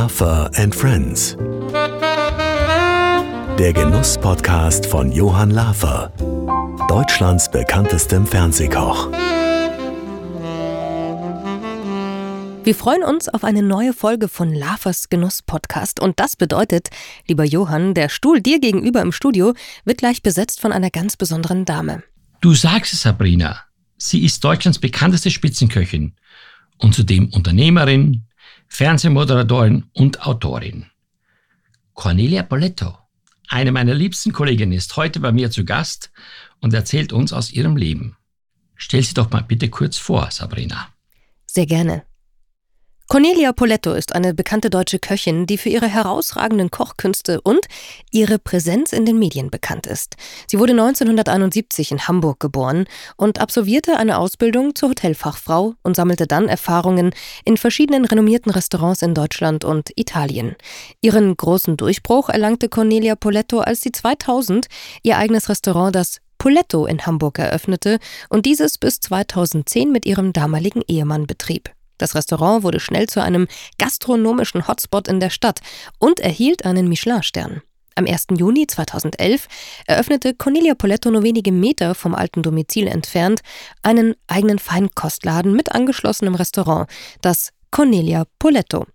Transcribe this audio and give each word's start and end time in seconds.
Lafer 0.00 0.48
and 0.54 0.72
Friends. 0.72 1.36
Der 3.58 3.72
Genuss-Podcast 3.72 4.86
von 4.86 5.10
Johann 5.10 5.50
Lafer, 5.50 6.12
Deutschlands 6.88 7.50
bekanntestem 7.50 8.24
Fernsehkoch. 8.24 9.10
Wir 12.62 12.76
freuen 12.76 13.02
uns 13.02 13.28
auf 13.28 13.42
eine 13.42 13.64
neue 13.64 13.92
Folge 13.92 14.28
von 14.28 14.54
Lafers 14.54 15.08
Genuss 15.08 15.42
Podcast 15.42 15.98
und 15.98 16.20
das 16.20 16.36
bedeutet, 16.36 16.90
lieber 17.26 17.44
Johann, 17.44 17.92
der 17.94 18.08
Stuhl 18.08 18.40
dir 18.40 18.60
gegenüber 18.60 19.02
im 19.02 19.10
Studio 19.10 19.52
wird 19.84 19.98
gleich 19.98 20.22
besetzt 20.22 20.60
von 20.60 20.70
einer 20.70 20.90
ganz 20.90 21.16
besonderen 21.16 21.64
Dame. 21.64 22.04
Du 22.40 22.54
sagst 22.54 22.92
es, 22.92 23.02
Sabrina. 23.02 23.64
Sie 23.96 24.24
ist 24.24 24.44
Deutschlands 24.44 24.78
bekannteste 24.78 25.32
Spitzenköchin 25.32 26.14
und 26.76 26.94
zudem 26.94 27.30
Unternehmerin, 27.30 28.27
Fernsehmoderatorin 28.68 29.84
und 29.92 30.26
Autorin. 30.26 30.86
Cornelia 31.94 32.42
Poletto, 32.42 32.96
eine 33.48 33.72
meiner 33.72 33.94
liebsten 33.94 34.32
Kolleginnen, 34.32 34.72
ist 34.72 34.96
heute 34.96 35.20
bei 35.20 35.32
mir 35.32 35.50
zu 35.50 35.64
Gast 35.64 36.10
und 36.60 36.74
erzählt 36.74 37.12
uns 37.12 37.32
aus 37.32 37.50
ihrem 37.50 37.76
Leben. 37.76 38.16
Stell 38.76 39.02
sie 39.02 39.14
doch 39.14 39.30
mal 39.30 39.42
bitte 39.42 39.68
kurz 39.68 39.96
vor, 39.96 40.30
Sabrina. 40.30 40.88
Sehr 41.46 41.66
gerne. 41.66 42.04
Cornelia 43.10 43.54
Poletto 43.54 43.94
ist 43.94 44.14
eine 44.14 44.34
bekannte 44.34 44.68
deutsche 44.68 44.98
Köchin, 44.98 45.46
die 45.46 45.56
für 45.56 45.70
ihre 45.70 45.88
herausragenden 45.88 46.70
Kochkünste 46.70 47.40
und 47.40 47.60
ihre 48.10 48.38
Präsenz 48.38 48.92
in 48.92 49.06
den 49.06 49.18
Medien 49.18 49.50
bekannt 49.50 49.86
ist. 49.86 50.16
Sie 50.46 50.58
wurde 50.58 50.72
1971 50.72 51.90
in 51.90 52.06
Hamburg 52.06 52.38
geboren 52.38 52.84
und 53.16 53.40
absolvierte 53.40 53.96
eine 53.96 54.18
Ausbildung 54.18 54.74
zur 54.74 54.90
Hotelfachfrau 54.90 55.72
und 55.82 55.96
sammelte 55.96 56.26
dann 56.26 56.50
Erfahrungen 56.50 57.14
in 57.46 57.56
verschiedenen 57.56 58.04
renommierten 58.04 58.52
Restaurants 58.52 59.00
in 59.00 59.14
Deutschland 59.14 59.64
und 59.64 59.88
Italien. 59.96 60.54
Ihren 61.00 61.34
großen 61.34 61.78
Durchbruch 61.78 62.28
erlangte 62.28 62.68
Cornelia 62.68 63.16
Poletto, 63.16 63.60
als 63.60 63.80
sie 63.80 63.90
2000 63.90 64.66
ihr 65.02 65.16
eigenes 65.16 65.48
Restaurant, 65.48 65.96
das 65.96 66.18
Poletto 66.36 66.84
in 66.84 67.06
Hamburg 67.06 67.38
eröffnete 67.38 68.00
und 68.28 68.44
dieses 68.44 68.76
bis 68.76 69.00
2010 69.00 69.90
mit 69.90 70.04
ihrem 70.04 70.34
damaligen 70.34 70.82
Ehemann 70.86 71.26
betrieb. 71.26 71.70
Das 71.98 72.14
Restaurant 72.14 72.62
wurde 72.62 72.80
schnell 72.80 73.08
zu 73.08 73.22
einem 73.22 73.46
gastronomischen 73.78 74.66
Hotspot 74.66 75.08
in 75.08 75.20
der 75.20 75.30
Stadt 75.30 75.60
und 75.98 76.20
erhielt 76.20 76.64
einen 76.64 76.88
Michelin-Stern. 76.88 77.62
Am 77.98 78.06
1. 78.06 78.26
Juni 78.36 78.68
2011 78.68 79.48
eröffnete 79.88 80.32
Cornelia 80.32 80.76
Poletto 80.76 81.10
nur 81.10 81.24
wenige 81.24 81.50
Meter 81.50 81.96
vom 81.96 82.14
alten 82.14 82.44
Domizil 82.44 82.86
entfernt 82.86 83.40
einen 83.82 84.14
eigenen 84.28 84.60
Feinkostladen 84.60 85.52
mit 85.52 85.72
angeschlossenem 85.72 86.36
Restaurant, 86.36 86.88
das 87.22 87.50
Cornelia 87.72 88.24
Poletto. 88.38 88.86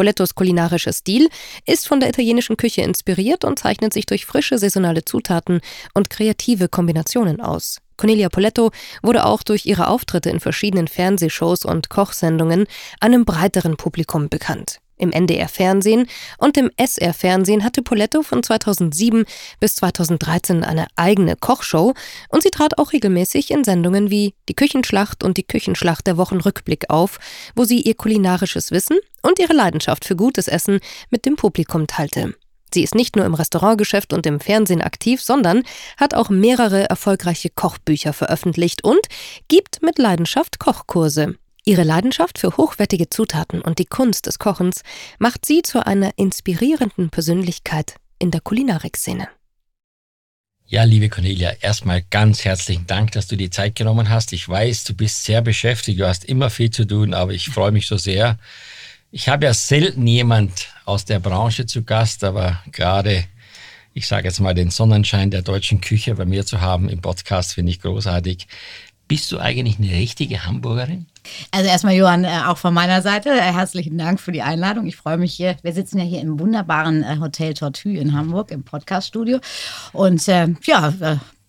Polettos 0.00 0.34
kulinarischer 0.34 0.94
Stil 0.94 1.28
ist 1.66 1.86
von 1.86 2.00
der 2.00 2.08
italienischen 2.08 2.56
Küche 2.56 2.80
inspiriert 2.80 3.44
und 3.44 3.58
zeichnet 3.58 3.92
sich 3.92 4.06
durch 4.06 4.24
frische 4.24 4.56
saisonale 4.56 5.04
Zutaten 5.04 5.60
und 5.92 6.08
kreative 6.08 6.70
Kombinationen 6.70 7.42
aus. 7.42 7.82
Cornelia 7.98 8.30
Poletto 8.30 8.70
wurde 9.02 9.26
auch 9.26 9.42
durch 9.42 9.66
ihre 9.66 9.88
Auftritte 9.88 10.30
in 10.30 10.40
verschiedenen 10.40 10.88
Fernsehshows 10.88 11.66
und 11.66 11.90
Kochsendungen 11.90 12.64
einem 13.00 13.26
breiteren 13.26 13.76
Publikum 13.76 14.30
bekannt. 14.30 14.80
Im 15.00 15.12
NDR 15.12 15.48
Fernsehen 15.48 16.06
und 16.38 16.56
im 16.58 16.70
SR 16.76 17.14
Fernsehen 17.14 17.64
hatte 17.64 17.82
Poletto 17.82 18.22
von 18.22 18.42
2007 18.42 19.24
bis 19.58 19.76
2013 19.76 20.62
eine 20.62 20.86
eigene 20.94 21.36
Kochshow 21.36 21.94
und 22.28 22.42
sie 22.42 22.50
trat 22.50 22.78
auch 22.78 22.92
regelmäßig 22.92 23.50
in 23.50 23.64
Sendungen 23.64 24.10
wie 24.10 24.34
Die 24.48 24.54
Küchenschlacht 24.54 25.24
und 25.24 25.38
die 25.38 25.46
Küchenschlacht 25.46 26.06
der 26.06 26.18
Wochenrückblick 26.18 26.90
auf, 26.90 27.18
wo 27.56 27.64
sie 27.64 27.80
ihr 27.80 27.94
kulinarisches 27.94 28.70
Wissen 28.70 28.98
und 29.22 29.38
ihre 29.38 29.54
Leidenschaft 29.54 30.04
für 30.04 30.16
gutes 30.16 30.48
Essen 30.48 30.80
mit 31.08 31.24
dem 31.24 31.36
Publikum 31.36 31.86
teilte. 31.86 32.34
Sie 32.72 32.82
ist 32.82 32.94
nicht 32.94 33.16
nur 33.16 33.24
im 33.24 33.34
Restaurantgeschäft 33.34 34.12
und 34.12 34.26
im 34.26 34.38
Fernsehen 34.38 34.82
aktiv, 34.82 35.20
sondern 35.22 35.62
hat 35.96 36.14
auch 36.14 36.28
mehrere 36.28 36.88
erfolgreiche 36.88 37.50
Kochbücher 37.50 38.12
veröffentlicht 38.12 38.84
und 38.84 39.00
gibt 39.48 39.82
mit 39.82 39.98
Leidenschaft 39.98 40.58
Kochkurse. 40.58 41.36
Ihre 41.70 41.84
Leidenschaft 41.84 42.40
für 42.40 42.56
hochwertige 42.56 43.10
Zutaten 43.10 43.62
und 43.62 43.78
die 43.78 43.84
Kunst 43.84 44.26
des 44.26 44.40
Kochens 44.40 44.82
macht 45.20 45.46
sie 45.46 45.62
zu 45.62 45.86
einer 45.86 46.10
inspirierenden 46.16 47.10
Persönlichkeit 47.10 47.94
in 48.18 48.32
der 48.32 48.40
Kulinarikszene. 48.40 49.28
Ja, 50.66 50.82
liebe 50.82 51.08
Cornelia, 51.08 51.52
erstmal 51.60 52.02
ganz 52.10 52.44
herzlichen 52.44 52.88
Dank, 52.88 53.12
dass 53.12 53.28
du 53.28 53.36
die 53.36 53.50
Zeit 53.50 53.76
genommen 53.76 54.08
hast. 54.08 54.32
Ich 54.32 54.48
weiß, 54.48 54.82
du 54.82 54.94
bist 54.94 55.22
sehr 55.22 55.42
beschäftigt, 55.42 56.00
du 56.00 56.08
hast 56.08 56.24
immer 56.24 56.50
viel 56.50 56.70
zu 56.70 56.84
tun, 56.84 57.14
aber 57.14 57.34
ich 57.34 57.50
freue 57.50 57.70
mich 57.70 57.86
so 57.86 57.96
sehr, 57.96 58.36
ich 59.12 59.28
habe 59.28 59.44
ja 59.44 59.54
selten 59.54 60.04
jemand 60.08 60.70
aus 60.86 61.04
der 61.04 61.20
Branche 61.20 61.66
zu 61.66 61.84
Gast, 61.84 62.24
aber 62.24 62.60
gerade, 62.72 63.26
ich 63.94 64.08
sage 64.08 64.26
jetzt 64.26 64.40
mal, 64.40 64.54
den 64.54 64.70
Sonnenschein 64.70 65.30
der 65.30 65.42
deutschen 65.42 65.80
Küche 65.80 66.16
bei 66.16 66.24
mir 66.24 66.44
zu 66.44 66.60
haben 66.60 66.88
im 66.88 67.00
Podcast 67.00 67.54
finde 67.54 67.70
ich 67.70 67.80
großartig. 67.80 68.48
Bist 69.10 69.32
du 69.32 69.40
eigentlich 69.40 69.80
eine 69.80 69.90
richtige 69.90 70.46
Hamburgerin? 70.46 71.06
Also 71.50 71.68
erstmal, 71.68 71.94
Johann, 71.94 72.22
äh, 72.22 72.42
auch 72.46 72.58
von 72.58 72.72
meiner 72.72 73.02
Seite 73.02 73.30
äh, 73.30 73.40
herzlichen 73.40 73.98
Dank 73.98 74.20
für 74.20 74.30
die 74.30 74.42
Einladung. 74.42 74.86
Ich 74.86 74.94
freue 74.94 75.16
mich 75.16 75.34
hier. 75.34 75.56
Wir 75.62 75.72
sitzen 75.72 75.98
ja 75.98 76.04
hier 76.04 76.20
im 76.20 76.38
wunderbaren 76.38 77.02
äh, 77.02 77.16
Hotel 77.18 77.54
Tortue 77.54 77.98
in 77.98 78.12
Hamburg 78.12 78.52
im 78.52 78.62
Podcaststudio. 78.62 79.40
Und 79.92 80.28
äh, 80.28 80.54
ja, 80.62 80.94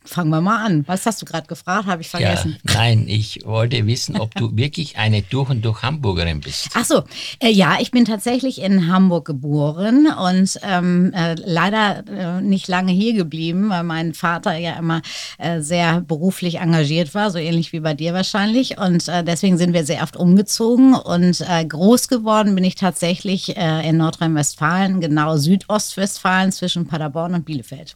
Fangen 0.04 0.32
wir 0.32 0.42
mal 0.42 0.66
an. 0.66 0.84
Was 0.88 1.06
hast 1.06 1.22
du 1.22 1.28
gerade 1.28 1.46
gefragt? 1.46 1.86
Habe 1.86 2.02
ich 2.02 2.10
vergessen. 2.10 2.58
Ja, 2.68 2.74
nein, 2.74 3.06
ich 3.08 3.46
wollte 3.46 3.86
wissen, 3.86 4.20
ob 4.20 4.34
du 4.34 4.50
wirklich 4.58 4.98
eine 4.98 5.22
durch 5.22 5.50
und 5.52 5.64
durch 5.64 5.84
Hamburgerin 5.84 6.42
bist. 6.42 6.70
Ach 6.74 6.86
so, 6.86 7.04
äh, 7.40 7.52
ja, 7.52 7.78
ich 7.80 7.92
bin 7.92 8.06
tatsächlich 8.06 8.62
in 8.62 8.92
Hamburg 8.92 9.26
geboren 9.26 10.08
und 10.08 10.60
ähm, 10.64 11.14
äh, 11.14 11.36
leider 11.36 12.04
äh, 12.08 12.42
nicht 12.42 12.68
lange 12.68 12.92
hier 12.92 13.14
geblieben, 13.14 13.70
weil 13.70 13.84
mein 13.84 14.16
Vater 14.16 14.58
ja 14.58 14.74
immer 14.74 15.04
äh, 15.38 15.62
sehr 15.62 16.02
beruflich 16.02 16.56
engagiert 16.56 17.14
war, 17.14 17.30
so 17.30 17.38
ähnlich 17.38 17.72
wie 17.72 17.80
bei 17.80 17.94
dir 17.94 18.16
wahrscheinlich. 18.16 18.80
Und 18.80 19.08
äh, 19.08 19.24
deswegen 19.24 19.60
sind 19.60 19.74
wir 19.74 19.86
sehr 19.86 20.02
oft 20.02 20.18
umgezogen 20.18 20.96
und 20.96 21.42
äh, 21.42 21.64
groß 21.64 22.08
geworden 22.08 22.56
bin 22.56 22.64
ich 22.64 22.76
tatsächlich 22.76 23.56
in 23.56 23.98
Nordrhein-Westfalen, 23.98 25.02
genau 25.02 25.38
Südostwestfalen 25.38 26.52
zwischen 26.52 26.88
Paderborn 26.88 27.34
und 27.34 27.46
Bielefeld. 27.46 27.96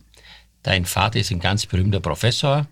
Dein 0.66 0.86
Vater 0.86 1.20
ist 1.20 1.32
ein 1.32 1.40
ganz 1.40 1.68
berühmter 1.68 2.00
Professor, 2.00 2.66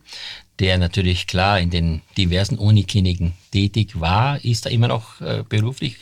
der 0.59 0.79
natürlich 0.79 1.27
klar 1.27 1.59
in 1.59 1.69
den 1.69 2.01
diversen 2.17 2.57
Unikliniken 2.57 3.33
tätig 3.51 3.99
war. 3.99 4.43
Ist 4.43 4.65
er 4.65 4.71
immer 4.71 4.87
noch 4.87 5.21
äh, 5.21 5.43
beruflich? 5.47 5.97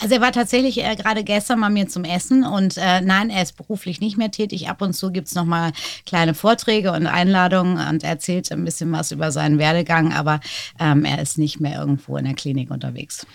Also 0.00 0.14
er 0.14 0.22
war 0.22 0.32
tatsächlich 0.32 0.82
äh, 0.82 0.96
gerade 0.96 1.22
gestern 1.22 1.60
bei 1.60 1.68
mir 1.68 1.86
zum 1.86 2.04
Essen 2.04 2.44
und 2.44 2.78
äh, 2.78 3.02
nein, 3.02 3.28
er 3.28 3.42
ist 3.42 3.58
beruflich 3.58 4.00
nicht 4.00 4.16
mehr 4.16 4.30
tätig. 4.30 4.70
Ab 4.70 4.80
und 4.80 4.94
zu 4.94 5.12
gibt 5.12 5.28
es 5.28 5.34
nochmal 5.34 5.72
kleine 6.06 6.32
Vorträge 6.32 6.92
und 6.92 7.06
Einladungen 7.06 7.76
und 7.88 8.04
erzählt 8.04 8.50
ein 8.50 8.64
bisschen 8.64 8.90
was 8.92 9.12
über 9.12 9.30
seinen 9.30 9.58
Werdegang, 9.58 10.14
aber 10.14 10.40
ähm, 10.80 11.04
er 11.04 11.20
ist 11.20 11.36
nicht 11.36 11.60
mehr 11.60 11.78
irgendwo 11.78 12.16
in 12.16 12.24
der 12.24 12.34
Klinik 12.34 12.70
unterwegs. 12.70 13.26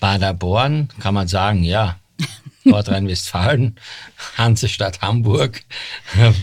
Paderborn 0.00 0.88
kann 0.98 1.14
man 1.14 1.28
sagen, 1.28 1.62
ja, 1.62 2.00
Nordrhein-Westfalen, 2.64 3.76
Hansestadt 4.36 5.02
Hamburg. 5.02 5.62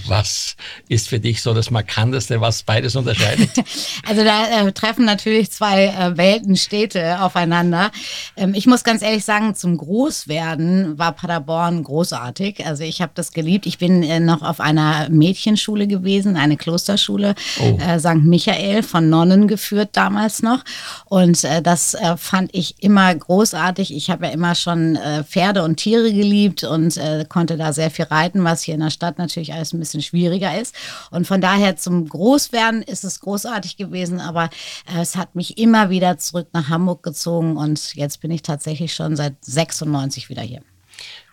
Was 0.07 0.55
ist 0.87 1.09
für 1.09 1.19
dich 1.19 1.41
so 1.41 1.53
das 1.53 1.71
Markanteste, 1.71 2.41
was 2.41 2.63
beides 2.63 2.95
unterscheidet? 2.95 3.49
Also 4.07 4.23
da 4.23 4.67
äh, 4.67 4.71
treffen 4.71 5.05
natürlich 5.05 5.51
zwei 5.51 5.85
äh, 5.85 6.17
Weltenstädte 6.17 7.21
aufeinander. 7.21 7.91
Ähm, 8.35 8.53
ich 8.53 8.67
muss 8.67 8.83
ganz 8.83 9.01
ehrlich 9.01 9.23
sagen, 9.23 9.55
zum 9.55 9.77
Großwerden 9.77 10.97
war 10.97 11.13
Paderborn 11.13 11.83
großartig. 11.83 12.65
Also 12.65 12.83
ich 12.83 13.01
habe 13.01 13.11
das 13.15 13.31
geliebt. 13.31 13.65
Ich 13.65 13.77
bin 13.77 14.03
äh, 14.03 14.19
noch 14.19 14.41
auf 14.41 14.59
einer 14.59 15.07
Mädchenschule 15.09 15.87
gewesen, 15.87 16.35
eine 16.35 16.57
Klosterschule, 16.57 17.35
oh. 17.59 17.77
Äh, 17.79 17.99
St. 17.99 18.23
Michael, 18.23 18.83
von 18.83 19.09
Nonnen 19.09 19.47
geführt 19.47 19.89
damals 19.93 20.41
noch. 20.41 20.63
Und 21.05 21.43
äh, 21.43 21.61
das 21.61 21.93
äh, 21.93 22.17
fand 22.17 22.49
ich 22.53 22.81
immer 22.83 23.13
großartig. 23.13 23.95
Ich 23.95 24.09
habe 24.09 24.25
ja 24.25 24.31
immer 24.31 24.55
schon 24.55 24.97
Pferde 25.27 25.63
und 25.63 25.77
Tiere 25.77 26.10
geliebt 26.13 26.63
und 26.63 26.97
äh, 26.97 27.25
konnte 27.27 27.57
da 27.57 27.73
sehr 27.73 27.91
viel 27.91 28.05
reiten, 28.05 28.43
was 28.43 28.61
hier 28.61 28.75
in 28.75 28.81
der 28.81 28.89
Stadt 28.89 29.17
natürlich 29.17 29.53
alles 29.53 29.73
ein 29.73 29.79
bisschen 29.79 30.01
schwieriger 30.01 30.59
ist. 30.59 30.75
Und 31.11 31.27
von 31.27 31.41
daher 31.41 31.77
zum 31.77 32.07
Großwerden 32.07 32.81
ist 32.81 33.03
es 33.03 33.19
großartig 33.19 33.77
gewesen, 33.77 34.19
aber 34.19 34.45
äh, 34.93 35.01
es 35.01 35.15
hat 35.15 35.35
mich 35.35 35.57
immer 35.57 35.89
wieder 35.89 36.17
zurück 36.17 36.47
nach 36.53 36.69
Hamburg 36.69 37.03
gezogen 37.03 37.57
und 37.57 37.95
jetzt 37.95 38.21
bin 38.21 38.31
ich 38.31 38.41
tatsächlich 38.41 38.93
schon 38.93 39.15
seit 39.15 39.35
96 39.41 40.29
wieder 40.29 40.41
hier. 40.41 40.61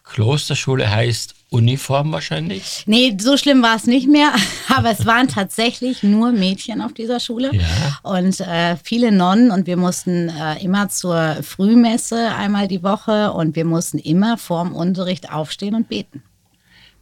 Klosterschule 0.04 0.90
heißt 0.90 1.34
Uniform 1.50 2.12
wahrscheinlich? 2.12 2.84
Nee, 2.86 3.16
so 3.18 3.36
schlimm 3.36 3.62
war 3.62 3.76
es 3.76 3.86
nicht 3.86 4.08
mehr, 4.08 4.32
aber 4.76 4.90
es 4.90 5.06
waren 5.06 5.28
tatsächlich 5.28 6.02
nur 6.02 6.32
Mädchen 6.32 6.82
auf 6.82 6.92
dieser 6.92 7.20
Schule 7.20 7.50
ja. 7.54 7.98
und 8.02 8.40
äh, 8.40 8.76
viele 8.82 9.12
Nonnen 9.12 9.50
und 9.50 9.66
wir 9.66 9.76
mussten 9.76 10.28
äh, 10.28 10.62
immer 10.62 10.88
zur 10.88 11.38
Frühmesse 11.42 12.34
einmal 12.34 12.68
die 12.68 12.82
Woche 12.82 13.32
und 13.32 13.56
wir 13.56 13.64
mussten 13.64 13.98
immer 13.98 14.36
vorm 14.36 14.74
Unterricht 14.74 15.32
aufstehen 15.32 15.74
und 15.74 15.88
beten. 15.88 16.22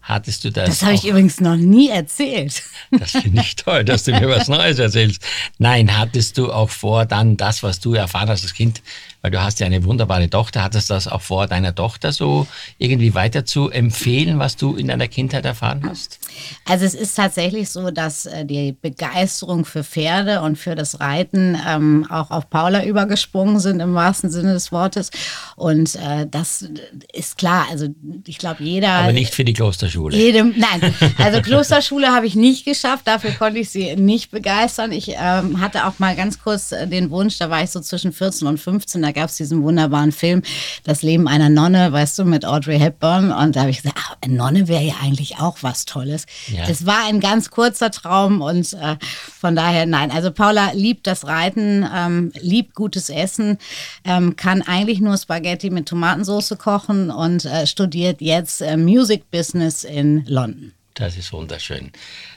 Hattest 0.07 0.45
du 0.45 0.53
das? 0.53 0.69
Das 0.69 0.83
habe 0.83 0.95
ich 0.95 1.05
übrigens 1.05 1.41
noch 1.41 1.57
nie 1.57 1.89
erzählt. 1.89 2.63
Das 2.99 3.11
finde 3.11 3.41
ich 3.41 3.57
toll, 3.57 3.85
dass 3.85 4.05
du 4.05 4.13
mir 4.13 4.29
was 4.29 4.47
Neues 4.47 4.79
erzählst. 4.79 5.21
Nein, 5.59 5.99
hattest 5.99 6.39
du 6.39 6.53
auch 6.53 6.71
vor, 6.71 7.05
dann 7.05 7.37
das, 7.37 7.65
was 7.65 7.81
du 7.81 7.95
erfahren 7.95 8.29
hast 8.29 8.45
als 8.45 8.55
Kind, 8.55 8.81
weil 9.23 9.33
du 9.33 9.43
hast 9.43 9.59
ja 9.59 9.67
eine 9.67 9.83
wunderbare 9.83 10.31
Tochter. 10.31 10.63
Hattest 10.63 10.89
du 10.89 10.95
das 10.95 11.09
auch 11.09 11.21
vor, 11.21 11.49
deiner 11.49 11.75
Tochter 11.75 12.13
so 12.13 12.47
irgendwie 12.79 13.13
weiter 13.15 13.45
zu 13.45 13.71
empfehlen, 13.71 14.39
was 14.39 14.55
du 14.55 14.77
in 14.77 14.87
deiner 14.87 15.09
Kindheit 15.09 15.45
erfahren 15.45 15.83
hast? 15.85 16.21
Also 16.65 16.85
es 16.85 16.95
ist 16.95 17.17
tatsächlich 17.17 17.71
so, 17.71 17.91
dass 17.91 18.27
äh, 18.27 18.45
die 18.45 18.77
Begeisterung 18.81 19.65
für 19.65 19.83
Pferde 19.83 20.43
und 20.43 20.57
für 20.57 20.77
das 20.77 21.01
Reiten 21.01 21.59
ähm, 21.67 22.07
auch 22.09 22.31
auf 22.31 22.49
Paula 22.49 22.85
übergesprungen 22.85 23.59
sind 23.59 23.81
im 23.81 23.95
wahrsten 23.95 24.31
Sinne 24.31 24.53
des 24.53 24.71
Wortes. 24.71 25.11
Und 25.57 25.97
äh, 25.97 26.27
das 26.31 26.69
ist 27.13 27.37
klar. 27.37 27.67
Also 27.69 27.89
ich 28.27 28.39
glaube, 28.39 28.63
jeder. 28.63 28.91
Aber 28.91 29.13
nicht 29.13 29.35
für 29.35 29.45
die 29.45 29.53
Klosterschule. 29.53 29.96
Jedem, 30.17 30.55
nein, 30.57 30.95
also 31.19 31.41
Klosterschule 31.41 32.09
habe 32.09 32.27
ich 32.27 32.35
nicht 32.35 32.65
geschafft. 32.65 33.07
Dafür 33.07 33.33
konnte 33.33 33.59
ich 33.59 33.71
sie 33.71 33.97
nicht 33.97 34.31
begeistern. 34.31 34.93
Ich 34.93 35.15
ähm, 35.19 35.61
hatte 35.61 35.87
auch 35.87 35.99
mal 35.99 36.15
ganz 36.15 36.41
kurz 36.41 36.73
äh, 36.73 36.87
den 36.87 37.11
Wunsch, 37.11 37.39
da 37.39 37.51
war 37.51 37.63
ich 37.63 37.71
so 37.71 37.81
zwischen 37.81 38.13
14 38.13 38.47
und 38.47 38.59
15, 38.59 39.03
da 39.03 39.13
gab 39.13 39.31
es 39.31 39.37
diesen 39.37 39.63
wunderbaren 39.63 40.13
Film 40.13 40.43
Das 40.85 41.03
Leben 41.03 41.29
einer 41.29 41.49
Nonne, 41.49 41.93
weißt 41.93 42.19
du, 42.19 42.25
mit 42.25 42.45
Audrey 42.45 42.79
Hepburn. 42.79 43.33
Und 43.33 43.57
da 43.57 43.61
habe 43.61 43.71
ich 43.71 43.79
gesagt, 43.79 43.99
ach, 43.99 44.17
eine 44.21 44.35
Nonne 44.35 44.69
wäre 44.69 44.83
ja 44.83 44.95
eigentlich 45.03 45.39
auch 45.39 45.59
was 45.63 45.85
Tolles. 45.85 46.27
Ja. 46.49 46.65
Es 46.69 46.87
war 46.87 47.07
ein 47.07 47.21
ganz 47.21 47.51
kurzer 47.51 47.91
Traum 47.91 48.41
und 48.41 48.73
äh, 48.75 48.97
von 49.41 49.57
daher 49.57 49.87
nein. 49.87 50.11
Also 50.11 50.31
Paula 50.31 50.73
liebt 50.73 51.07
das 51.07 51.27
Reiten, 51.27 51.87
ähm, 51.95 52.33
liebt 52.41 52.75
gutes 52.75 53.11
Essen, 53.11 53.59
ähm, 54.05 54.37
kann 54.37 54.63
eigentlich 54.63 55.01
nur 55.01 55.17
Spaghetti 55.17 55.71
mit 55.71 55.87
Tomatensauce 55.87 56.57
kochen 56.59 57.11
und 57.11 57.45
äh, 57.45 57.67
studiert 57.67 58.21
jetzt 58.21 58.61
äh, 58.61 58.77
Music 58.77 59.31
Business 59.31 59.86
in 59.87 60.25
London. 60.27 60.73
Das 60.97 61.19
ist 61.19 61.33
wunderschön. 61.33 61.93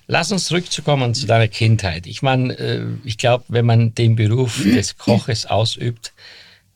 Lass 0.08 0.34
uns 0.34 0.46
zurückzukommen 0.46 1.16
zu 1.16 1.26
deiner 1.26 1.48
Kindheit. 1.48 2.06
Ich 2.06 2.22
meine, 2.22 2.54
äh, 2.60 2.86
ich 3.06 3.18
glaube, 3.18 3.46
wenn 3.48 3.66
man 3.66 3.96
den 3.96 4.18
Beruf 4.18 4.62
des 4.64 4.98
Koches 4.98 5.46
ausübt, 5.46 6.12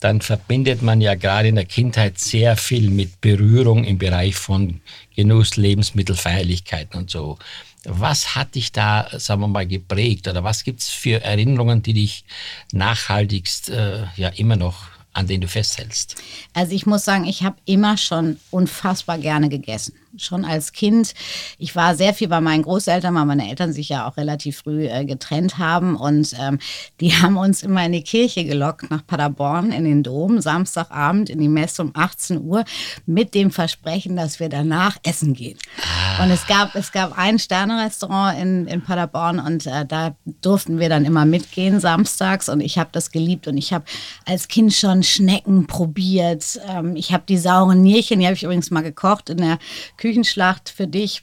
dann 0.00 0.22
verbindet 0.22 0.80
man 0.82 1.00
ja 1.02 1.14
gerade 1.14 1.48
in 1.48 1.54
der 1.56 1.66
Kindheit 1.66 2.18
sehr 2.18 2.56
viel 2.56 2.90
mit 2.90 3.20
Berührung 3.20 3.84
im 3.84 3.98
Bereich 3.98 4.34
von 4.34 4.80
Genuss, 5.14 5.56
Lebensmittel, 5.56 6.16
Feierlichkeiten 6.16 6.98
und 6.98 7.10
so. 7.10 7.38
Was 7.84 8.34
hat 8.34 8.54
dich 8.54 8.72
da, 8.72 9.08
sagen 9.18 9.42
wir 9.42 9.48
mal, 9.48 9.66
geprägt 9.66 10.26
oder 10.26 10.42
was 10.42 10.64
gibt 10.64 10.80
es 10.80 10.88
für 10.88 11.22
Erinnerungen, 11.22 11.82
die 11.82 11.92
dich 11.92 12.24
nachhaltigst 12.72 13.68
äh, 13.68 14.04
ja 14.16 14.28
immer 14.28 14.56
noch 14.56 14.88
an 15.12 15.26
denen 15.26 15.42
du 15.42 15.48
festhältst? 15.48 16.16
Also 16.54 16.74
ich 16.74 16.86
muss 16.86 17.04
sagen, 17.04 17.24
ich 17.24 17.42
habe 17.42 17.56
immer 17.66 17.96
schon 17.96 18.38
unfassbar 18.50 19.18
gerne 19.18 19.48
gegessen 19.48 19.94
schon 20.18 20.44
als 20.44 20.72
Kind. 20.72 21.14
Ich 21.58 21.74
war 21.76 21.94
sehr 21.94 22.14
viel 22.14 22.28
bei 22.28 22.40
meinen 22.40 22.62
Großeltern, 22.62 23.14
weil 23.14 23.24
meine 23.24 23.48
Eltern 23.48 23.72
sich 23.72 23.88
ja 23.88 24.06
auch 24.06 24.16
relativ 24.16 24.58
früh 24.58 24.86
äh, 24.86 25.04
getrennt 25.04 25.58
haben. 25.58 25.96
Und 25.96 26.34
ähm, 26.38 26.58
die 27.00 27.12
haben 27.22 27.36
uns 27.36 27.62
immer 27.62 27.84
in 27.84 27.92
die 27.92 28.02
Kirche 28.02 28.44
gelockt, 28.44 28.90
nach 28.90 29.06
Paderborn, 29.06 29.72
in 29.72 29.84
den 29.84 30.02
Dom, 30.02 30.40
Samstagabend 30.40 31.30
in 31.30 31.38
die 31.38 31.48
Messe 31.48 31.82
um 31.82 31.90
18 31.94 32.42
Uhr, 32.42 32.64
mit 33.06 33.34
dem 33.34 33.50
Versprechen, 33.50 34.16
dass 34.16 34.40
wir 34.40 34.48
danach 34.48 34.96
essen 35.02 35.34
gehen. 35.34 35.58
Ah. 35.80 36.24
Und 36.24 36.30
es 36.30 36.46
gab, 36.46 36.74
es 36.74 36.92
gab 36.92 37.18
ein 37.18 37.38
Sternerestaurant 37.38 38.38
in, 38.38 38.66
in 38.66 38.82
Paderborn 38.82 39.38
und 39.38 39.66
äh, 39.66 39.84
da 39.84 40.16
durften 40.42 40.78
wir 40.78 40.88
dann 40.88 41.04
immer 41.04 41.24
mitgehen 41.24 41.80
samstags. 41.80 42.48
Und 42.48 42.60
ich 42.60 42.78
habe 42.78 42.90
das 42.92 43.10
geliebt. 43.10 43.48
Und 43.48 43.56
ich 43.56 43.72
habe 43.72 43.84
als 44.26 44.48
Kind 44.48 44.72
schon 44.72 45.02
Schnecken 45.02 45.66
probiert. 45.66 46.60
Ähm, 46.68 46.96
ich 46.96 47.12
habe 47.12 47.24
die 47.28 47.38
sauren 47.38 47.82
Nierchen, 47.82 48.20
die 48.20 48.26
habe 48.26 48.34
ich 48.34 48.44
übrigens 48.44 48.70
mal 48.70 48.82
gekocht 48.82 49.30
in 49.30 49.38
der 49.38 49.58
Küche 49.96 50.03
Küchenschlacht 50.04 50.68
für 50.68 50.86
dich 50.86 51.22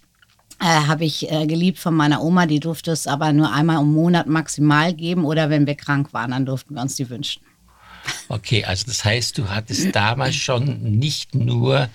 äh, 0.60 0.66
habe 0.66 1.06
ich 1.06 1.32
äh, 1.32 1.46
geliebt 1.46 1.78
von 1.78 1.94
meiner 1.94 2.24
Oma. 2.24 2.48
Die 2.48 2.60
durfte 2.60 2.90
es 2.90 3.06
aber 3.06 3.32
nur 3.32 3.54
einmal 3.54 3.80
im 3.80 3.94
Monat 3.94 4.26
maximal 4.26 4.92
geben 4.92 5.24
oder 5.24 5.52
wenn 5.52 5.68
wir 5.68 5.76
krank 5.76 6.14
waren, 6.14 6.32
dann 6.32 6.48
durften 6.48 6.74
wir 6.74 6.82
uns 6.82 6.96
die 6.96 7.08
wünschen. 7.08 7.44
Okay, 8.28 8.66
also 8.66 8.86
das 8.88 9.06
heißt, 9.06 9.38
du 9.38 9.50
hattest 9.50 9.94
damals 9.96 10.36
schon 10.36 10.82
nicht 10.98 11.36
nur 11.36 11.90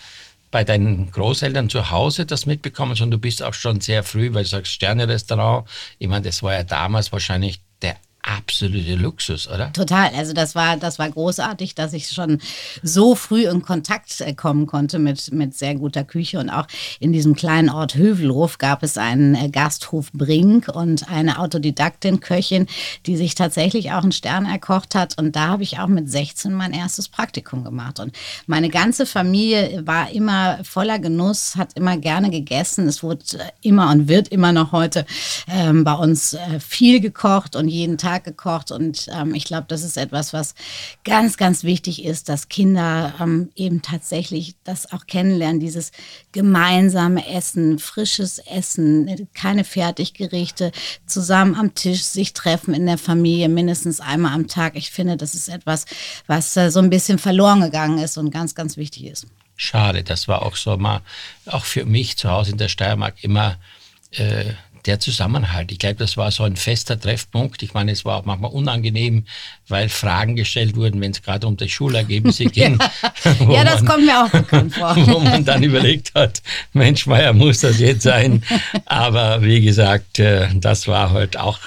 bei 0.53 0.63
deinen 0.63 1.11
Großeltern 1.11 1.69
zu 1.71 1.91
Hause 1.91 2.25
das 2.25 2.47
mitbekommen, 2.47 2.95
sondern 2.95 3.19
du 3.19 3.23
bist 3.23 3.43
auch 3.43 3.55
schon 3.55 3.81
sehr 3.81 4.05
früh, 4.05 4.33
weil 4.33 4.45
du 4.45 4.51
sagst 4.51 4.71
Sterne-Restaurant. 4.71 5.69
Ich 5.99 6.07
meine, 6.07 6.23
das 6.23 6.41
war 6.45 6.55
ja 6.55 6.63
damals 6.63 7.11
wahrscheinlich 7.11 7.59
der 7.83 7.97
absolute 8.27 8.97
Luxus, 8.97 9.49
oder? 9.49 9.73
Total. 9.73 10.11
Also 10.17 10.33
das 10.33 10.55
war, 10.55 10.77
das 10.77 10.99
war 10.99 11.09
großartig, 11.09 11.75
dass 11.75 11.93
ich 11.93 12.09
schon 12.09 12.41
so 12.83 13.15
früh 13.15 13.49
in 13.49 13.63
Kontakt 13.63 14.21
äh, 14.21 14.35
kommen 14.35 14.67
konnte 14.67 14.99
mit, 14.99 15.33
mit 15.33 15.57
sehr 15.57 15.77
guter 15.77 16.05
Küche. 16.05 16.41
Und 16.41 16.51
auch 16.51 16.67
in 16.99 17.13
diesem 17.13 17.35
kleinen 17.35 17.71
Ort 17.71 17.95
Hövelhof 17.95 18.59
gab 18.59 18.83
es 18.83 18.99
einen 18.99 19.35
äh, 19.35 19.49
Gasthof 19.49 20.13
Brink 20.13 20.69
und 20.69 21.09
eine 21.09 21.39
Autodidaktin, 21.39 22.21
Köchin, 22.21 22.67
die 23.07 23.17
sich 23.17 23.35
tatsächlich 23.35 23.93
auch 23.93 24.03
einen 24.03 24.13
Stern 24.13 24.45
erkocht 24.45 24.95
hat. 24.95 25.19
Und 25.19 25.37
da 25.37 25.49
habe 25.49 25.63
ich 25.63 25.79
auch 25.79 25.87
mit 25.87 26.11
16 26.11 26.53
mein 26.53 26.73
erstes 26.73 27.09
Praktikum 27.09 27.63
gemacht. 27.63 28.01
Und 28.01 28.15
meine 28.47 28.69
ganze 28.69 29.07
Familie 29.07 29.87
war 29.87 30.11
immer 30.11 30.59
voller 30.65 30.99
Genuss, 30.99 31.55
hat 31.57 31.75
immer 31.75 31.97
gerne 31.97 32.31
gegessen. 32.31 32.89
Es 32.89 33.03
wurde 33.03 33.25
äh, 33.39 33.51
immer 33.63 33.91
und 33.91 34.09
wird 34.09 34.29
immer 34.29 34.53
noch 34.53 34.73
heute 34.73 35.07
ähm, 35.49 35.85
bei 35.85 35.95
uns 35.95 36.37
viel 36.59 37.01
gekocht 37.01 37.55
und 37.55 37.69
jeden 37.69 37.99
Tag 37.99 38.16
Tag 38.17 38.25
gekocht. 38.25 38.71
Und 38.71 39.09
ähm, 39.13 39.35
ich 39.35 39.45
glaube, 39.45 39.67
das 39.69 39.83
ist 39.83 39.97
etwas, 39.97 40.33
was 40.33 40.55
ganz, 41.05 41.37
ganz 41.37 41.65
wichtig 41.65 42.05
ist, 42.05 42.29
dass 42.29 42.49
Kinder 42.49 43.15
ähm, 43.21 43.51
eben 43.55 43.83
tatsächlich 43.83 44.55
das 44.65 44.93
auch 44.93 45.07
kennenlernen, 45.07 45.61
dieses 45.61 45.93
gemeinsame 46.33 47.27
Essen, 47.29 47.79
frisches 47.79 48.39
Essen, 48.39 49.29
keine 49.35 49.65
Fertiggerichte, 49.65 50.73
zusammen 51.07 51.55
am 51.55 51.75
Tisch 51.75 52.03
sich 52.03 52.33
treffen 52.33 52.75
in 52.75 52.87
der 52.87 52.99
Familie 52.99 53.49
mindestens 53.49 54.01
einmal 54.01 54.33
am 54.33 54.49
Tag. 54.49 54.77
Ich 54.77 54.91
finde, 54.91 55.17
das 55.17 55.35
ist 55.35 55.49
etwas, 55.49 55.87
was 56.27 56.57
äh, 56.57 56.71
so 56.71 56.81
ein 56.81 56.91
bisschen 56.91 57.19
verloren 57.19 57.61
gegangen 57.61 57.99
ist 57.99 58.17
und 58.17 58.31
ganz, 58.31 58.55
ganz 58.55 58.77
wichtig 58.77 59.07
ist. 59.07 59.27
Schade, 59.59 60.03
das 60.03 60.29
war 60.29 60.43
auch 60.43 60.55
so 60.57 60.77
mal, 60.77 61.01
auch 61.47 61.65
für 61.65 61.87
mich 61.87 62.19
zu 62.19 62.31
Hause 62.31 62.53
in 62.53 62.59
der 62.59 62.69
Steiermark 62.69 63.25
immer 63.25 63.57
äh, 64.13 64.53
der 64.87 65.01
Zusammenhalt. 65.01 65.73
Ich 65.73 65.79
glaube, 65.79 65.97
das 65.97 66.17
war 66.17 66.31
so 66.31 66.45
ein 66.45 66.57
fester 66.57 66.99
Treffpunkt. 66.99 67.63
Ich 67.63 67.75
meine, 67.75 67.93
es 67.93 68.05
war 68.05 68.19
auch 68.19 68.25
manchmal 68.25 68.51
unangenehm, 68.53 69.25
weil 69.69 69.89
Fragen 69.89 70.37
gestellt 70.37 70.77
wurden, 70.77 71.01
wenn 71.01 71.13
es 71.13 71.23
gerade 71.23 71.47
um 71.47 71.57
die 71.57 71.69
Schulergebnisse 71.69 72.45
ging. 72.47 72.79
ja, 73.41 73.53
ja 73.53 73.65
das 73.65 73.83
man, 73.83 73.93
kommt 73.93 74.07
mir 74.07 74.25
auch 74.25 74.31
bekannt 74.31 74.75
vor. 74.75 74.97
wo 75.07 75.21
man 75.21 75.45
dann 75.45 75.63
überlegt 75.63 76.13
hat, 76.15 76.43
Mensch, 76.73 77.07
Meier, 77.07 77.33
muss 77.33 77.61
das 77.61 77.79
jetzt 77.79 78.03
sein? 78.03 78.43
Aber 78.87 79.43
wie 79.43 79.61
gesagt, 79.61 80.19
äh, 80.19 80.49
das 80.55 80.89
war 80.89 81.11
halt 81.11 81.37
auch 81.37 81.59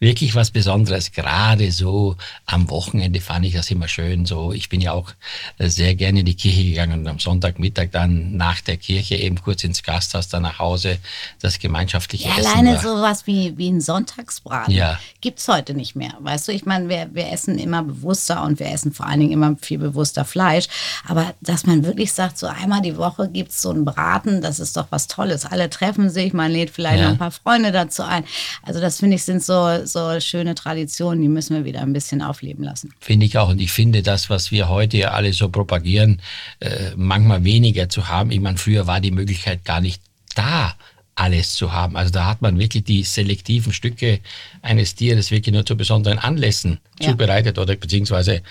wirklich 0.00 0.34
was 0.34 0.50
Besonderes. 0.50 1.12
Gerade 1.12 1.70
so 1.70 2.16
am 2.46 2.68
Wochenende 2.70 3.20
fand 3.20 3.44
ich 3.44 3.54
das 3.54 3.70
immer 3.70 3.86
schön. 3.86 4.24
So, 4.24 4.52
ich 4.52 4.68
bin 4.70 4.80
ja 4.80 4.92
auch 4.92 5.12
äh, 5.58 5.68
sehr 5.68 5.94
gerne 5.94 6.20
in 6.20 6.26
die 6.26 6.34
Kirche 6.34 6.64
gegangen 6.64 7.00
und 7.00 7.06
am 7.06 7.18
Sonntagmittag 7.18 7.90
dann 7.92 8.36
nach 8.36 8.60
der 8.62 8.78
Kirche 8.78 9.16
eben 9.16 9.40
kurz 9.40 9.62
ins 9.62 9.82
Gasthaus, 9.82 10.28
dann 10.28 10.42
nach 10.42 10.58
Hause 10.58 10.98
das 11.40 11.58
gemeinschaftliche 11.58 12.28
ja, 12.28 12.38
Essen. 12.38 12.46
Alleine 12.46 12.74
war. 12.74 12.82
sowas 12.82 13.26
wie, 13.26 13.56
wie 13.58 13.70
ein 13.70 13.82
Sonntagsbraten 13.82 14.74
ja. 14.74 14.98
gibt 15.20 15.38
es 15.38 15.48
heute 15.48 15.74
nicht 15.74 15.94
mehr. 15.94 16.14
Weißt 16.20 16.48
du, 16.48 16.52
ich 16.52 16.64
meine, 16.64 16.88
wir, 16.88 17.10
wir 17.12 17.30
essen 17.30 17.58
immer 17.58 17.82
bewusster 17.82 18.42
und 18.42 18.58
wir 18.58 18.70
essen 18.70 18.92
vor 18.92 19.06
allen 19.06 19.20
Dingen 19.20 19.32
immer 19.32 19.56
viel 19.60 19.78
bewusster 19.78 20.24
Fleisch. 20.24 20.66
Aber 21.06 21.34
dass 21.42 21.66
man 21.66 21.84
wirklich 21.84 22.12
sagt, 22.14 22.38
so 22.38 22.46
einmal 22.46 22.80
die 22.80 22.96
Woche 22.96 23.28
gibt 23.28 23.50
es 23.50 23.60
so 23.60 23.70
einen 23.70 23.84
Braten, 23.84 24.40
das 24.40 24.60
ist 24.60 24.78
doch 24.78 24.86
was 24.88 25.08
Tolles. 25.08 25.44
Alle 25.44 25.68
treffen 25.68 26.08
sich, 26.08 26.32
man 26.32 26.50
lädt 26.50 26.70
vielleicht 26.70 27.00
ja. 27.00 27.04
noch 27.04 27.12
ein 27.12 27.18
paar 27.18 27.30
Freunde 27.30 27.70
dazu 27.70 28.02
ein. 28.02 28.24
Also 28.62 28.80
das 28.80 28.98
finde 28.98 29.16
ich 29.16 29.24
sind 29.24 29.42
so, 29.42 29.84
so 29.92 30.20
schöne 30.20 30.54
Traditionen, 30.54 31.22
die 31.22 31.28
müssen 31.28 31.56
wir 31.56 31.64
wieder 31.64 31.80
ein 31.80 31.92
bisschen 31.92 32.22
aufleben 32.22 32.64
lassen. 32.64 32.92
Finde 33.00 33.26
ich 33.26 33.36
auch. 33.38 33.48
Und 33.48 33.60
ich 33.60 33.72
finde 33.72 34.02
das, 34.02 34.30
was 34.30 34.50
wir 34.50 34.68
heute 34.68 34.96
ja 34.96 35.10
alle 35.10 35.32
so 35.32 35.48
propagieren, 35.48 36.20
äh, 36.60 36.92
manchmal 36.96 37.44
weniger 37.44 37.88
zu 37.88 38.08
haben. 38.08 38.30
Ich 38.30 38.40
meine, 38.40 38.58
früher 38.58 38.86
war 38.86 39.00
die 39.00 39.10
Möglichkeit 39.10 39.64
gar 39.64 39.80
nicht 39.80 40.02
da 40.34 40.74
alles 41.14 41.52
zu 41.52 41.72
haben. 41.72 41.96
Also 41.96 42.10
da 42.10 42.26
hat 42.26 42.40
man 42.40 42.58
wirklich 42.58 42.84
die 42.84 43.02
selektiven 43.02 43.72
Stücke 43.72 44.20
eines 44.62 44.94
Tieres 44.94 45.30
wirklich 45.30 45.52
nur 45.52 45.66
zu 45.66 45.76
besonderen 45.76 46.18
Anlässen 46.18 46.78
ja. 46.98 47.10
zubereitet 47.10 47.58
oder 47.58 47.76
beziehungsweise 47.76 48.42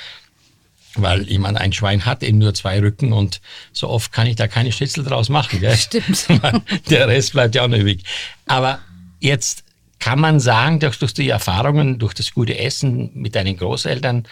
weil 0.95 1.29
ich 1.29 1.37
meine, 1.37 1.59
ein 1.59 1.71
Schwein 1.71 2.05
hat 2.05 2.23
eben 2.23 2.39
nur 2.39 2.53
zwei 2.53 2.79
Rücken 2.79 3.13
und 3.13 3.41
so 3.71 3.89
oft 3.89 4.11
kann 4.11 4.27
ich 4.27 4.35
da 4.35 4.47
keine 4.47 4.71
Schnitzel 4.71 5.03
draus 5.03 5.29
machen. 5.29 5.59
Gell? 5.59 5.77
Stimmt. 5.77 6.27
Der 6.89 7.07
Rest 7.07 7.33
bleibt 7.33 7.55
ja 7.55 7.63
auch 7.63 7.67
noch 7.67 7.77
übrig. 7.77 8.03
Aber 8.47 8.79
jetzt 9.19 9.63
kann 9.99 10.19
man 10.19 10.39
sagen, 10.39 10.79
durch, 10.79 10.97
durch 10.97 11.13
die 11.13 11.29
Erfahrungen, 11.29 11.99
durch 11.99 12.13
das 12.13 12.33
gute 12.33 12.57
Essen 12.57 13.11
mit 13.13 13.35
deinen 13.35 13.57
Großeltern, 13.57 14.23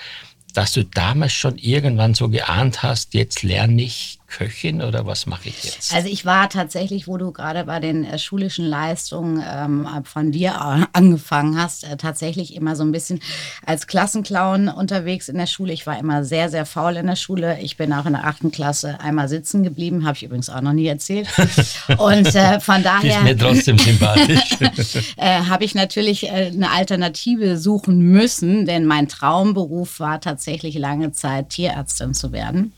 dass 0.54 0.74
du 0.74 0.84
damals 0.84 1.34
schon 1.34 1.58
irgendwann 1.58 2.14
so 2.14 2.30
geahnt 2.30 2.82
hast, 2.84 3.14
jetzt 3.14 3.44
lerne 3.44 3.82
ich 3.84 4.20
Köchin 4.28 4.82
oder 4.82 5.06
was 5.06 5.26
mache 5.26 5.48
ich 5.48 5.64
jetzt? 5.64 5.94
Also 5.94 6.10
ich 6.10 6.26
war 6.26 6.50
tatsächlich, 6.50 7.08
wo 7.08 7.18
du 7.18 7.32
gerade 7.32 7.64
bei 7.64 7.80
den 7.80 8.04
äh, 8.04 8.20
schulischen 8.20 8.66
Leistungen 8.66 9.42
ähm, 9.48 9.88
von 10.04 10.32
dir 10.32 10.60
angefangen 10.94 11.60
hast, 11.60 11.86
äh, 11.86 11.96
tatsächlich 11.96 12.54
immer 12.54 12.76
so 12.76 12.84
ein 12.84 12.92
bisschen 12.92 13.22
als 13.66 13.88
Klassenclown 13.88 14.68
unterwegs 14.68 15.30
in 15.30 15.38
der 15.38 15.48
Schule. 15.48 15.72
Ich 15.72 15.88
war 15.88 15.98
immer 15.98 16.26
sehr, 16.26 16.50
sehr 16.50 16.66
faul 16.66 16.98
in 16.98 17.08
der 17.08 17.16
Schule. 17.16 17.58
Ich 17.62 17.78
bin 17.78 17.94
auch 17.94 18.06
in 18.06 18.14
der 18.14 18.28
achten 18.28 18.52
Klasse 18.52 19.00
einmal 19.00 19.30
sitzen 19.30 19.64
geblieben, 19.64 20.06
habe 20.06 20.18
ich 20.18 20.24
übrigens 20.24 20.50
auch 20.50 20.62
noch 20.62 20.74
nie 20.74 20.88
erzählt. 20.88 21.30
Und 21.98 22.36
äh, 22.36 22.60
von 22.60 22.84
daher... 22.84 23.20
Ist 23.20 23.24
mir 23.24 23.38
trotzdem 23.38 23.78
sympathisch. 23.78 24.58
äh, 25.18 25.42
habe 25.44 25.64
ich 25.64 25.74
natürlich 25.74 26.28
äh, 26.28 26.52
eine 26.54 26.72
Alternative 26.72 27.58
suchen 27.58 28.00
müssen, 28.00 28.66
denn 28.66 28.86
mein 28.86 29.08
Traumberuf 29.08 30.02
war 30.02 30.20
tatsächlich 30.20 30.76
lange 30.76 31.14
Zeit 31.14 31.50
Tierärztin 31.50 32.14
zu 32.14 32.34
werden. 32.34 32.74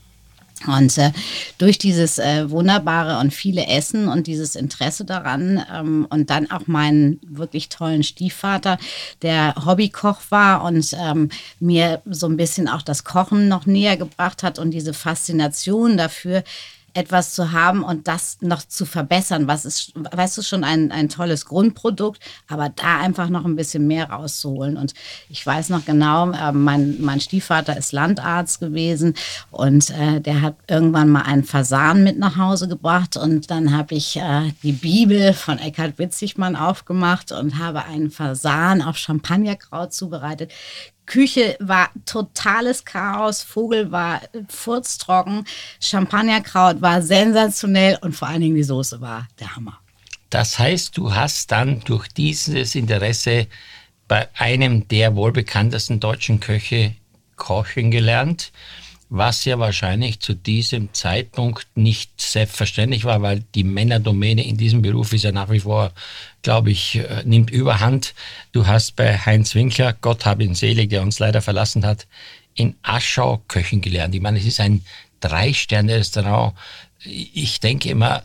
Und 0.66 0.98
äh, 0.98 1.12
durch 1.58 1.78
dieses 1.78 2.18
äh, 2.18 2.50
wunderbare 2.50 3.18
und 3.18 3.32
viele 3.32 3.66
Essen 3.66 4.08
und 4.08 4.26
dieses 4.26 4.56
Interesse 4.56 5.04
daran 5.04 5.64
ähm, 5.72 6.06
und 6.10 6.28
dann 6.28 6.50
auch 6.50 6.66
meinen 6.66 7.18
wirklich 7.26 7.70
tollen 7.70 8.02
Stiefvater, 8.02 8.78
der 9.22 9.54
Hobbykoch 9.64 10.20
war 10.30 10.64
und 10.64 10.94
ähm, 10.98 11.30
mir 11.60 12.02
so 12.04 12.26
ein 12.26 12.36
bisschen 12.36 12.68
auch 12.68 12.82
das 12.82 13.04
Kochen 13.04 13.48
noch 13.48 13.64
näher 13.64 13.96
gebracht 13.96 14.42
hat 14.42 14.58
und 14.58 14.70
diese 14.72 14.92
Faszination 14.92 15.96
dafür, 15.96 16.44
etwas 16.94 17.34
zu 17.34 17.52
haben 17.52 17.82
und 17.82 18.08
das 18.08 18.38
noch 18.40 18.62
zu 18.62 18.84
verbessern. 18.84 19.48
Was 19.48 19.64
ist, 19.64 19.92
weißt 19.94 20.38
du, 20.38 20.42
schon 20.42 20.64
ein, 20.64 20.92
ein 20.92 21.08
tolles 21.08 21.46
Grundprodukt, 21.46 22.20
aber 22.48 22.68
da 22.68 22.98
einfach 23.00 23.28
noch 23.28 23.44
ein 23.44 23.56
bisschen 23.56 23.86
mehr 23.86 24.10
rauszuholen. 24.10 24.76
Und 24.76 24.94
ich 25.28 25.44
weiß 25.44 25.68
noch 25.70 25.84
genau, 25.84 26.30
äh, 26.32 26.52
mein, 26.52 27.00
mein 27.00 27.20
Stiefvater 27.20 27.76
ist 27.76 27.92
Landarzt 27.92 28.60
gewesen 28.60 29.14
und 29.50 29.90
äh, 29.90 30.20
der 30.20 30.42
hat 30.42 30.56
irgendwann 30.66 31.08
mal 31.08 31.22
einen 31.22 31.44
Fasan 31.44 32.04
mit 32.04 32.18
nach 32.18 32.36
Hause 32.36 32.68
gebracht 32.68 33.16
und 33.16 33.50
dann 33.50 33.76
habe 33.76 33.94
ich 33.94 34.16
äh, 34.16 34.52
die 34.62 34.72
Bibel 34.72 35.32
von 35.32 35.58
Eckhard 35.58 35.98
Witzigmann 35.98 36.56
aufgemacht 36.56 37.32
und 37.32 37.58
habe 37.58 37.84
einen 37.84 38.10
Fasan 38.10 38.82
auf 38.82 38.96
Champagnerkraut 38.96 39.92
zubereitet. 39.92 40.52
Küche 41.10 41.56
war 41.58 41.90
totales 42.06 42.84
Chaos, 42.84 43.42
Vogel 43.42 43.90
war 43.90 44.20
furztrocken, 44.48 45.44
Champagnerkraut 45.80 46.80
war 46.80 47.02
sensationell 47.02 47.98
und 48.00 48.14
vor 48.14 48.28
allen 48.28 48.40
Dingen 48.40 48.54
die 48.54 48.62
Soße 48.62 49.00
war 49.00 49.26
der 49.40 49.56
Hammer. 49.56 49.80
Das 50.30 50.60
heißt, 50.60 50.96
du 50.96 51.12
hast 51.12 51.50
dann 51.50 51.80
durch 51.80 52.06
dieses 52.06 52.76
Interesse 52.76 53.48
bei 54.06 54.28
einem 54.36 54.86
der 54.86 55.16
wohlbekanntesten 55.16 55.98
deutschen 55.98 56.38
Köche 56.38 56.94
kochen 57.34 57.90
gelernt 57.90 58.52
was 59.10 59.44
ja 59.44 59.58
wahrscheinlich 59.58 60.20
zu 60.20 60.34
diesem 60.34 60.94
Zeitpunkt 60.94 61.66
nicht 61.74 62.12
selbstverständlich 62.20 63.04
war, 63.04 63.20
weil 63.22 63.44
die 63.56 63.64
Männerdomäne 63.64 64.46
in 64.46 64.56
diesem 64.56 64.82
Beruf 64.82 65.12
ist 65.12 65.24
ja 65.24 65.32
nach 65.32 65.50
wie 65.50 65.60
vor, 65.60 65.92
glaube 66.42 66.70
ich, 66.70 66.94
äh, 66.94 67.24
nimmt 67.24 67.50
überhand. 67.50 68.14
Du 68.52 68.68
hast 68.68 68.94
bei 68.94 69.18
Heinz 69.18 69.56
Winkler, 69.56 69.94
Gott 70.00 70.24
hab 70.26 70.40
ihn 70.40 70.54
selig, 70.54 70.90
der 70.90 71.02
uns 71.02 71.18
leider 71.18 71.42
verlassen 71.42 71.84
hat, 71.84 72.06
in 72.54 72.76
Aschau 72.82 73.42
Köchen 73.48 73.80
gelernt. 73.80 74.14
Ich 74.14 74.20
meine, 74.20 74.38
es 74.38 74.46
ist 74.46 74.60
ein 74.60 74.84
Drei-Sterne-Restaurant. 75.18 76.54
Ich 77.04 77.58
denke 77.58 77.88
immer, 77.88 78.22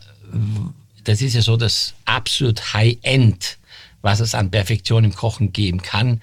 das 1.02 1.20
ist 1.20 1.34
ja 1.34 1.42
so 1.42 1.56
das 1.56 1.94
absolut 2.04 2.74
High-End, 2.74 3.58
was 4.02 4.20
es 4.20 4.36
an 4.36 4.52
Perfektion 4.52 5.02
im 5.02 5.14
Kochen 5.14 5.52
geben 5.52 5.82
kann. 5.82 6.20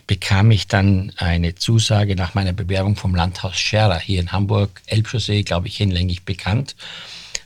bekam 0.07 0.51
ich 0.51 0.67
dann 0.67 1.11
eine 1.17 1.55
Zusage 1.55 2.15
nach 2.15 2.33
meiner 2.33 2.53
Bewerbung 2.53 2.95
vom 2.95 3.13
Landhaus 3.13 3.57
Scherer 3.57 3.99
hier 3.99 4.21
in 4.21 4.31
Hamburg, 4.31 4.81
Elbchaussee, 4.87 5.43
glaube 5.43 5.67
ich, 5.67 5.77
hinlänglich 5.77 6.23
bekannt. 6.23 6.75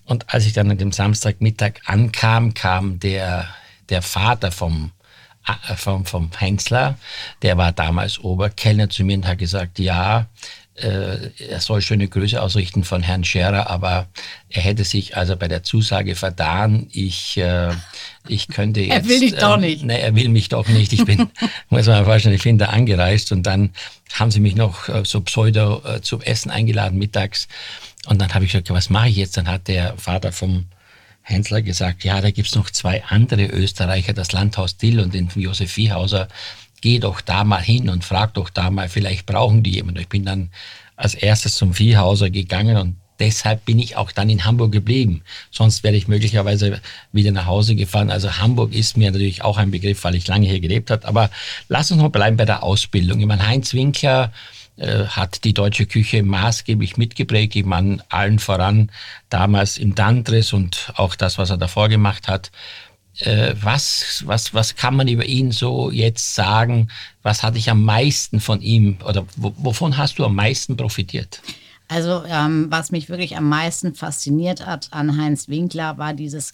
Und 0.05 0.33
als 0.33 0.45
ich 0.45 0.53
dann 0.53 0.69
an 0.69 0.77
dem 0.77 0.91
Samstagmittag 0.91 1.81
ankam, 1.85 2.53
kam 2.53 2.99
der, 2.99 3.47
der 3.89 4.01
Vater 4.01 4.51
vom 4.51 4.91
äh, 5.47 5.75
vom, 5.75 6.05
vom 6.05 6.31
Hensler, 6.37 6.97
der 7.41 7.57
war 7.57 7.71
damals 7.71 8.19
Oberkellner 8.19 8.89
zu 8.89 9.03
mir 9.03 9.17
und 9.17 9.27
hat 9.27 9.37
gesagt, 9.37 9.79
ja, 9.79 10.27
äh, 10.75 11.29
er 11.39 11.61
soll 11.61 11.81
schöne 11.81 12.07
Grüße 12.07 12.41
ausrichten 12.41 12.83
von 12.83 13.01
Herrn 13.01 13.23
Scherer, 13.23 13.69
aber 13.69 14.07
er 14.49 14.61
hätte 14.61 14.83
sich 14.83 15.15
also 15.15 15.37
bei 15.37 15.47
der 15.47 15.63
Zusage 15.63 16.15
vertan. 16.15 16.87
Ich, 16.91 17.37
äh, 17.37 17.71
ich 18.27 18.49
könnte 18.49 18.81
jetzt. 18.81 18.91
Er 18.95 19.07
will 19.07 19.19
dich 19.21 19.35
doch 19.35 19.55
ähm, 19.55 19.61
nicht. 19.61 19.83
Äh, 19.83 19.85
nee, 19.85 19.99
er 19.99 20.15
will 20.15 20.29
mich 20.29 20.49
doch 20.49 20.67
nicht. 20.67 20.91
Ich 20.91 21.05
bin, 21.05 21.29
muss 21.69 21.87
man 21.87 22.03
vorstellen, 22.03 22.35
ich 22.35 22.43
bin 22.43 22.57
da 22.57 22.67
angereist 22.67 23.31
und 23.31 23.43
dann 23.43 23.71
haben 24.13 24.31
sie 24.31 24.41
mich 24.41 24.55
noch 24.55 24.89
äh, 24.89 25.03
so 25.05 25.21
pseudo 25.21 25.81
äh, 25.85 26.01
zum 26.01 26.21
Essen 26.21 26.51
eingeladen 26.51 26.99
mittags. 26.99 27.47
Und 28.07 28.21
dann 28.21 28.33
habe 28.33 28.45
ich 28.45 28.51
gesagt, 28.51 28.69
was 28.69 28.89
mache 28.89 29.09
ich 29.09 29.15
jetzt? 29.15 29.37
Dann 29.37 29.47
hat 29.47 29.67
der 29.67 29.97
Vater 29.97 30.31
vom 30.31 30.65
Hensler 31.21 31.61
gesagt, 31.61 32.03
ja, 32.03 32.21
da 32.21 32.29
gibt's 32.31 32.53
noch 32.53 32.69
zwei 32.69 33.03
andere 33.05 33.45
Österreicher, 33.45 34.13
das 34.13 34.31
Landhaus 34.31 34.77
Dill 34.77 34.99
und 34.99 35.13
den 35.13 35.29
Josef 35.35 35.71
Viehhauser 35.71 36.27
geh 36.85 36.99
doch 36.99 37.19
da 37.19 37.43
mal 37.43 37.63
hin 37.63 37.89
und 37.89 38.05
frag 38.05 38.35
doch 38.35 38.51
da 38.51 38.69
mal, 38.69 38.89
vielleicht 38.89 39.25
brauchen 39.25 39.63
die 39.63 39.71
jemanden. 39.71 40.01
Ich 40.01 40.07
bin 40.07 40.23
dann 40.23 40.51
als 40.95 41.15
erstes 41.15 41.55
zum 41.55 41.73
Viehhauser 41.73 42.29
gegangen 42.29 42.77
und 42.77 42.95
deshalb 43.19 43.65
bin 43.65 43.79
ich 43.79 43.97
auch 43.97 44.11
dann 44.11 44.29
in 44.29 44.45
Hamburg 44.45 44.71
geblieben. 44.71 45.23
Sonst 45.49 45.83
wäre 45.83 45.95
ich 45.95 46.07
möglicherweise 46.07 46.79
wieder 47.11 47.31
nach 47.31 47.47
Hause 47.47 47.73
gefahren. 47.73 48.11
Also 48.11 48.37
Hamburg 48.37 48.71
ist 48.71 48.97
mir 48.97 49.09
natürlich 49.09 49.43
auch 49.43 49.57
ein 49.57 49.71
Begriff, 49.71 50.03
weil 50.03 50.13
ich 50.13 50.27
lange 50.27 50.45
hier 50.45 50.59
gelebt 50.59 50.91
habe. 50.91 51.07
Aber 51.07 51.31
lass 51.69 51.89
uns 51.89 51.99
noch 51.99 52.11
bleiben 52.11 52.37
bei 52.37 52.45
der 52.45 52.61
Ausbildung. 52.61 53.19
Ich 53.19 53.25
meine, 53.25 53.47
Heinz 53.47 53.73
Winkler 53.73 54.31
äh, 54.77 55.05
hat 55.05 55.43
die 55.43 55.55
deutsche 55.55 55.87
Küche 55.87 56.21
maßgeblich 56.21 56.97
mitgeprägt. 56.97 57.55
Ich 57.55 57.65
meine, 57.65 57.97
allen 58.09 58.37
voran 58.37 58.91
damals 59.29 59.79
im 59.79 59.95
Dandres 59.95 60.53
und 60.53 60.93
auch 60.97 61.15
das, 61.15 61.39
was 61.39 61.49
er 61.49 61.57
davor 61.57 61.89
gemacht 61.89 62.27
hat 62.27 62.51
was, 63.61 64.23
was, 64.25 64.53
was 64.53 64.75
kann 64.75 64.95
man 64.95 65.07
über 65.07 65.25
ihn 65.25 65.51
so 65.51 65.89
jetzt 65.91 66.35
sagen? 66.35 66.89
Was 67.23 67.43
hatte 67.43 67.57
ich 67.57 67.69
am 67.69 67.83
meisten 67.83 68.39
von 68.39 68.61
ihm 68.61 68.97
oder 69.07 69.25
wovon 69.37 69.97
hast 69.97 70.19
du 70.19 70.25
am 70.25 70.35
meisten 70.35 70.75
profitiert? 70.75 71.41
Also 71.87 72.23
ähm, 72.27 72.67
was 72.69 72.91
mich 72.91 73.09
wirklich 73.09 73.37
am 73.37 73.47
meisten 73.47 73.93
fasziniert 73.93 74.65
hat 74.65 74.87
an 74.91 75.17
Heinz 75.21 75.47
Winkler 75.49 75.97
war 75.97 76.13
dieses 76.13 76.51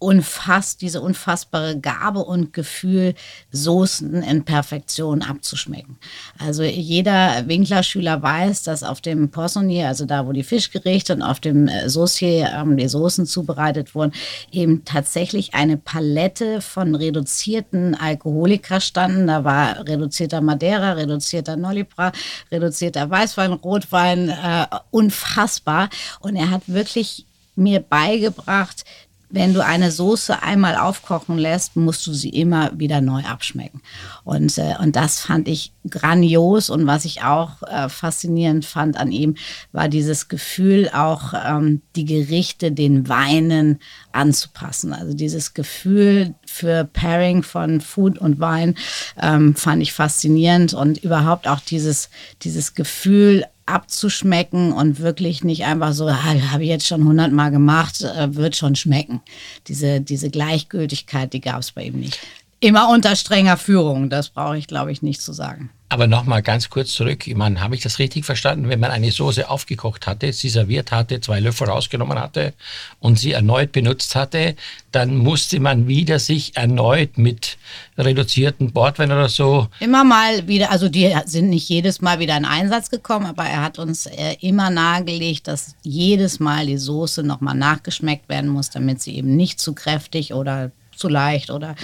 unfass, 0.00 0.78
diese 0.78 1.00
unfassbare 1.02 1.78
Gabe 1.78 2.20
und 2.20 2.52
Gefühl, 2.52 3.14
Soßen 3.52 4.22
in 4.22 4.44
Perfektion 4.44 5.22
abzuschmecken. 5.22 5.98
Also 6.38 6.62
jeder 6.62 7.46
Winklerschüler 7.46 8.22
weiß, 8.22 8.62
dass 8.62 8.82
auf 8.82 9.02
dem 9.02 9.30
Poissonnier, 9.30 9.88
also 9.88 10.06
da, 10.06 10.26
wo 10.26 10.32
die 10.32 10.42
Fischgerichte 10.42 11.14
und 11.14 11.22
auf 11.22 11.38
dem 11.38 11.68
äh, 11.68 11.88
Saucier 11.88 12.50
ähm, 12.52 12.78
die 12.78 12.88
Soßen 12.88 13.26
zubereitet 13.26 13.94
wurden, 13.94 14.12
eben 14.50 14.84
tatsächlich 14.86 15.54
eine 15.54 15.76
Palette 15.76 16.62
von 16.62 16.94
reduzierten 16.94 17.94
Alkoholika 17.94 18.80
standen. 18.80 19.26
Da 19.26 19.44
war 19.44 19.86
reduzierter 19.86 20.40
Madeira, 20.40 20.92
reduzierter 20.92 21.56
Nolipra, 21.56 22.12
reduzierter 22.50 23.10
Weißwein, 23.10 23.52
Rotwein, 23.52 24.30
äh, 24.30 24.66
unfassbar. 24.90 25.90
Und 26.20 26.36
er 26.36 26.50
hat 26.50 26.62
wirklich 26.66 27.26
mir 27.54 27.80
beigebracht, 27.80 28.84
wenn 29.30 29.54
du 29.54 29.64
eine 29.64 29.92
Soße 29.92 30.42
einmal 30.42 30.76
aufkochen 30.76 31.38
lässt, 31.38 31.76
musst 31.76 32.06
du 32.06 32.12
sie 32.12 32.30
immer 32.30 32.72
wieder 32.78 33.00
neu 33.00 33.22
abschmecken. 33.22 33.80
Und, 34.24 34.58
äh, 34.58 34.74
und 34.80 34.96
das 34.96 35.20
fand 35.20 35.46
ich 35.46 35.72
grandios. 35.88 36.68
Und 36.68 36.86
was 36.86 37.04
ich 37.04 37.22
auch 37.22 37.62
äh, 37.62 37.88
faszinierend 37.88 38.64
fand 38.64 38.96
an 38.96 39.12
ihm, 39.12 39.36
war 39.72 39.88
dieses 39.88 40.28
Gefühl, 40.28 40.90
auch 40.92 41.32
ähm, 41.34 41.80
die 41.94 42.04
Gerichte 42.04 42.72
den 42.72 43.08
Weinen 43.08 43.78
anzupassen. 44.12 44.92
Also 44.92 45.14
dieses 45.14 45.54
Gefühl 45.54 46.34
für 46.44 46.84
Pairing 46.84 47.44
von 47.44 47.80
Food 47.80 48.18
und 48.18 48.40
Wein 48.40 48.74
ähm, 49.20 49.54
fand 49.54 49.80
ich 49.80 49.92
faszinierend. 49.92 50.74
Und 50.74 50.98
überhaupt 50.98 51.46
auch 51.46 51.60
dieses, 51.60 52.10
dieses 52.42 52.74
Gefühl, 52.74 53.46
abzuschmecken 53.70 54.72
und 54.72 55.00
wirklich 55.00 55.44
nicht 55.44 55.64
einfach 55.64 55.92
so, 55.92 56.06
ah, 56.06 56.22
habe 56.50 56.62
ich 56.62 56.68
jetzt 56.68 56.86
schon 56.86 57.04
hundertmal 57.04 57.50
gemacht, 57.50 58.02
äh, 58.02 58.34
wird 58.34 58.56
schon 58.56 58.76
schmecken. 58.76 59.20
Diese, 59.68 60.00
diese 60.00 60.30
Gleichgültigkeit, 60.30 61.32
die 61.32 61.40
gab 61.40 61.60
es 61.60 61.72
bei 61.72 61.84
ihm 61.84 62.00
nicht. 62.00 62.18
Immer 62.60 62.90
unter 62.90 63.16
strenger 63.16 63.56
Führung, 63.56 64.10
das 64.10 64.28
brauche 64.28 64.58
ich, 64.58 64.66
glaube 64.66 64.92
ich, 64.92 65.02
nicht 65.02 65.22
zu 65.22 65.32
sagen. 65.32 65.70
Aber 65.92 66.06
nochmal 66.06 66.40
ganz 66.40 66.70
kurz 66.70 66.92
zurück. 66.92 67.26
Ich 67.26 67.34
meine, 67.34 67.60
habe 67.60 67.74
ich 67.74 67.82
das 67.82 67.98
richtig 67.98 68.24
verstanden? 68.24 68.68
Wenn 68.68 68.78
man 68.78 68.92
eine 68.92 69.10
Soße 69.10 69.50
aufgekocht 69.50 70.06
hatte, 70.06 70.32
sie 70.32 70.48
serviert 70.48 70.92
hatte, 70.92 71.20
zwei 71.20 71.40
Löffel 71.40 71.68
rausgenommen 71.68 72.16
hatte 72.16 72.54
und 73.00 73.18
sie 73.18 73.32
erneut 73.32 73.72
benutzt 73.72 74.14
hatte, 74.14 74.54
dann 74.92 75.16
musste 75.16 75.58
man 75.58 75.88
wieder 75.88 76.20
sich 76.20 76.56
erneut 76.56 77.18
mit 77.18 77.58
reduzierten 77.98 78.70
Bordwein 78.70 79.10
oder 79.10 79.28
so. 79.28 79.66
Immer 79.80 80.04
mal 80.04 80.46
wieder, 80.46 80.70
also 80.70 80.88
die 80.88 81.12
sind 81.26 81.50
nicht 81.50 81.68
jedes 81.68 82.00
Mal 82.00 82.20
wieder 82.20 82.36
in 82.36 82.44
Einsatz 82.44 82.88
gekommen, 82.90 83.26
aber 83.26 83.42
er 83.46 83.62
hat 83.62 83.80
uns 83.80 84.06
äh, 84.06 84.36
immer 84.40 84.70
nahegelegt, 84.70 85.48
dass 85.48 85.74
jedes 85.82 86.38
Mal 86.38 86.66
die 86.66 86.78
Soße 86.78 87.24
nochmal 87.24 87.56
nachgeschmeckt 87.56 88.28
werden 88.28 88.48
muss, 88.48 88.70
damit 88.70 89.02
sie 89.02 89.16
eben 89.16 89.34
nicht 89.34 89.58
zu 89.58 89.74
kräftig 89.74 90.34
oder 90.34 90.70
zu 91.00 91.08
leicht 91.08 91.50
oder 91.50 91.74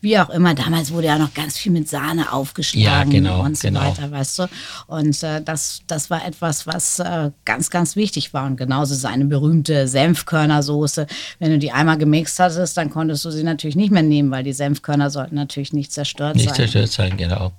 wie 0.00 0.18
auch 0.18 0.30
immer. 0.30 0.54
Damals 0.54 0.92
wurde 0.92 1.06
ja 1.06 1.18
noch 1.18 1.32
ganz 1.32 1.56
viel 1.56 1.72
mit 1.72 1.88
Sahne 1.88 2.32
aufgeschlagen 2.32 3.12
ja, 3.12 3.20
genau, 3.20 3.42
und 3.42 3.56
so 3.56 3.68
genau. 3.68 3.80
weiter, 3.80 4.10
weißt 4.10 4.40
du. 4.40 4.46
Und 4.86 5.22
äh, 5.22 5.40
das, 5.42 5.82
das 5.86 6.10
war 6.10 6.26
etwas, 6.26 6.66
was 6.66 6.98
äh, 6.98 7.30
ganz, 7.44 7.70
ganz 7.70 7.96
wichtig 7.96 8.34
war. 8.34 8.46
Und 8.46 8.56
genauso 8.56 8.94
seine 8.94 9.24
berühmte 9.24 9.88
Senfkörnersoße. 9.88 11.06
Wenn 11.38 11.50
du 11.50 11.58
die 11.58 11.72
einmal 11.72 11.98
gemixt 11.98 12.38
hattest, 12.38 12.76
dann 12.76 12.90
konntest 12.90 13.24
du 13.24 13.30
sie 13.30 13.44
natürlich 13.44 13.76
nicht 13.76 13.92
mehr 13.92 14.02
nehmen, 14.02 14.30
weil 14.30 14.44
die 14.44 14.52
Senfkörner 14.52 15.10
sollten 15.10 15.36
natürlich 15.36 15.72
nicht 15.72 15.92
zerstört 15.92 16.36
nicht 16.36 16.48
sein. 16.48 16.60
Nicht 16.60 16.72
zerstört 16.72 16.90
sein, 16.90 17.16
genau. 17.16 17.52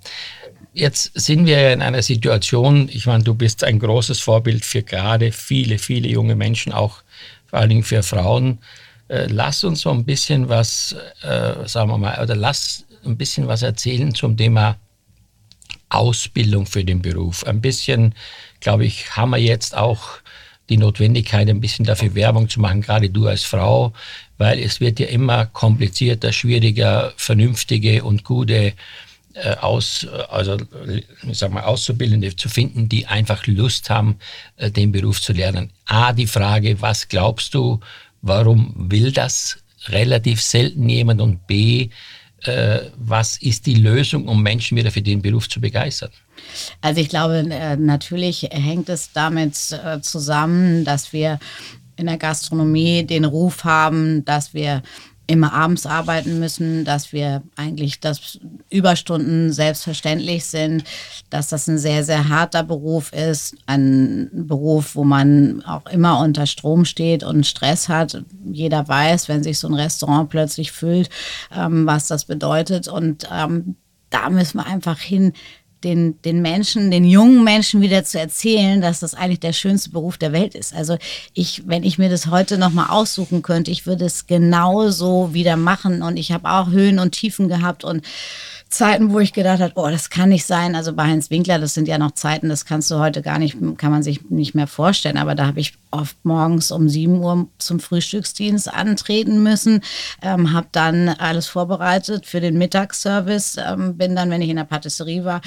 Jetzt 0.72 1.12
sind 1.14 1.46
wir 1.46 1.72
in 1.72 1.80
einer 1.80 2.02
Situation, 2.02 2.90
ich 2.92 3.06
meine, 3.06 3.24
du 3.24 3.32
bist 3.32 3.64
ein 3.64 3.78
großes 3.78 4.20
Vorbild 4.20 4.62
für 4.62 4.82
gerade 4.82 5.32
viele, 5.32 5.78
viele 5.78 6.06
junge 6.08 6.36
Menschen, 6.36 6.70
auch 6.72 7.02
vor 7.46 7.60
allen 7.60 7.70
Dingen 7.70 7.82
für 7.82 8.02
Frauen. 8.02 8.58
Äh, 9.08 9.26
lass 9.28 9.64
uns 9.64 9.80
so 9.80 9.90
ein 9.90 10.04
bisschen 10.04 10.48
was, 10.48 10.94
äh, 11.22 11.66
sagen 11.66 11.90
wir 11.90 11.98
mal, 11.98 12.22
oder 12.22 12.34
lass 12.34 12.84
ein 13.04 13.16
bisschen 13.16 13.46
was 13.46 13.62
erzählen 13.62 14.14
zum 14.14 14.36
Thema 14.36 14.76
Ausbildung 15.88 16.66
für 16.66 16.84
den 16.84 17.02
Beruf. 17.02 17.44
Ein 17.44 17.60
bisschen, 17.60 18.14
glaube 18.60 18.84
ich, 18.84 19.16
haben 19.16 19.30
wir 19.30 19.38
jetzt 19.38 19.76
auch 19.76 20.18
die 20.68 20.76
Notwendigkeit, 20.76 21.48
ein 21.48 21.60
bisschen 21.60 21.84
dafür 21.84 22.14
Werbung 22.16 22.48
zu 22.48 22.60
machen, 22.60 22.82
gerade 22.82 23.08
du 23.08 23.28
als 23.28 23.44
Frau, 23.44 23.92
weil 24.36 24.58
es 24.58 24.80
wird 24.80 24.98
ja 24.98 25.06
immer 25.06 25.46
komplizierter, 25.46 26.32
schwieriger, 26.32 27.12
vernünftige 27.16 28.02
und 28.02 28.24
gute 28.24 28.72
äh, 29.34 29.54
aus, 29.60 30.06
also 30.30 30.56
sag 31.30 31.52
mal, 31.52 31.62
Auszubildende 31.62 32.34
zu 32.34 32.48
finden, 32.48 32.88
die 32.88 33.06
einfach 33.06 33.46
Lust 33.46 33.90
haben, 33.90 34.18
äh, 34.56 34.70
den 34.70 34.90
Beruf 34.90 35.20
zu 35.20 35.32
lernen. 35.32 35.70
A, 35.84 36.12
die 36.12 36.26
Frage, 36.26 36.80
was 36.80 37.06
glaubst 37.06 37.54
du, 37.54 37.78
Warum 38.22 38.74
will 38.76 39.12
das 39.12 39.58
relativ 39.88 40.42
selten 40.42 40.88
jemand? 40.88 41.20
Und 41.20 41.46
B, 41.46 41.90
äh, 42.42 42.80
was 42.96 43.36
ist 43.38 43.66
die 43.66 43.74
Lösung, 43.74 44.28
um 44.28 44.42
Menschen 44.42 44.76
wieder 44.76 44.90
für 44.90 45.02
den 45.02 45.22
Beruf 45.22 45.48
zu 45.48 45.60
begeistern? 45.60 46.10
Also 46.80 47.00
ich 47.00 47.08
glaube, 47.08 47.46
äh, 47.50 47.76
natürlich 47.76 48.42
hängt 48.50 48.88
es 48.88 49.12
damit 49.12 49.54
äh, 49.72 50.00
zusammen, 50.00 50.84
dass 50.84 51.12
wir 51.12 51.38
in 51.96 52.06
der 52.06 52.18
Gastronomie 52.18 53.04
den 53.04 53.24
Ruf 53.24 53.64
haben, 53.64 54.24
dass 54.24 54.52
wir 54.54 54.82
immer 55.26 55.52
abends 55.52 55.86
arbeiten 55.86 56.38
müssen, 56.38 56.84
dass 56.84 57.12
wir 57.12 57.42
eigentlich, 57.56 58.00
dass 58.00 58.38
Überstunden 58.70 59.52
selbstverständlich 59.52 60.44
sind, 60.44 60.84
dass 61.30 61.48
das 61.48 61.66
ein 61.68 61.78
sehr, 61.78 62.04
sehr 62.04 62.28
harter 62.28 62.62
Beruf 62.62 63.12
ist, 63.12 63.56
ein 63.66 64.30
Beruf, 64.32 64.94
wo 64.94 65.04
man 65.04 65.62
auch 65.64 65.86
immer 65.86 66.20
unter 66.20 66.46
Strom 66.46 66.84
steht 66.84 67.24
und 67.24 67.46
Stress 67.46 67.88
hat. 67.88 68.22
Jeder 68.44 68.86
weiß, 68.86 69.28
wenn 69.28 69.42
sich 69.42 69.58
so 69.58 69.68
ein 69.68 69.74
Restaurant 69.74 70.30
plötzlich 70.30 70.70
füllt, 70.70 71.10
ähm, 71.54 71.86
was 71.86 72.06
das 72.06 72.24
bedeutet. 72.24 72.86
Und 72.86 73.28
ähm, 73.32 73.76
da 74.10 74.30
müssen 74.30 74.58
wir 74.58 74.66
einfach 74.66 75.00
hin, 75.00 75.32
den, 75.84 76.20
den 76.22 76.42
Menschen, 76.42 76.90
den 76.90 77.04
jungen 77.04 77.44
Menschen 77.44 77.80
wieder 77.80 78.02
zu 78.04 78.18
erzählen, 78.18 78.80
dass 78.80 79.00
das 79.00 79.14
eigentlich 79.14 79.40
der 79.40 79.52
schönste 79.52 79.90
Beruf 79.90 80.16
der 80.16 80.32
Welt 80.32 80.54
ist. 80.54 80.74
Also 80.74 80.96
ich, 81.34 81.62
wenn 81.66 81.84
ich 81.84 81.98
mir 81.98 82.08
das 82.08 82.28
heute 82.28 82.58
nochmal 82.58 82.88
aussuchen 82.88 83.42
könnte, 83.42 83.70
ich 83.70 83.86
würde 83.86 84.06
es 84.06 84.26
genauso 84.26 85.34
wieder 85.34 85.56
machen 85.56 86.02
und 86.02 86.16
ich 86.16 86.32
habe 86.32 86.48
auch 86.48 86.70
Höhen 86.70 86.98
und 86.98 87.12
Tiefen 87.12 87.48
gehabt 87.48 87.84
und 87.84 88.02
Zeiten, 88.68 89.12
wo 89.12 89.20
ich 89.20 89.32
gedacht 89.32 89.60
habe, 89.60 89.72
oh, 89.76 89.88
das 89.88 90.10
kann 90.10 90.30
nicht 90.30 90.44
sein. 90.44 90.74
Also 90.74 90.92
bei 90.92 91.04
Heinz 91.04 91.30
Winkler, 91.30 91.58
das 91.58 91.74
sind 91.74 91.86
ja 91.86 91.98
noch 91.98 92.12
Zeiten, 92.12 92.48
das 92.48 92.64
kannst 92.64 92.90
du 92.90 92.98
heute 92.98 93.22
gar 93.22 93.38
nicht, 93.38 93.56
kann 93.78 93.92
man 93.92 94.02
sich 94.02 94.28
nicht 94.28 94.54
mehr 94.54 94.66
vorstellen. 94.66 95.18
Aber 95.18 95.34
da 95.34 95.46
habe 95.46 95.60
ich 95.60 95.74
oft 95.90 96.16
morgens 96.24 96.70
um 96.70 96.88
7 96.88 97.18
Uhr 97.20 97.48
zum 97.58 97.80
Frühstücksdienst 97.80 98.72
antreten 98.72 99.42
müssen, 99.42 99.80
ähm, 100.20 100.52
habe 100.52 100.66
dann 100.72 101.08
alles 101.08 101.46
vorbereitet 101.46 102.26
für 102.26 102.40
den 102.40 102.58
Mittagsservice, 102.58 103.56
ähm, 103.56 103.96
bin 103.96 104.16
dann, 104.16 104.30
wenn 104.30 104.42
ich 104.42 104.50
in 104.50 104.56
der 104.56 104.64
Patisserie 104.64 105.24
war, 105.24 105.40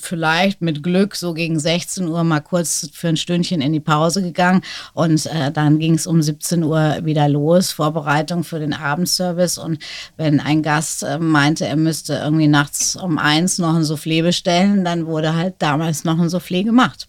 vielleicht 0.00 0.60
mit 0.60 0.82
Glück 0.82 1.16
so 1.16 1.34
gegen 1.34 1.58
16 1.58 2.06
Uhr 2.06 2.22
mal 2.22 2.40
kurz 2.40 2.90
für 2.92 3.08
ein 3.08 3.16
Stündchen 3.16 3.60
in 3.60 3.72
die 3.72 3.80
Pause 3.80 4.22
gegangen 4.22 4.62
und 4.94 5.26
äh, 5.26 5.50
dann 5.50 5.78
ging 5.78 5.94
es 5.94 6.06
um 6.06 6.22
17 6.22 6.62
Uhr 6.62 6.98
wieder 7.02 7.28
los, 7.28 7.72
Vorbereitung 7.72 8.44
für 8.44 8.60
den 8.60 8.74
Abendservice 8.74 9.58
und 9.58 9.78
wenn 10.16 10.38
ein 10.38 10.62
Gast 10.62 11.02
äh, 11.02 11.18
meinte, 11.18 11.66
er 11.66 11.76
müsste 11.76 12.14
irgendwie 12.14 12.46
nachts 12.58 12.96
um 12.96 13.18
eins 13.18 13.58
noch 13.58 13.74
ein 13.74 13.84
Soufflé 13.84 14.22
bestellen, 14.22 14.84
dann 14.84 15.06
wurde 15.06 15.34
halt 15.34 15.54
damals 15.58 16.04
noch 16.04 16.18
ein 16.18 16.28
Soufflé 16.28 16.64
gemacht. 16.64 17.06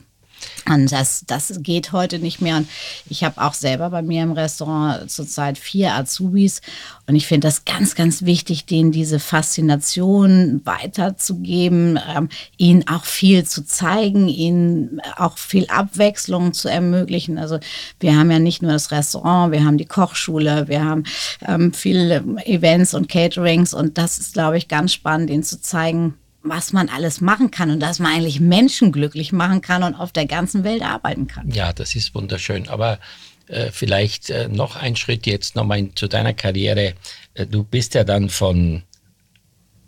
Und 0.67 0.91
das, 0.91 1.23
das 1.25 1.59
geht 1.61 1.91
heute 1.91 2.19
nicht 2.19 2.41
mehr. 2.41 2.57
Und 2.57 2.69
ich 3.09 3.23
habe 3.23 3.41
auch 3.41 3.53
selber 3.53 3.89
bei 3.89 4.01
mir 4.01 4.23
im 4.23 4.33
Restaurant 4.33 5.09
zurzeit 5.09 5.57
vier 5.57 5.93
Azubis. 5.93 6.61
Und 7.07 7.15
ich 7.15 7.25
finde 7.25 7.47
das 7.47 7.65
ganz, 7.65 7.95
ganz 7.95 8.23
wichtig, 8.23 8.65
denen 8.65 8.91
diese 8.91 9.19
Faszination 9.19 10.61
weiterzugeben, 10.63 11.99
ähm, 12.15 12.29
ihnen 12.57 12.87
auch 12.87 13.05
viel 13.05 13.45
zu 13.45 13.65
zeigen, 13.65 14.27
ihnen 14.27 15.01
auch 15.17 15.37
viel 15.37 15.65
Abwechslung 15.67 16.53
zu 16.53 16.69
ermöglichen. 16.69 17.37
Also 17.37 17.59
wir 17.99 18.15
haben 18.15 18.29
ja 18.29 18.39
nicht 18.39 18.61
nur 18.61 18.71
das 18.71 18.91
Restaurant, 18.91 19.51
wir 19.51 19.65
haben 19.65 19.77
die 19.77 19.85
Kochschule, 19.85 20.67
wir 20.67 20.83
haben 20.85 21.03
ähm, 21.47 21.73
viele 21.73 22.23
Events 22.45 22.93
und 22.93 23.09
Caterings. 23.09 23.73
Und 23.73 23.97
das 23.97 24.19
ist, 24.19 24.33
glaube 24.33 24.57
ich, 24.57 24.67
ganz 24.67 24.93
spannend, 24.93 25.29
ihnen 25.29 25.43
zu 25.43 25.59
zeigen, 25.59 26.13
was 26.41 26.73
man 26.73 26.89
alles 26.89 27.21
machen 27.21 27.51
kann 27.51 27.69
und 27.69 27.79
dass 27.79 27.99
man 27.99 28.13
eigentlich 28.13 28.39
Menschen 28.39 28.91
glücklich 28.91 29.31
machen 29.31 29.61
kann 29.61 29.83
und 29.83 29.95
auf 29.95 30.11
der 30.11 30.25
ganzen 30.25 30.63
Welt 30.63 30.81
arbeiten 30.81 31.27
kann. 31.27 31.51
Ja, 31.51 31.73
das 31.73 31.95
ist 31.95 32.15
wunderschön. 32.15 32.69
Aber 32.69 32.99
äh, 33.47 33.71
vielleicht 33.71 34.29
äh, 34.29 34.47
noch 34.47 34.75
ein 34.75 34.95
Schritt 34.95 35.25
jetzt 35.25 35.55
nochmal 35.55 35.89
zu 35.95 36.07
deiner 36.07 36.33
Karriere. 36.33 36.93
Äh, 37.33 37.45
du 37.45 37.63
bist 37.63 37.93
ja 37.93 38.03
dann 38.03 38.29
von 38.29 38.83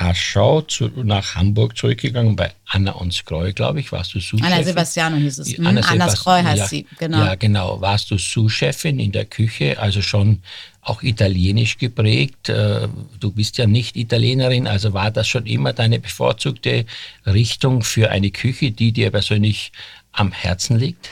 Aschau 0.01 0.61
zu, 0.61 0.89
nach 1.03 1.35
Hamburg 1.35 1.77
zurückgegangen. 1.77 2.35
Bei 2.35 2.51
Anna 2.65 2.93
und 2.93 3.13
Skreu, 3.13 3.53
glaube 3.53 3.79
ich, 3.79 3.91
warst 3.91 4.13
du 4.15 4.19
Sous-Chefin. 4.19 4.45
Anna 4.45 4.63
Sebastiano 4.63 5.17
hieß 5.17 5.39
es. 5.39 5.59
Anna, 5.59 5.81
hm, 5.81 5.89
Anna 5.89 6.09
Skreu 6.09 6.41
heißt 6.43 6.57
ja, 6.57 6.67
sie, 6.67 6.87
genau. 6.97 7.19
Ja, 7.19 7.35
genau. 7.35 7.79
Warst 7.81 8.09
du 8.09 8.17
Sous-Chefin 8.17 8.99
in 8.99 9.11
der 9.11 9.25
Küche, 9.25 9.79
also 9.79 10.01
schon 10.01 10.41
auch 10.81 11.03
italienisch 11.03 11.77
geprägt. 11.77 12.49
Äh, 12.49 12.87
du 13.19 13.31
bist 13.31 13.57
ja 13.57 13.67
nicht 13.67 13.95
Italienerin, 13.95 14.67
also 14.67 14.93
war 14.93 15.11
das 15.11 15.27
schon 15.27 15.45
immer 15.45 15.73
deine 15.73 15.99
bevorzugte 15.99 16.85
Richtung 17.25 17.83
für 17.83 18.09
eine 18.09 18.31
Küche, 18.31 18.71
die 18.71 18.91
dir 18.91 19.11
persönlich 19.11 19.71
am 20.11 20.31
Herzen 20.31 20.77
liegt? 20.77 21.09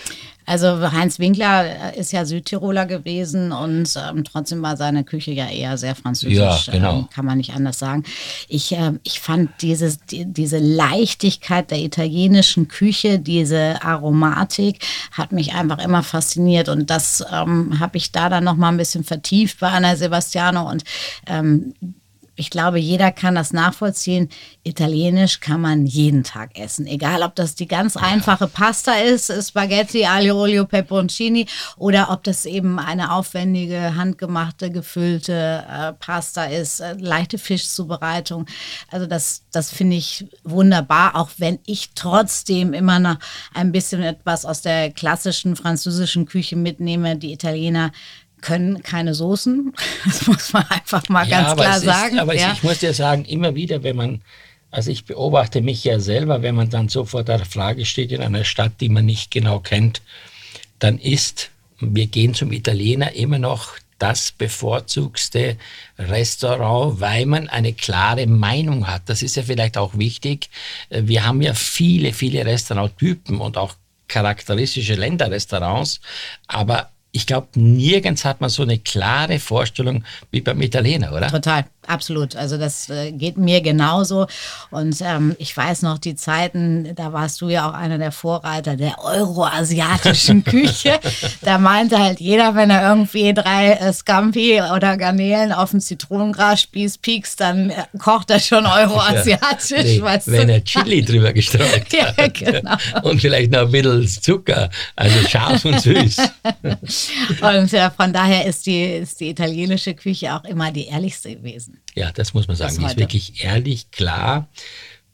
Also 0.50 0.92
Heinz 0.92 1.20
Winkler 1.20 1.94
äh, 1.94 2.00
ist 2.00 2.12
ja 2.12 2.26
Südtiroler 2.26 2.88
gewesen 2.88 3.52
und 3.52 3.94
ähm, 3.96 4.24
trotzdem 4.24 4.64
war 4.64 4.78
seine 4.78 5.04
Küche 5.04 5.30
ja 5.30 5.48
eher 5.48 5.78
sehr 5.78 5.94
französisch. 5.94 6.66
Ja, 6.68 6.74
genau. 6.74 7.00
Ähm, 7.00 7.08
kann 7.14 7.26
man 7.26 7.38
nicht 7.38 7.54
anders 7.54 7.78
sagen. 7.78 8.04
Ich, 8.48 8.72
äh, 8.72 8.94
ich 9.04 9.20
fand 9.20 9.52
dieses, 9.62 10.00
die, 10.00 10.26
diese 10.26 10.58
Leichtigkeit 10.58 11.70
der 11.70 11.78
italienischen 11.78 12.68
Küche, 12.68 13.20
diese 13.20 13.84
Aromatik 13.84 14.84
hat 15.12 15.32
mich 15.34 15.54
einfach 15.54 15.78
immer 15.78 16.02
fasziniert 16.02 16.68
und 16.68 16.90
das 16.90 17.24
ähm, 17.32 17.80
habe 17.80 17.98
ich 17.98 18.12
da 18.12 18.28
dann 18.30 18.44
noch 18.44 18.56
mal 18.56 18.70
ein 18.70 18.78
bisschen 18.78 19.04
vertieft 19.04 19.60
bei 19.60 19.70
Anna 19.70 19.96
Sebastiano 19.96 20.68
und 20.68 20.84
ähm, 21.28 21.76
ich 22.40 22.50
glaube, 22.50 22.80
jeder 22.80 23.12
kann 23.12 23.36
das 23.36 23.52
nachvollziehen. 23.52 24.30
Italienisch 24.64 25.42
kann 25.42 25.60
man 25.60 25.86
jeden 25.86 26.24
Tag 26.24 26.58
essen. 26.58 26.88
Egal, 26.88 27.22
ob 27.22 27.36
das 27.36 27.54
die 27.56 27.68
ganz 27.68 27.98
einfache 27.98 28.48
Pasta 28.48 28.94
ist, 28.94 29.32
Spaghetti, 29.46 30.06
Aglio, 30.06 30.40
Olio, 30.40 30.66
Peperoncini, 30.66 31.48
oder 31.76 32.10
ob 32.12 32.24
das 32.24 32.46
eben 32.46 32.80
eine 32.80 33.12
aufwendige, 33.12 33.96
handgemachte, 33.96 34.72
gefüllte 34.72 35.66
äh, 35.70 35.92
Pasta 35.94 36.46
ist, 36.46 36.80
äh, 36.80 36.94
leichte 36.94 37.38
Fischzubereitung. 37.38 38.46
Also 38.90 39.06
das, 39.06 39.44
das 39.52 39.70
finde 39.70 39.98
ich 39.98 40.26
wunderbar, 40.46 41.18
auch 41.18 41.32
wenn 41.40 41.60
ich 41.66 41.90
trotzdem 41.94 42.72
immer 42.74 43.00
noch 43.00 43.18
ein 43.54 43.74
bisschen 43.74 44.02
etwas 44.02 44.46
aus 44.46 44.62
der 44.62 44.92
klassischen 44.92 45.58
französischen 45.58 46.26
Küche 46.26 46.56
mitnehme. 46.56 47.18
Die 47.18 47.34
Italiener 47.34 47.92
können 48.42 48.84
keine 48.84 49.14
Soßen. 49.14 49.74
Das 50.06 50.28
muss 50.28 50.54
man 50.54 50.66
einfach 50.70 51.08
mal 51.10 51.28
ja, 51.28 51.42
ganz 51.42 51.60
klar 51.60 51.80
sagen. 51.80 52.16
Ist, 52.16 52.22
aber 52.22 52.36
ja. 52.36 52.54
ich 52.54 52.64
muss 52.64 52.80
dir 52.80 52.94
sagen, 52.94 53.26
immer 53.26 53.56
wieder, 53.56 53.84
wenn 53.84 53.96
man, 53.96 54.22
also 54.72 54.92
ich 54.92 55.06
beobachte 55.06 55.62
mich 55.62 55.84
ja 55.84 56.00
selber, 56.00 56.42
wenn 56.42 56.56
man 56.56 56.70
dann 56.70 56.90
so 56.90 57.06
vor 57.06 57.24
der 57.24 57.46
Frage 57.46 57.86
steht 57.86 58.12
in 58.12 58.22
einer 58.22 58.44
Stadt, 58.44 58.74
die 58.80 58.90
man 58.90 59.06
nicht 59.06 59.32
genau 59.32 59.60
kennt, 59.60 60.02
dann 60.80 60.98
ist, 60.98 61.52
wir 61.80 62.08
gehen 62.08 62.34
zum 62.34 62.52
Italiener 62.52 63.14
immer 63.14 63.40
noch 63.40 63.78
das 64.00 64.32
bevorzugste 64.32 65.58
Restaurant, 65.98 67.02
weil 67.02 67.26
man 67.26 67.50
eine 67.50 67.74
klare 67.74 68.26
Meinung 68.26 68.88
hat. 68.88 69.04
Das 69.08 69.22
ist 69.22 69.36
ja 69.36 69.44
vielleicht 69.44 69.78
auch 69.78 69.98
wichtig. 69.98 70.50
Wir 70.90 71.26
haben 71.26 71.42
ja 71.42 71.54
viele, 71.54 72.14
viele 72.14 72.46
Restauranttypen 72.46 73.42
und 73.42 73.58
auch 73.58 73.76
charakteristische 74.08 74.96
Länderrestaurants, 74.96 76.00
aber 76.48 76.90
ich 77.20 77.28
glaube, 77.28 77.48
nirgends 77.56 78.24
hat 78.24 78.40
man 78.40 78.50
so 78.50 78.64
eine 78.64 78.80
klare 78.80 79.40
Vorstellung 79.40 80.06
wie 80.32 80.40
beim 80.40 80.62
Italiener, 80.62 81.12
oder? 81.12 81.28
Total 81.28 81.66
absolut. 81.90 82.36
Also 82.36 82.58
das 82.58 82.90
äh, 82.90 83.12
geht 83.12 83.38
mir 83.38 83.62
genauso. 83.62 84.28
Und 84.72 85.02
ähm, 85.02 85.36
ich 85.40 85.56
weiß 85.56 85.82
noch 85.82 85.98
die 85.98 86.16
Zeiten, 86.16 86.96
da 86.96 87.14
warst 87.14 87.42
du 87.42 87.50
ja 87.50 87.70
auch 87.70 87.74
einer 87.74 87.98
der 87.98 88.12
Vorreiter 88.12 88.76
der 88.76 89.04
euroasiatischen 89.04 90.44
Küche. 90.44 91.00
da 91.42 91.58
meinte 91.58 92.00
halt 92.00 92.20
jeder, 92.20 92.56
wenn 92.56 92.70
er 92.70 92.88
irgendwie 92.90 93.34
drei 93.34 93.72
äh, 93.74 93.94
Scampi 93.94 94.62
oder 94.76 94.98
Garnelen 94.98 95.52
auf 95.52 95.72
dem 95.72 95.80
Zitronengrasspieß 95.80 97.00
piekst, 97.00 97.40
dann 97.40 97.72
äh, 97.72 97.84
kocht 97.98 98.30
er 98.30 98.40
schon 98.40 98.66
euroasiatisch. 98.66 99.72
Ja, 99.72 99.84
nee, 99.84 100.02
weißt 100.02 100.32
wenn 100.32 100.48
du? 100.48 100.54
er 100.54 100.64
Chili 100.64 101.02
drüber 101.06 101.34
gestreut 101.34 101.86
hat. 101.92 101.94
ja, 101.94 102.28
genau. 102.28 102.76
Und 103.04 103.20
vielleicht 103.20 103.52
noch 103.52 103.62
ein 103.62 103.72
bisschen 103.72 104.08
Zucker, 104.08 104.70
also 104.96 105.28
scharf 105.28 105.66
und 105.66 105.80
süß. 105.82 106.18
und 107.42 107.74
äh, 107.74 107.90
von 107.92 108.14
daher 108.14 108.46
ist 108.46 108.66
die, 108.66 108.84
ist 108.84 109.20
die 109.20 109.30
italienische 109.30 109.94
Küche 109.94 110.36
auch 110.36 110.44
immer 110.44 110.72
die 110.72 110.88
ehrlichste 110.88 111.36
gewesen. 111.36 111.79
Ja, 111.96 112.12
das 112.12 112.34
muss 112.34 112.48
man 112.48 112.56
sagen. 112.56 112.78
Die 112.78 112.86
ist 112.86 112.98
wirklich 112.98 113.44
ehrlich, 113.44 113.92
klar. 113.92 114.48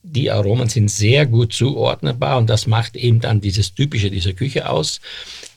Die 0.04 0.30
Aromen 0.30 0.70
sind 0.70 0.92
sehr 0.92 1.26
gut 1.26 1.54
zuordnenbar 1.54 2.38
und 2.38 2.48
das 2.48 2.68
macht 2.68 2.96
eben 2.96 3.20
dann 3.20 3.42
dieses 3.42 3.74
Typische 3.74 4.12
dieser 4.12 4.34
Küche 4.34 4.70
aus. 4.70 5.02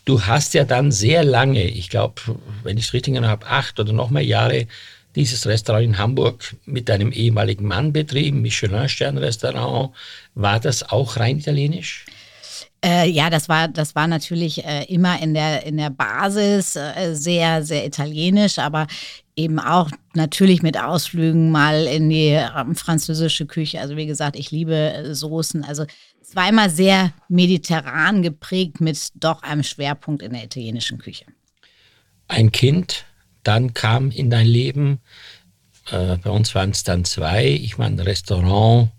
Du 0.06 0.22
hast 0.22 0.54
ja 0.54 0.64
dann 0.64 0.90
sehr 0.90 1.22
lange, 1.22 1.64
ich 1.64 1.90
glaube, 1.90 2.22
wenn 2.62 2.78
ich 2.78 2.86
es 2.86 2.92
richtig 2.94 3.12
erinnere, 3.12 3.30
habe, 3.30 3.46
acht 3.46 3.78
oder 3.78 3.92
noch 3.92 4.08
mehr 4.08 4.24
Jahre 4.24 4.66
dieses 5.14 5.46
Restaurant 5.46 5.84
in 5.84 5.98
Hamburg 5.98 6.56
mit 6.64 6.88
deinem 6.88 7.12
ehemaligen 7.12 7.66
Mann 7.66 7.92
betrieben, 7.92 8.40
Michelin-Stern-Restaurant. 8.40 9.90
War 10.34 10.60
das 10.60 10.88
auch 10.88 11.16
rein 11.16 11.38
italienisch? 11.38 12.06
Äh, 12.84 13.10
ja, 13.10 13.28
das 13.28 13.48
war, 13.48 13.66
das 13.66 13.94
war 13.96 14.06
natürlich 14.06 14.64
äh, 14.64 14.84
immer 14.84 15.20
in 15.20 15.34
der, 15.34 15.66
in 15.66 15.76
der 15.76 15.90
Basis 15.90 16.76
äh, 16.76 17.12
sehr, 17.14 17.64
sehr 17.64 17.84
italienisch, 17.84 18.58
aber 18.58 18.86
eben 19.34 19.58
auch 19.58 19.90
natürlich 20.14 20.62
mit 20.62 20.78
Ausflügen 20.78 21.50
mal 21.50 21.86
in 21.86 22.08
die 22.08 22.38
ähm, 22.56 22.76
französische 22.76 23.46
Küche. 23.46 23.80
Also 23.80 23.96
wie 23.96 24.06
gesagt, 24.06 24.36
ich 24.36 24.50
liebe 24.50 24.74
äh, 24.74 25.14
Soßen. 25.14 25.64
Also 25.64 25.86
es 26.20 26.36
war 26.36 26.48
immer 26.48 26.70
sehr 26.70 27.12
mediterran 27.28 28.22
geprägt 28.22 28.80
mit 28.80 29.10
doch 29.14 29.42
einem 29.42 29.64
Schwerpunkt 29.64 30.22
in 30.22 30.32
der 30.32 30.44
italienischen 30.44 30.98
Küche. 30.98 31.24
Ein 32.28 32.52
Kind, 32.52 33.06
dann 33.42 33.74
kam 33.74 34.10
in 34.10 34.30
dein 34.30 34.46
Leben, 34.46 35.00
äh, 35.90 36.16
bei 36.18 36.30
uns 36.30 36.54
waren 36.54 36.70
es 36.70 36.84
dann 36.84 37.04
zwei, 37.04 37.46
ich 37.46 37.78
meine 37.78 38.04
Restaurant, 38.06 38.90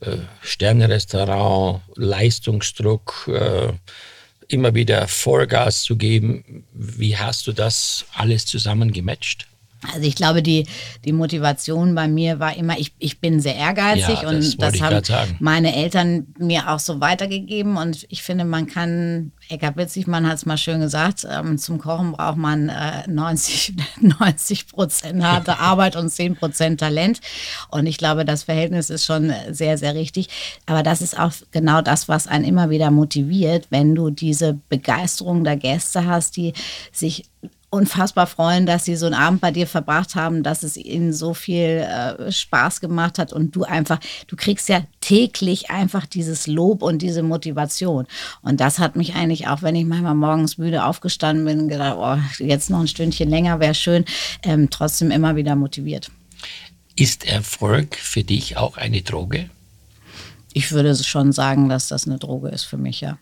äh, 0.00 0.16
Sterne-Restaurant, 0.42 1.82
Leistungsdruck, 1.96 3.28
äh, 3.32 3.72
immer 4.48 4.74
wieder 4.74 5.06
Vollgas 5.08 5.82
zu 5.82 5.96
geben. 5.96 6.64
Wie 6.72 7.16
hast 7.16 7.46
du 7.46 7.52
das 7.52 8.06
alles 8.14 8.46
zusammen 8.46 8.92
gematcht? 8.92 9.46
Also 9.82 10.06
ich 10.06 10.14
glaube, 10.14 10.42
die, 10.42 10.66
die 11.06 11.12
Motivation 11.12 11.94
bei 11.94 12.06
mir 12.06 12.38
war 12.38 12.54
immer, 12.54 12.78
ich, 12.78 12.92
ich 12.98 13.18
bin 13.18 13.40
sehr 13.40 13.56
ehrgeizig 13.56 14.22
ja, 14.22 14.28
und 14.28 14.62
das 14.62 14.80
haben 14.80 15.02
meine 15.38 15.74
Eltern 15.74 16.26
mir 16.38 16.70
auch 16.70 16.78
so 16.78 17.00
weitergegeben. 17.00 17.78
Und 17.78 18.04
ich 18.10 18.22
finde, 18.22 18.44
man 18.44 18.66
kann, 18.66 19.32
Eckart 19.48 19.78
Witzigmann 19.78 20.26
hat 20.26 20.36
es 20.36 20.46
mal 20.46 20.58
schön 20.58 20.80
gesagt, 20.80 21.26
ähm, 21.30 21.56
zum 21.56 21.78
Kochen 21.78 22.12
braucht 22.12 22.36
man 22.36 22.68
äh, 22.68 23.08
90, 23.08 23.74
90 24.00 24.66
Prozent 24.72 25.22
harte 25.22 25.58
Arbeit 25.58 25.96
und 25.96 26.10
10 26.10 26.36
Prozent 26.36 26.80
Talent. 26.80 27.20
Und 27.70 27.86
ich 27.86 27.96
glaube, 27.96 28.26
das 28.26 28.42
Verhältnis 28.42 28.90
ist 28.90 29.06
schon 29.06 29.32
sehr, 29.50 29.78
sehr 29.78 29.94
richtig. 29.94 30.28
Aber 30.66 30.82
das 30.82 31.00
ist 31.00 31.18
auch 31.18 31.32
genau 31.52 31.80
das, 31.80 32.06
was 32.06 32.26
einen 32.26 32.44
immer 32.44 32.68
wieder 32.68 32.90
motiviert, 32.90 33.68
wenn 33.70 33.94
du 33.94 34.10
diese 34.10 34.58
Begeisterung 34.68 35.42
der 35.42 35.56
Gäste 35.56 36.04
hast, 36.04 36.36
die 36.36 36.52
sich 36.92 37.24
unfassbar 37.70 38.26
freuen, 38.26 38.66
dass 38.66 38.84
sie 38.84 38.96
so 38.96 39.06
einen 39.06 39.14
Abend 39.14 39.40
bei 39.40 39.52
dir 39.52 39.66
verbracht 39.66 40.16
haben, 40.16 40.42
dass 40.42 40.64
es 40.64 40.76
ihnen 40.76 41.12
so 41.12 41.34
viel 41.34 41.86
äh, 41.86 42.30
Spaß 42.30 42.80
gemacht 42.80 43.18
hat 43.18 43.32
und 43.32 43.54
du 43.54 43.62
einfach, 43.62 44.00
du 44.26 44.34
kriegst 44.34 44.68
ja 44.68 44.82
täglich 45.00 45.70
einfach 45.70 46.04
dieses 46.06 46.48
Lob 46.48 46.82
und 46.82 47.00
diese 47.00 47.22
Motivation. 47.22 48.06
Und 48.42 48.60
das 48.60 48.80
hat 48.80 48.96
mich 48.96 49.14
eigentlich 49.14 49.46
auch, 49.46 49.62
wenn 49.62 49.76
ich 49.76 49.86
manchmal 49.86 50.16
morgens 50.16 50.58
müde 50.58 50.84
aufgestanden 50.84 51.44
bin, 51.44 51.68
gedacht, 51.68 51.96
oh, 51.96 52.44
jetzt 52.44 52.70
noch 52.70 52.80
ein 52.80 52.88
Stündchen 52.88 53.30
länger 53.30 53.60
wäre 53.60 53.74
schön, 53.74 54.04
ähm, 54.42 54.68
trotzdem 54.68 55.12
immer 55.12 55.36
wieder 55.36 55.54
motiviert. 55.54 56.10
Ist 56.96 57.24
Erfolg 57.24 57.94
für 57.94 58.24
dich 58.24 58.56
auch 58.56 58.76
eine 58.76 59.02
Droge? 59.02 59.48
Ich 60.52 60.72
würde 60.72 60.94
schon 60.96 61.30
sagen, 61.32 61.68
dass 61.68 61.86
das 61.86 62.08
eine 62.08 62.18
Droge 62.18 62.48
ist 62.48 62.64
für 62.64 62.76
mich, 62.76 63.00
ja. 63.00 63.18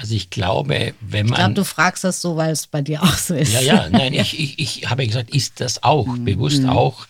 Also 0.00 0.14
ich 0.14 0.30
glaube, 0.30 0.94
wenn 1.00 1.26
man. 1.26 1.32
Ich 1.32 1.38
glaube, 1.38 1.54
du 1.54 1.64
fragst 1.64 2.04
das 2.04 2.22
so, 2.22 2.36
weil 2.36 2.52
es 2.52 2.68
bei 2.68 2.82
dir 2.82 3.02
auch 3.02 3.18
so 3.18 3.34
ist. 3.34 3.52
Ja, 3.52 3.60
ja, 3.60 3.88
nein, 3.90 4.12
ich, 4.12 4.38
ich, 4.38 4.58
ich 4.58 4.88
habe 4.88 5.04
gesagt, 5.04 5.30
ist 5.30 5.58
das 5.60 5.82
auch, 5.82 6.06
mhm. 6.06 6.24
bewusst 6.24 6.64
auch, 6.66 7.08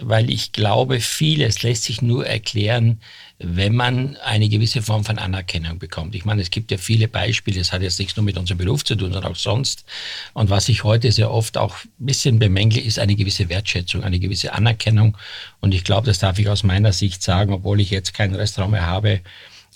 weil 0.00 0.28
ich 0.28 0.50
glaube, 0.50 0.98
vieles 0.98 1.62
lässt 1.62 1.84
sich 1.84 2.02
nur 2.02 2.26
erklären, 2.26 3.00
wenn 3.38 3.76
man 3.76 4.16
eine 4.24 4.48
gewisse 4.48 4.82
Form 4.82 5.04
von 5.04 5.18
Anerkennung 5.18 5.78
bekommt. 5.78 6.16
Ich 6.16 6.24
meine, 6.24 6.42
es 6.42 6.50
gibt 6.50 6.72
ja 6.72 6.78
viele 6.78 7.06
Beispiele, 7.06 7.60
es 7.60 7.70
hat 7.70 7.82
jetzt 7.82 8.00
nichts 8.00 8.16
nur 8.16 8.24
mit 8.24 8.36
unserem 8.36 8.58
Beruf 8.58 8.84
zu 8.84 8.96
tun, 8.96 9.12
sondern 9.12 9.32
auch 9.32 9.36
sonst. 9.36 9.84
Und 10.32 10.50
was 10.50 10.68
ich 10.68 10.82
heute 10.82 11.12
sehr 11.12 11.30
oft 11.30 11.56
auch 11.56 11.76
ein 11.84 12.06
bisschen 12.06 12.40
bemängle, 12.40 12.80
ist 12.80 12.98
eine 12.98 13.14
gewisse 13.14 13.48
Wertschätzung, 13.48 14.02
eine 14.02 14.18
gewisse 14.18 14.52
Anerkennung. 14.52 15.16
Und 15.60 15.74
ich 15.74 15.84
glaube, 15.84 16.08
das 16.08 16.18
darf 16.18 16.40
ich 16.40 16.48
aus 16.48 16.64
meiner 16.64 16.92
Sicht 16.92 17.22
sagen, 17.22 17.52
obwohl 17.52 17.80
ich 17.80 17.90
jetzt 17.90 18.14
kein 18.14 18.34
Restaurant 18.34 18.72
mehr 18.72 18.86
habe, 18.86 19.20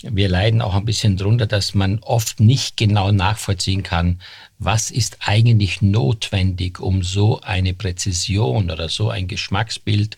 wir 0.02 0.28
leiden 0.28 0.62
auch 0.62 0.74
ein 0.74 0.84
bisschen 0.84 1.16
darunter, 1.16 1.46
dass 1.46 1.74
man 1.74 1.98
oft 2.00 2.40
nicht 2.40 2.76
genau 2.76 3.12
nachvollziehen 3.12 3.82
kann, 3.82 4.20
was 4.58 4.90
ist 4.90 5.18
eigentlich 5.20 5.82
notwendig, 5.82 6.80
um 6.80 7.02
so 7.02 7.40
eine 7.40 7.74
Präzision 7.74 8.70
oder 8.70 8.88
so 8.88 9.10
ein 9.10 9.28
Geschmacksbild 9.28 10.16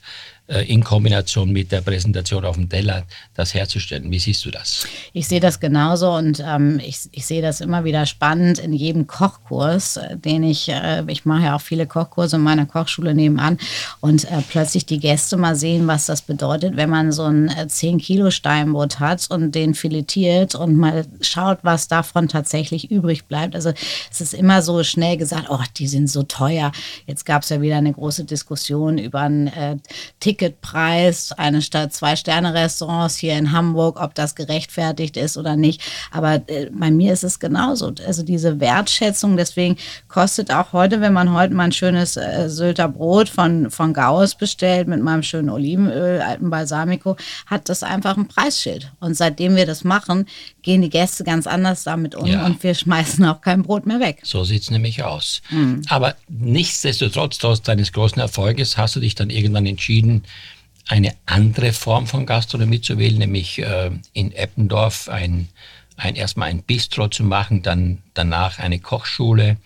in 0.49 0.85
Kombination 0.85 1.51
mit 1.51 1.73
der 1.73 1.81
Präsentation 1.81 2.45
auf 2.45 2.57
dem 2.57 2.69
Teller 2.69 3.05
das 3.35 3.55
herzustellen. 3.55 4.11
Wie 4.11 4.19
siehst 4.19 4.45
du 4.45 4.51
das? 4.51 4.87
Ich 5.13 5.29
sehe 5.29 5.41
das 5.41 5.61
genauso 5.61 6.13
und 6.13 6.43
ähm, 6.45 6.81
ich, 6.85 7.09
ich 7.13 7.25
sehe 7.27 7.41
das 7.41 7.61
immer 7.61 7.85
wieder 7.85 8.07
spannend 8.07 8.59
in 8.59 8.73
jedem 8.73 9.07
Kochkurs, 9.07 9.97
äh, 9.97 10.17
den 10.17 10.43
ich, 10.43 10.69
äh, 10.69 11.05
ich 11.07 11.25
mache 11.25 11.45
ja 11.45 11.57
auch 11.57 11.61
viele 11.61 11.87
Kochkurse 11.87 12.37
in 12.37 12.43
meiner 12.43 12.67
Kochschule 12.67 13.15
nebenan 13.15 13.59
und 14.01 14.25
äh, 14.25 14.43
plötzlich 14.49 14.85
die 14.85 14.99
Gäste 14.99 15.37
mal 15.37 15.55
sehen, 15.55 15.87
was 15.87 16.07
das 16.07 16.23
bedeutet, 16.23 16.77
wenn 16.77 16.91
man 16.91 17.13
so 17.13 17.25
ein 17.25 17.49
äh, 17.49 17.69
10 17.69 17.99
Kilo 17.99 18.31
Steinbutt 18.31 19.01
hat 19.01 19.31
und 19.31 19.55
den 19.55 19.75
filetiert 19.75 20.55
und 20.55 20.77
mal 20.77 21.07
schaut, 21.21 21.59
was 21.63 21.89
davon 21.89 22.29
tatsächlich 22.29 22.91
übrig 22.91 23.25
bleibt. 23.27 23.55
Also 23.55 23.73
es 24.11 24.21
ist 24.21 24.35
immer 24.35 24.63
so 24.63 24.83
schnell 24.83 25.17
gesagt, 25.17 25.47
oh, 25.49 25.63
die 25.77 25.87
sind 25.87 26.09
so 26.09 26.23
teuer. 26.23 26.73
Jetzt 27.07 27.25
gab 27.25 27.43
es 27.43 27.49
ja 27.49 27.61
wieder 27.61 27.77
eine 27.77 27.93
große 27.93 28.25
Diskussion 28.25 28.99
über 28.99 29.21
einen 29.21 29.47
äh, 29.47 29.77
Ticketpreis 30.33 31.33
eine 31.33 31.61
Stadt 31.61 31.93
zwei 31.93 32.17
Sterne 32.17 32.55
Restaurants 32.55 33.17
hier 33.17 33.37
in 33.37 33.53
Hamburg, 33.53 34.01
ob 34.01 34.15
das 34.15 34.35
gerechtfertigt 34.35 35.19
ist 35.19 35.37
oder 35.37 35.57
nicht. 35.57 35.83
Aber 36.11 36.37
äh, 36.47 36.71
bei 36.73 36.91
mir 36.91 37.13
ist 37.13 37.23
es 37.23 37.39
genauso. 37.39 37.93
Also 38.07 38.23
diese 38.23 38.59
Wertschätzung, 38.59 39.37
deswegen 39.37 39.77
kostet 40.09 40.51
auch 40.51 40.73
heute, 40.73 41.03
wenn 41.03 41.13
man 41.13 41.35
heute 41.35 41.53
mal 41.53 41.65
ein 41.65 41.73
schönes 41.73 42.17
äh, 42.17 42.49
Sylter 42.49 42.89
Brot 42.89 43.29
von, 43.29 43.71
von 43.71 43.93
Gauss 43.93 44.35
bestellt 44.35 44.89
mit 44.89 45.03
meinem 45.03 45.23
schönen 45.23 45.51
Olivenöl, 45.51 46.23
alten 46.23 46.49
Balsamico, 46.49 47.17
hat 47.45 47.69
das 47.69 47.83
einfach 47.83 48.17
ein 48.17 48.29
Preisschild. 48.29 48.91
Und 49.01 49.15
seitdem 49.15 49.55
wir 49.55 49.67
das 49.67 49.85
machen, 49.85 50.27
gehen 50.63 50.81
die 50.81 50.91
Gäste 50.91 51.25
ganz 51.25 51.47
anders 51.47 51.85
damit 51.85 52.15
um 52.15 52.27
ja. 52.27 52.47
und 52.47 52.63
wir 52.63 52.75
schmeißen 52.75 53.23
auch 53.27 53.43
kein 53.43 53.63
Brot 53.63 53.85
mehr 53.85 54.01
weg. 54.01 54.21
So 54.23 54.45
sieht 54.45 54.63
es 54.63 54.71
nämlich 54.71 55.03
aus. 55.03 55.43
Mhm. 55.51 55.83
Aber 55.89 56.15
nichtsdestotrotz, 56.29 57.37
trotz 57.37 57.61
deines 57.61 57.93
großen 57.93 58.21
Erfolges, 58.21 58.79
hast 58.79 58.97
du 58.97 59.01
dich 59.01 59.15
dann 59.15 59.29
irgendwann 59.29 59.67
entschieden, 59.67 60.22
eine 60.89 61.15
andere 61.27 61.73
Form 61.73 62.07
von 62.07 62.27
Gastronomie 62.27 62.81
zu 62.81 62.99
wählen, 62.99 63.19
nämlich 63.19 63.59
äh, 63.59 63.91
in 64.13 64.33
Eppendorf 64.33 65.09
ein, 65.09 65.49
ein, 65.97 66.17
erstmal 66.17 66.51
ein 66.51 66.63
Bistro 66.63 67.09
zu 67.09 67.25
machen, 67.25 67.63
dann 67.63 68.03
danach 68.15 68.59
eine 68.59 68.79
Kochschule. 68.81 69.57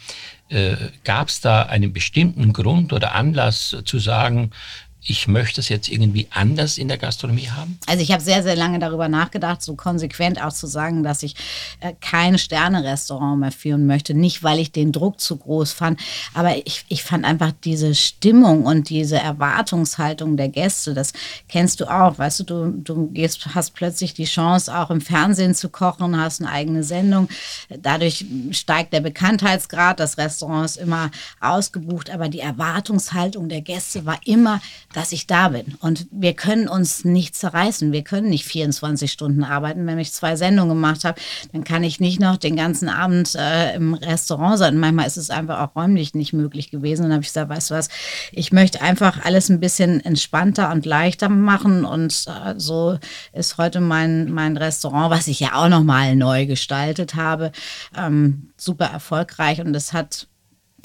Äh, 0.48 0.76
Gab 1.04 1.28
es 1.28 1.40
da 1.40 1.62
einen 1.62 1.92
bestimmten 1.92 2.52
Grund 2.52 2.92
oder 2.92 3.14
Anlass 3.14 3.76
zu 3.84 3.98
sagen, 3.98 4.50
ich 5.08 5.28
möchte 5.28 5.60
es 5.60 5.68
jetzt 5.68 5.88
irgendwie 5.88 6.26
anders 6.30 6.78
in 6.78 6.88
der 6.88 6.98
Gastronomie 6.98 7.48
haben? 7.48 7.78
Also 7.86 8.02
ich 8.02 8.10
habe 8.10 8.22
sehr, 8.22 8.42
sehr 8.42 8.56
lange 8.56 8.78
darüber 8.78 9.08
nachgedacht, 9.08 9.62
so 9.62 9.74
konsequent 9.74 10.42
auch 10.42 10.52
zu 10.52 10.66
sagen, 10.66 11.02
dass 11.02 11.22
ich 11.22 11.36
äh, 11.80 11.92
kein 12.00 12.38
Sterne-Restaurant 12.38 13.38
mehr 13.40 13.52
führen 13.52 13.86
möchte. 13.86 14.14
Nicht, 14.14 14.42
weil 14.42 14.58
ich 14.58 14.72
den 14.72 14.92
Druck 14.92 15.20
zu 15.20 15.36
groß 15.36 15.72
fand, 15.72 16.00
aber 16.34 16.56
ich, 16.66 16.84
ich 16.88 17.04
fand 17.04 17.24
einfach 17.24 17.52
diese 17.64 17.94
Stimmung 17.94 18.64
und 18.64 18.88
diese 18.88 19.18
Erwartungshaltung 19.18 20.36
der 20.36 20.48
Gäste, 20.48 20.94
das 20.94 21.12
kennst 21.48 21.80
du 21.80 21.86
auch. 21.86 22.18
Weißt 22.18 22.40
du, 22.40 22.44
du, 22.44 22.70
du 22.70 23.06
gehst, 23.08 23.54
hast 23.54 23.74
plötzlich 23.74 24.14
die 24.14 24.24
Chance, 24.24 24.76
auch 24.76 24.90
im 24.90 25.00
Fernsehen 25.00 25.54
zu 25.54 25.68
kochen, 25.68 26.20
hast 26.20 26.40
eine 26.40 26.50
eigene 26.50 26.82
Sendung. 26.82 27.28
Dadurch 27.68 28.24
steigt 28.50 28.92
der 28.92 29.00
Bekanntheitsgrad. 29.00 30.00
Das 30.00 30.18
Restaurant 30.18 30.66
ist 30.66 30.76
immer 30.76 31.10
ausgebucht, 31.40 32.10
aber 32.10 32.28
die 32.28 32.40
Erwartungshaltung 32.40 33.48
der 33.48 33.60
Gäste 33.60 34.04
war 34.04 34.18
immer, 34.24 34.60
dass 34.96 35.12
ich 35.12 35.26
da 35.26 35.48
bin. 35.48 35.74
Und 35.80 36.06
wir 36.10 36.32
können 36.32 36.68
uns 36.68 37.04
nicht 37.04 37.36
zerreißen. 37.36 37.92
Wir 37.92 38.02
können 38.02 38.30
nicht 38.30 38.46
24 38.46 39.12
Stunden 39.12 39.44
arbeiten. 39.44 39.86
Wenn 39.86 39.98
ich 39.98 40.10
zwei 40.14 40.36
Sendungen 40.36 40.70
gemacht 40.70 41.04
habe, 41.04 41.20
dann 41.52 41.64
kann 41.64 41.84
ich 41.84 42.00
nicht 42.00 42.18
noch 42.18 42.38
den 42.38 42.56
ganzen 42.56 42.88
Abend 42.88 43.34
äh, 43.34 43.74
im 43.74 43.92
Restaurant 43.92 44.58
sein. 44.58 44.78
Manchmal 44.78 45.06
ist 45.06 45.18
es 45.18 45.28
einfach 45.28 45.60
auch 45.60 45.76
räumlich 45.76 46.14
nicht 46.14 46.32
möglich 46.32 46.70
gewesen. 46.70 47.02
Und 47.02 47.10
dann 47.10 47.16
habe 47.16 47.22
ich 47.24 47.28
gesagt, 47.28 47.50
weißt 47.50 47.70
du 47.70 47.74
was, 47.74 47.90
ich 48.32 48.52
möchte 48.52 48.80
einfach 48.80 49.22
alles 49.22 49.50
ein 49.50 49.60
bisschen 49.60 50.02
entspannter 50.02 50.72
und 50.72 50.86
leichter 50.86 51.28
machen. 51.28 51.84
Und 51.84 52.24
äh, 52.28 52.54
so 52.56 52.98
ist 53.34 53.58
heute 53.58 53.82
mein, 53.82 54.32
mein 54.32 54.56
Restaurant, 54.56 55.10
was 55.10 55.26
ich 55.26 55.40
ja 55.40 55.56
auch 55.56 55.68
nochmal 55.68 56.16
neu 56.16 56.46
gestaltet 56.46 57.16
habe, 57.16 57.52
ähm, 57.94 58.48
super 58.56 58.86
erfolgreich. 58.86 59.60
Und 59.60 59.74
es 59.74 59.92
hat 59.92 60.26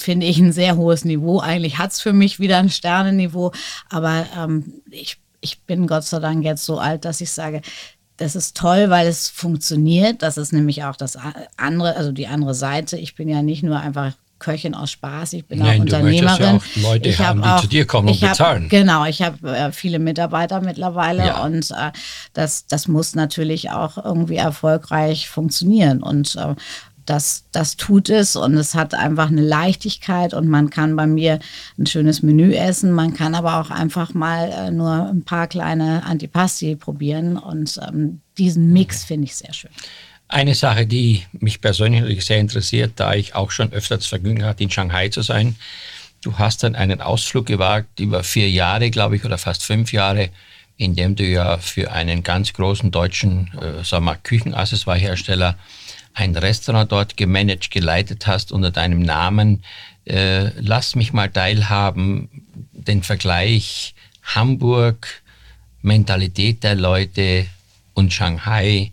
finde 0.02 0.26
ich, 0.26 0.40
ein 0.40 0.54
sehr 0.54 0.78
hohes 0.78 1.06
Niveau. 1.06 1.40
Eigentlich 1.40 1.78
hat 1.78 1.92
es 1.92 2.02
für 2.02 2.14
mich 2.14 2.40
wieder 2.40 2.58
ein 2.58 2.70
Sternenniveau, 2.70 3.52
aber 3.90 4.26
ähm, 4.38 4.82
ich, 4.90 5.18
ich 5.42 5.62
bin 5.62 5.88
Gott 5.88 6.04
sei 6.04 6.20
Dank 6.20 6.44
jetzt 6.44 6.66
so 6.66 6.80
alt, 6.80 7.06
dass 7.06 7.22
ich 7.22 7.32
sage, 7.32 7.62
das 8.18 8.36
ist 8.36 8.56
toll, 8.56 8.90
weil 8.90 9.08
es 9.08 9.30
funktioniert. 9.30 10.22
Das 10.22 10.38
ist 10.38 10.54
nämlich 10.54 10.84
auch 10.84 10.96
das 10.96 11.18
andere, 11.58 11.96
also 11.96 12.12
die 12.12 12.28
andere 12.28 12.54
Seite. 12.54 12.98
Ich 12.98 13.16
bin 13.16 13.28
ja 13.28 13.42
nicht 13.42 13.64
nur 13.64 13.80
einfach 13.80 14.14
Köchin 14.42 14.74
aus 14.74 14.92
Spaß, 14.92 15.34
ich 15.34 15.46
bin 15.46 15.60
Nein, 15.60 15.78
auch 15.78 15.82
Unternehmerin. 15.84 16.38
Du 16.38 16.44
ja 16.44 16.56
auch 16.56 16.92
Leute 16.94 17.10
ich 17.10 17.20
haben, 17.20 17.42
die 17.42 17.48
auch, 17.48 17.62
zu 17.62 17.68
dir 17.68 17.86
kommen 17.86 18.10
und 18.10 18.20
bezahlen. 18.20 18.64
Hab, 18.64 18.70
genau, 18.70 19.06
ich 19.06 19.22
habe 19.22 19.56
äh, 19.56 19.72
viele 19.72 20.00
Mitarbeiter 20.00 20.60
mittlerweile 20.62 21.28
ja. 21.28 21.44
und 21.46 21.72
äh, 21.72 21.92
das, 22.34 22.66
das 22.66 22.88
muss 22.88 23.16
natürlich 23.16 23.70
auch 23.70 24.04
irgendwie 24.04 24.38
erfolgreich 24.38 25.30
funktionieren. 25.30 26.02
Und 26.02 26.36
äh, 26.36 26.56
das, 27.12 27.44
das 27.52 27.76
tut 27.76 28.10
es 28.10 28.38
und 28.38 28.56
es 28.56 28.74
hat 28.74 28.94
einfach 28.94 29.28
eine 29.28 29.42
Leichtigkeit 29.42 30.34
und 30.34 30.48
man 30.48 30.70
kann 30.70 30.96
bei 30.96 31.08
mir 31.08 31.40
ein 31.78 31.86
schönes 31.86 32.24
Menü 32.24 32.54
essen. 32.54 32.94
Man 32.94 33.14
kann 33.14 33.36
aber 33.36 33.60
auch 33.60 33.70
einfach 33.70 34.14
mal 34.14 34.50
äh, 34.50 34.72
nur 34.72 35.10
ein 35.10 35.24
paar 35.24 35.48
kleine 35.48 36.06
Antipasti 36.06 36.78
probieren 36.78 37.36
und 37.36 37.78
ähm, 37.86 38.22
diesen 38.38 38.72
Mix 38.72 39.04
finde 39.04 39.26
ich 39.26 39.36
sehr 39.36 39.52
schön. 39.52 39.72
Eine 40.30 40.56
Sache, 40.56 40.88
die 40.88 41.24
mich 41.34 41.60
persönlich 41.60 42.24
sehr 42.24 42.40
interessiert, 42.40 42.94
da 42.96 43.14
ich 43.14 43.36
auch 43.36 43.52
schon 43.52 43.74
öfter 43.74 43.98
das 43.98 44.06
Vergnügen 44.06 44.46
hatte, 44.46 44.64
in 44.64 44.70
Shanghai 44.70 45.10
zu 45.10 45.22
sein. 45.22 45.58
Du 46.22 46.38
hast 46.38 46.64
dann 46.64 46.76
einen 46.76 47.02
Ausflug 47.02 47.46
gewagt 47.46 48.00
über 48.00 48.24
vier 48.24 48.50
Jahre, 48.50 48.90
glaube 48.90 49.18
ich, 49.18 49.26
oder 49.26 49.38
fast 49.38 49.66
fünf 49.66 49.92
Jahre, 49.92 50.30
in 50.78 50.96
dem 50.96 51.18
du 51.18 51.26
ja 51.26 51.58
für 51.58 51.92
einen 51.92 52.24
ganz 52.24 52.54
großen 52.54 52.90
deutschen, 52.90 53.52
äh, 53.60 54.16
Küchenaccessoirehersteller 54.24 55.58
ein 56.14 56.36
Restaurant 56.36 56.92
dort 56.92 57.18
gemanagt, 57.18 57.72
geleitet 57.72 58.28
hast 58.28 58.52
unter 58.52 58.72
deinem 58.72 59.02
Namen. 59.02 59.64
Äh, 60.06 60.50
lass 60.60 60.96
mich 60.96 61.14
mal 61.14 61.30
teilhaben, 61.30 62.30
den 62.74 63.04
Vergleich 63.04 63.94
Hamburg, 64.24 65.22
Mentalität 65.82 66.64
der 66.64 66.76
Leute 66.76 67.46
und 67.94 68.14
Shanghai, 68.14 68.92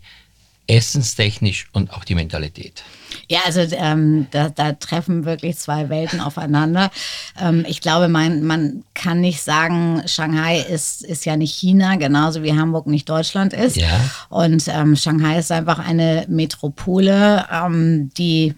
essenstechnisch 0.69 1.67
und 1.73 1.91
auch 1.91 2.03
die 2.03 2.15
Mentalität. 2.15 2.83
Ja, 3.27 3.39
also 3.45 3.61
ähm, 3.75 4.27
da, 4.31 4.49
da, 4.49 4.73
treffen 4.73 5.25
wirklich 5.25 5.57
zwei 5.57 5.89
Welten 5.89 6.19
aufeinander. 6.21 6.91
Ähm, 7.39 7.65
ich 7.67 7.81
glaube, 7.81 8.07
man, 8.07 8.43
man 8.43 8.83
kann 8.93 9.19
nicht 9.19 9.41
sagen, 9.41 10.03
Shanghai 10.05 10.59
ist, 10.59 11.03
ist 11.03 11.25
ja 11.25 11.37
nicht 11.37 11.55
China, 11.55 11.95
genauso 11.95 12.43
wie 12.43 12.53
Hamburg 12.53 12.87
nicht 12.87 13.09
Deutschland 13.09 13.53
ist. 13.53 13.77
Ja. 13.77 13.99
Und 14.29 14.67
ähm, 14.67 14.95
Shanghai 14.95 15.39
ist 15.39 15.51
einfach 15.51 15.79
eine 15.79 16.25
Metropole, 16.27 17.45
ähm, 17.51 18.11
die 18.17 18.53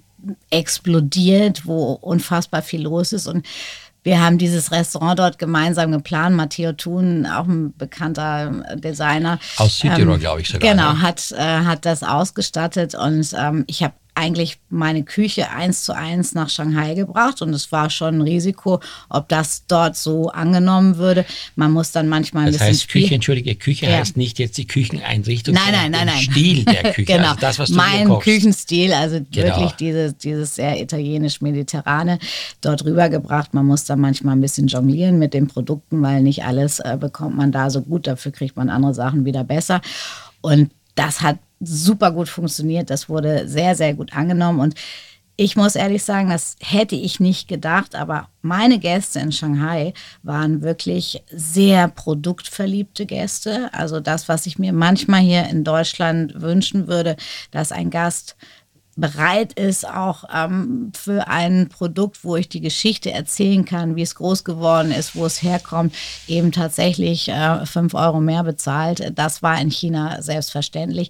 explodiert, 0.50 1.66
wo 1.66 1.94
unfassbar 1.94 2.62
viel 2.62 2.82
los 2.82 3.14
ist. 3.14 3.28
Und 3.28 3.46
wir 4.04 4.22
haben 4.22 4.38
dieses 4.38 4.72
Restaurant 4.72 5.20
dort 5.20 5.38
gemeinsam 5.38 5.92
geplant. 5.92 6.36
Matteo 6.36 6.74
Thun, 6.74 7.28
auch 7.28 7.46
ein 7.46 7.76
bekannter 7.78 8.52
Designer. 8.76 9.40
Aus 9.58 9.80
Südtirol, 9.80 10.16
ähm, 10.16 10.20
glaube 10.20 10.42
ich 10.42 10.50
sogar. 10.50 10.72
Genau, 10.72 10.94
ne? 10.94 11.02
hat, 11.02 11.32
äh, 11.32 11.38
hat 11.38 11.86
das 11.86 12.04
ausgestattet 12.04 12.96
und 12.96 13.34
ähm, 13.38 13.64
ich 13.68 13.84
habe 13.84 13.94
eigentlich 14.22 14.60
meine 14.70 15.04
Küche 15.04 15.50
eins 15.50 15.84
zu 15.84 15.96
eins 15.96 16.36
nach 16.36 16.50
Shanghai 16.50 16.94
gebracht 16.94 17.42
und 17.42 17.54
es 17.54 17.72
war 17.72 17.90
schon 17.90 18.20
ein 18.20 18.22
Risiko, 18.22 18.80
ob 19.10 19.28
das 19.30 19.66
dort 19.68 19.98
so 19.98 20.30
angenommen 20.30 20.98
würde. 20.98 21.26
Man 21.56 21.72
muss 21.72 21.92
dann 21.92 22.08
manchmal 22.08 22.44
ein 22.44 22.54
das 22.54 22.60
bisschen 22.60 22.74
heißt, 22.74 22.90
Küche, 22.90 23.16
entschuldige, 23.16 23.56
Küche 23.56 23.88
ja. 23.88 23.98
heißt 23.98 24.18
nicht 24.18 24.38
jetzt 24.38 24.60
die 24.60 24.68
Kücheneinrichtung, 24.68 25.56
nein, 25.56 25.72
nein, 25.72 25.92
nein, 25.92 26.06
nein. 26.06 26.22
Stil 26.22 26.66
der 26.66 26.84
Küche. 26.94 27.14
genau, 27.14 27.30
also 27.30 27.42
das, 27.42 27.58
was 27.58 27.70
du 27.70 27.76
mein 27.76 28.20
Küchenstil, 28.20 28.94
also 28.94 29.20
genau. 29.32 29.48
wirklich 29.48 29.72
dieses, 29.72 30.16
dieses 30.18 30.56
sehr 30.56 30.80
italienisch-mediterrane 30.80 32.20
dort 32.62 32.86
rübergebracht. 32.86 33.56
Man 33.56 33.66
muss 33.66 33.86
dann 33.86 34.00
manchmal 34.00 34.36
ein 34.36 34.42
bisschen 34.42 34.68
jonglieren 34.68 35.18
mit 35.18 35.34
den 35.34 35.48
Produkten, 35.48 36.02
weil 36.04 36.22
nicht 36.22 36.44
alles 36.44 36.80
äh, 36.80 36.96
bekommt 37.00 37.36
man 37.36 37.52
da 37.52 37.72
so 37.72 37.82
gut. 37.82 38.06
Dafür 38.06 38.32
kriegt 38.32 38.56
man 38.56 38.70
andere 38.70 38.94
Sachen 38.94 39.26
wieder 39.26 39.44
besser. 39.44 39.82
Und 40.42 40.70
das 40.96 41.22
hat 41.22 41.40
super 41.62 42.12
gut 42.12 42.30
funktioniert. 42.30 42.90
Das 42.90 43.10
wurde 43.10 43.48
sehr, 43.48 43.76
sehr 43.76 43.94
gut 43.94 44.14
angenommen. 44.14 44.60
Und 44.60 44.76
ich 45.38 45.56
muss 45.56 45.76
ehrlich 45.76 46.04
sagen, 46.04 46.30
das 46.30 46.56
hätte 46.60 46.96
ich 46.96 47.20
nicht 47.20 47.48
gedacht, 47.48 47.96
aber 47.96 48.30
meine 48.42 48.80
Gäste 48.80 49.20
in 49.20 49.32
Shanghai 49.32 49.94
waren 50.24 50.62
wirklich 50.62 51.24
sehr 51.32 51.88
produktverliebte 51.88 53.06
Gäste. 53.06 53.74
Also 53.74 54.00
das, 54.00 54.30
was 54.30 54.46
ich 54.46 54.60
mir 54.60 54.74
manchmal 54.74 55.22
hier 55.22 55.48
in 55.48 55.64
Deutschland 55.64 56.42
wünschen 56.42 56.88
würde, 56.88 57.16
dass 57.50 57.72
ein 57.72 57.90
Gast 57.90 58.36
bereit 58.98 59.54
ist, 59.54 59.88
auch 59.88 60.26
ähm, 60.34 60.92
für 60.96 61.28
ein 61.28 61.70
Produkt, 61.70 62.24
wo 62.24 62.36
ich 62.36 62.50
die 62.50 62.62
Geschichte 62.62 63.12
erzählen 63.12 63.66
kann, 63.66 63.96
wie 63.96 64.02
es 64.02 64.16
groß 64.16 64.44
geworden 64.44 64.92
ist, 64.92 65.16
wo 65.16 65.26
es 65.26 65.42
herkommt, 65.42 65.96
eben 66.28 66.52
tatsächlich 66.52 67.30
äh, 67.30 67.58
Euro 67.94 68.20
mehr 68.20 68.44
bezahlt. 68.44 69.12
Das 69.16 69.42
war 69.42 69.60
in 69.60 69.72
China 69.72 70.22
selbstverständlich 70.22 71.10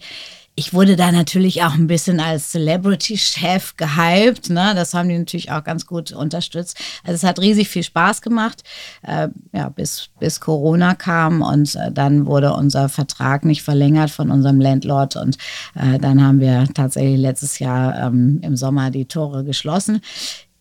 ich 0.56 0.74
wurde 0.74 0.96
da 0.96 1.12
natürlich 1.12 1.64
auch 1.64 1.74
ein 1.74 1.88
bisschen 1.88 2.20
als 2.20 2.52
Celebrity-Chef 2.52 3.78
gehypt. 3.78 4.50
Ne? 4.50 4.74
Das 4.76 4.94
haben 4.94 5.08
die 5.10 5.18
natürlich 5.18 5.52
auch 5.52 5.64
ganz 5.64 5.86
gut 5.86 6.12
unterstützt. 6.12 6.78
Also 7.04 7.16
es 7.16 7.24
hat 7.24 7.40
riesig 7.40 7.70
viel 7.70 7.84
Spaß 7.84 8.22
gemacht, 8.22 8.64
äh, 9.04 9.30
ja, 9.54 9.70
bis, 9.70 10.10
bis 10.20 10.40
Corona 10.40 10.94
kam 10.94 11.42
und 11.42 11.76
äh, 11.76 11.92
dann 11.92 12.26
wurde 12.26 12.54
unser 12.54 12.90
Vertrag 12.90 13.46
nicht 13.46 13.64
verlängert 13.64 14.12
von 14.12 14.30
unserem 14.30 14.60
Landlord 14.60 15.16
und 15.16 15.38
äh, 15.76 15.98
dann 16.00 16.22
haben 16.22 16.40
wir 16.40 16.68
tatsächlich 16.74 17.20
letztes 17.20 17.60
Jahr 17.60 18.08
ähm, 18.08 18.40
im 18.44 18.58
Sommer 18.58 18.92
die 18.92 19.06
Tore 19.06 19.46
geschlossen. 19.46 20.02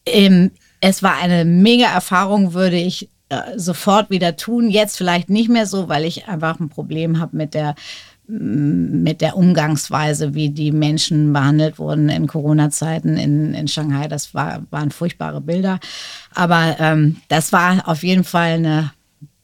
Ähm, 0.07 0.53
es 0.81 1.03
war 1.03 1.16
eine 1.16 1.44
mega 1.44 1.87
Erfahrung, 1.87 2.55
würde 2.55 2.76
ich 2.76 3.09
äh, 3.29 3.59
sofort 3.59 4.11
wieder 4.11 4.37
tun. 4.37 4.70
Jetzt 4.70 4.96
vielleicht 4.96 5.31
nicht 5.31 5.48
mehr 5.48 5.66
so, 5.66 5.88
weil 5.88 6.05
ich 6.05 6.26
einfach 6.26 6.59
ein 6.59 6.68
Problem 6.68 7.20
habe 7.20 7.37
mit 7.37 7.55
der 7.55 7.74
mit 8.31 9.21
der 9.21 9.37
Umgangsweise, 9.37 10.35
wie 10.35 10.51
die 10.51 10.73
Menschen 10.73 11.33
behandelt 11.33 11.79
wurden 11.79 12.09
in 12.09 12.27
Corona-Zeiten 12.27 13.16
in, 13.16 13.55
in 13.55 13.69
Shanghai. 13.69 14.09
Das 14.09 14.35
war, 14.35 14.62
waren 14.71 14.90
furchtbare 14.90 15.40
Bilder. 15.40 15.81
Aber 16.35 16.77
ähm, 16.79 17.16
das 17.29 17.53
war 17.53 17.88
auf 17.88 18.03
jeden 18.03 18.25
Fall 18.25 18.53
eine 18.53 18.93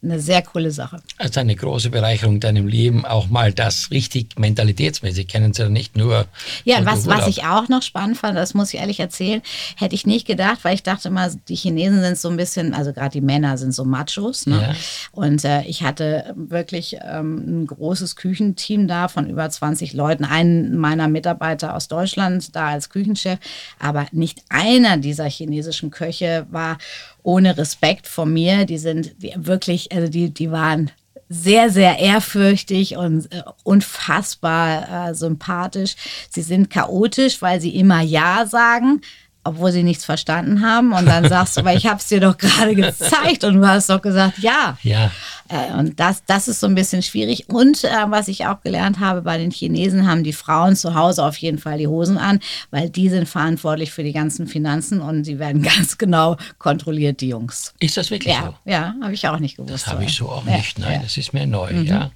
eine 0.02 0.20
sehr 0.20 0.42
coole 0.42 0.70
Sache. 0.70 1.00
Also 1.18 1.40
eine 1.40 1.56
große 1.56 1.90
Bereicherung 1.90 2.35
in 2.35 2.40
deinem 2.40 2.66
Leben, 2.66 3.04
auch 3.04 3.28
mal 3.28 3.52
das 3.52 3.90
richtig 3.90 4.38
mentalitätsmäßig 4.38 5.26
kennen 5.26 5.52
sie 5.52 5.68
nicht 5.70 5.96
nur. 5.96 6.26
Ja, 6.64 6.85
was, 6.85 7.06
was 7.06 7.26
ich 7.26 7.44
auch 7.44 7.68
noch 7.68 7.82
spannend 7.82 8.18
fand, 8.18 8.37
das 8.37 8.54
muss 8.54 8.72
ich 8.72 8.80
ehrlich 8.80 9.00
erzählen, 9.00 9.42
hätte 9.76 9.94
ich 9.94 10.06
nicht 10.06 10.26
gedacht, 10.26 10.61
weil 10.62 10.74
ich 10.74 10.82
dachte 10.82 11.09
immer, 11.09 11.30
die 11.48 11.54
Chinesen 11.54 12.00
sind 12.02 12.18
so 12.18 12.28
ein 12.28 12.37
bisschen, 12.37 12.74
also 12.74 12.92
gerade 12.92 13.11
die 13.11 13.20
Männer 13.20 13.59
sind 13.59 13.74
so 13.74 13.85
Machos. 13.85 14.46
Ne? 14.46 14.61
Ja. 14.61 14.74
Und 15.12 15.44
äh, 15.44 15.62
ich 15.62 15.82
hatte 15.82 16.35
wirklich 16.37 16.98
ähm, 17.02 17.62
ein 17.62 17.66
großes 17.66 18.16
Küchenteam 18.16 18.87
da 18.87 19.09
von 19.09 19.28
über 19.28 19.48
20 19.48 19.94
Leuten, 19.94 20.24
einen 20.24 20.76
meiner 20.76 21.09
Mitarbeiter 21.09 21.74
aus 21.74 21.88
Deutschland 21.88 22.54
da 22.54 22.68
als 22.68 22.90
Küchenchef, 22.90 23.38
aber 23.78 24.06
nicht 24.12 24.42
einer 24.48 24.98
dieser 24.98 25.28
chinesischen 25.28 25.90
Köche 25.90 26.46
war 26.50 26.78
ohne 27.27 27.59
Respekt 27.59 28.07
vor 28.07 28.25
mir. 28.25 28.65
Die 28.67 28.79
sind 28.79 29.15
wirklich, 29.19 29.91
also 29.93 30.09
die, 30.09 30.31
die 30.31 30.51
waren 30.53 30.93
sehr, 31.29 31.71
sehr 31.71 31.99
ehrfürchtig 31.99 32.97
und 32.97 33.33
äh, 33.33 33.43
unfassbar 33.65 35.09
äh, 35.11 35.15
sympathisch. 35.15 35.97
Sie 36.31 36.43
sind 36.43 36.71
chaotisch, 36.71 37.43
weil 37.43 37.61
sie 37.61 37.75
immer 37.75 38.01
Ja 38.01 38.47
sagen, 38.47 39.01
obwohl 39.46 39.72
sie 39.72 39.82
nichts 39.82 40.04
verstanden 40.04 40.62
haben. 40.62 40.92
Und 40.92 41.06
dann 41.06 41.28
sagst 41.28 41.56
du, 41.56 41.61
aber 41.61 41.74
ich 41.74 41.87
habe 41.87 41.98
es 41.98 42.06
dir 42.06 42.20
doch 42.20 42.37
gerade 42.37 42.74
gezeigt 42.74 43.44
und 43.44 43.54
du 43.54 43.66
hast 43.66 43.90
doch 43.90 44.02
gesagt, 44.02 44.38
ja. 44.38 44.76
Ja. 44.82 45.11
Äh, 45.48 45.72
und 45.78 46.00
das, 46.00 46.24
das 46.26 46.48
ist 46.48 46.61
so 46.61 46.66
ein 46.66 46.74
bisschen 46.74 47.02
schwierig. 47.02 47.48
Und 47.48 47.85
äh, 47.85 47.88
was 48.09 48.28
ich 48.28 48.46
auch 48.46 48.61
gelernt 48.62 49.00
habe, 49.00 49.22
bei 49.22 49.38
den 49.38 49.50
Chinesen 49.50 50.06
haben 50.09 50.24
die 50.24 50.32
Frauen 50.32 50.76
zu 50.76 50.94
Hause 50.94 51.24
auf 51.24 51.37
jeden 51.37 51.59
Fall 51.59 51.78
die 51.78 51.87
Hosen 51.87 52.18
an, 52.18 52.40
weil 52.70 52.90
die 52.90 53.09
sind 53.09 53.28
verantwortlich 53.28 53.92
für 53.92 54.02
die 54.02 54.12
ganzen 54.12 54.46
Finanzen 54.46 55.00
und 55.00 55.24
sie 55.24 55.38
werden 55.38 55.62
ganz 55.76 55.98
genau 55.98 56.37
kontrolliert, 56.59 57.20
die 57.20 57.28
Jungs. 57.28 57.74
Ist 57.78 57.96
das 57.96 58.11
wirklich 58.11 58.35
ja, 58.35 58.54
so? 58.64 58.70
Ja, 58.70 58.94
habe 59.02 59.14
ich 59.14 59.26
auch 59.28 59.38
nicht 59.38 59.56
gewusst. 59.56 59.74
Das 59.74 59.87
habe 59.87 60.04
ich 60.04 60.14
so 60.14 60.28
auch 60.28 60.44
nicht. 60.44 60.78
Nein, 60.78 60.94
ja. 60.94 61.02
das 61.02 61.16
ist 61.16 61.32
mir 61.32 61.46
neu, 61.46 61.72
mhm. 61.72 61.85
ja. 61.85 62.11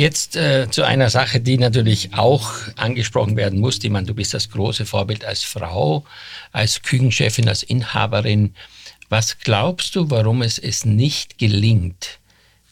Jetzt 0.00 0.34
äh, 0.34 0.66
zu 0.70 0.82
einer 0.82 1.10
Sache, 1.10 1.40
die 1.40 1.58
natürlich 1.58 2.14
auch 2.14 2.52
angesprochen 2.76 3.36
werden 3.36 3.60
muss. 3.60 3.78
Ich 3.82 3.90
meine, 3.90 4.06
du 4.06 4.14
bist 4.14 4.32
das 4.32 4.48
große 4.48 4.86
Vorbild 4.86 5.26
als 5.26 5.42
Frau, 5.42 6.06
als 6.52 6.80
Küchenchefin, 6.80 7.46
als 7.50 7.62
Inhaberin. 7.62 8.54
Was 9.10 9.40
glaubst 9.40 9.96
du, 9.96 10.08
warum 10.08 10.40
es 10.40 10.58
es 10.58 10.86
nicht 10.86 11.36
gelingt, 11.36 12.18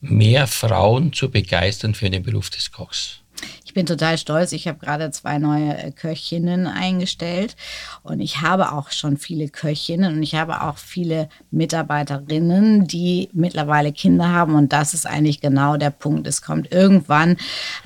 mehr 0.00 0.46
Frauen 0.46 1.12
zu 1.12 1.30
begeistern 1.30 1.94
für 1.94 2.08
den 2.08 2.22
Beruf 2.22 2.48
des 2.48 2.72
Kochs? 2.72 3.20
Ich 3.68 3.74
bin 3.74 3.84
total 3.84 4.16
stolz. 4.16 4.52
Ich 4.52 4.66
habe 4.66 4.78
gerade 4.78 5.10
zwei 5.10 5.36
neue 5.36 5.76
äh, 5.76 5.90
Köchinnen 5.90 6.66
eingestellt 6.66 7.54
und 8.02 8.18
ich 8.18 8.40
habe 8.40 8.72
auch 8.72 8.90
schon 8.92 9.18
viele 9.18 9.50
Köchinnen 9.50 10.16
und 10.16 10.22
ich 10.22 10.36
habe 10.36 10.62
auch 10.62 10.78
viele 10.78 11.28
Mitarbeiterinnen, 11.50 12.86
die 12.86 13.28
mittlerweile 13.34 13.92
Kinder 13.92 14.30
haben 14.30 14.54
und 14.54 14.72
das 14.72 14.94
ist 14.94 15.06
eigentlich 15.06 15.42
genau 15.42 15.76
der 15.76 15.90
Punkt. 15.90 16.26
Es 16.26 16.40
kommt 16.40 16.72
irgendwann 16.72 17.36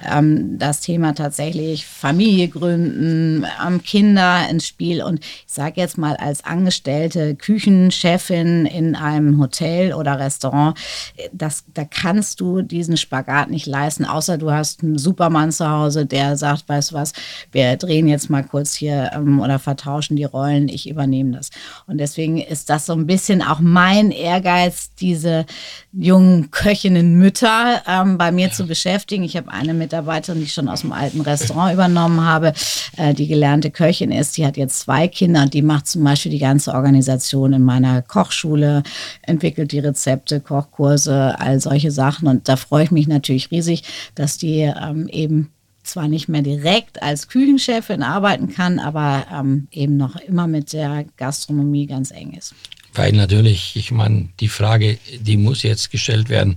ähm, 0.09 0.57
das 0.57 0.83
Thema 0.83 1.17
tatsächlich 1.17 1.85
Familie 1.85 2.47
gründen, 2.47 3.45
ähm, 3.67 3.83
Kinder 3.83 4.49
ins 4.49 4.69
Spiel 4.69 5.03
und 5.03 5.19
ich 5.19 5.45
sage 5.49 5.81
jetzt 5.81 5.99
mal 5.99 6.15
als 6.15 6.45
angestellte 6.45 7.35
Küchenchefin 7.35 8.67
in 8.67 8.95
einem 8.95 9.41
Hotel 9.41 9.95
oder 9.95 10.21
Restaurant, 10.21 10.79
äh, 11.17 11.29
das, 11.33 11.65
da 11.75 11.85
kannst 11.85 12.39
du 12.39 12.63
diesen 12.63 12.97
Spagat 12.97 13.51
nicht 13.51 13.67
leisten, 13.67 14.05
außer 14.05 14.39
du 14.39 14.53
hast 14.53 14.85
einen 14.85 14.97
Supermann 14.97 15.51
zu 15.51 15.72
Hause, 15.73 16.07
der 16.07 16.37
sagt, 16.37 16.69
weißt 16.69 16.93
du 16.93 16.95
was, 16.95 17.13
wir 17.51 17.77
drehen 17.77 18.09
jetzt 18.09 18.31
mal 18.31 18.45
kurz 18.45 18.75
hier 18.75 19.11
ähm, 19.15 19.41
oder 19.41 19.59
vertauschen 19.59 20.17
die 20.17 20.25
Rollen, 20.25 20.69
ich 20.69 20.89
übernehme 20.89 21.33
das. 21.33 21.51
Und 21.87 21.99
deswegen 21.99 22.39
ist 22.39 22.71
das 22.71 22.87
so 22.87 22.93
ein 22.93 23.07
bisschen 23.07 23.43
auch 23.43 23.61
mein 23.61 24.11
Ehrgeiz, 24.11 24.91
diese 25.01 25.47
jungen 25.93 26.51
Köchinnen 26.51 27.19
Mütter 27.19 27.83
ähm, 27.87 28.19
bei 28.19 28.33
mir 28.33 28.49
ja. 28.49 28.53
zu 28.53 28.67
beschäftigen. 28.67 29.25
Ich 29.25 29.37
habe 29.37 29.51
eine 29.51 29.75
Mitarbeiterin, 29.75 30.41
die 30.41 30.47
ich 30.47 30.55
schon 30.55 30.69
aus 30.69 30.83
dem 30.83 30.93
alten 30.93 31.21
Restaurant 31.21 31.73
übernommen 31.73 32.25
habe, 32.25 32.53
äh, 32.97 33.15
die 33.15 33.27
gelernte 33.27 33.71
Köchin 33.71 34.11
ist, 34.11 34.37
die 34.37 34.47
hat 34.47 34.57
jetzt 34.57 34.81
zwei 34.81 35.09
Kinder 35.09 35.43
und 35.43 35.55
die 35.55 35.63
macht 35.63 35.87
zum 35.87 36.05
Beispiel 36.05 36.33
die 36.33 36.39
ganze 36.39 36.73
Organisation 36.73 37.53
in 37.53 37.63
meiner 37.63 38.03
Kochschule, 38.03 38.83
entwickelt 39.23 39.73
die 39.73 39.79
Rezepte, 39.79 40.41
Kochkurse, 40.41 41.35
all 41.39 41.61
solche 41.61 41.91
Sachen. 41.91 42.29
Und 42.29 42.49
da 42.49 42.57
freue 42.57 42.85
ich 42.85 42.91
mich 42.91 43.09
natürlich 43.09 43.51
riesig, 43.51 43.85
dass 44.15 44.39
die 44.39 44.61
ähm, 44.61 45.09
eben 45.09 45.51
zwar 45.83 46.09
nicht 46.09 46.29
mehr 46.29 46.43
direkt 46.43 47.03
als 47.03 47.29
Küchenchefin 47.29 48.03
arbeiten 48.03 48.53
kann, 48.53 48.79
aber 48.79 49.27
ähm, 49.33 49.69
eben 49.71 49.97
noch 49.97 50.17
immer 50.17 50.47
mit 50.47 50.73
der 50.73 51.05
Gastronomie 51.17 51.87
ganz 51.87 52.11
eng 52.11 52.33
ist. 52.33 52.55
Weil 52.95 53.13
natürlich, 53.13 53.75
ich 53.77 53.91
meine, 53.91 54.29
die 54.41 54.49
Frage, 54.49 54.99
die 55.19 55.37
muss 55.37 55.63
jetzt 55.63 55.91
gestellt 55.91 56.29
werden. 56.29 56.57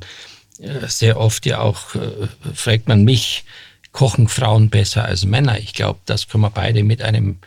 Äh, 0.59 0.87
sehr 0.87 1.19
oft 1.19 1.45
ja 1.45 1.59
auch 1.59 1.95
äh, 1.95 2.27
fragt 2.53 2.87
man 2.87 3.03
mich, 3.03 3.45
kochen 3.91 4.27
Frauen 4.27 4.69
besser 4.69 5.05
als 5.05 5.25
Männer? 5.25 5.57
Ich 5.57 5.73
glaube, 5.73 5.99
das 6.05 6.27
können 6.27 6.43
wir 6.43 6.49
beide 6.49 6.83
mit 6.83 7.01
einem 7.01 7.37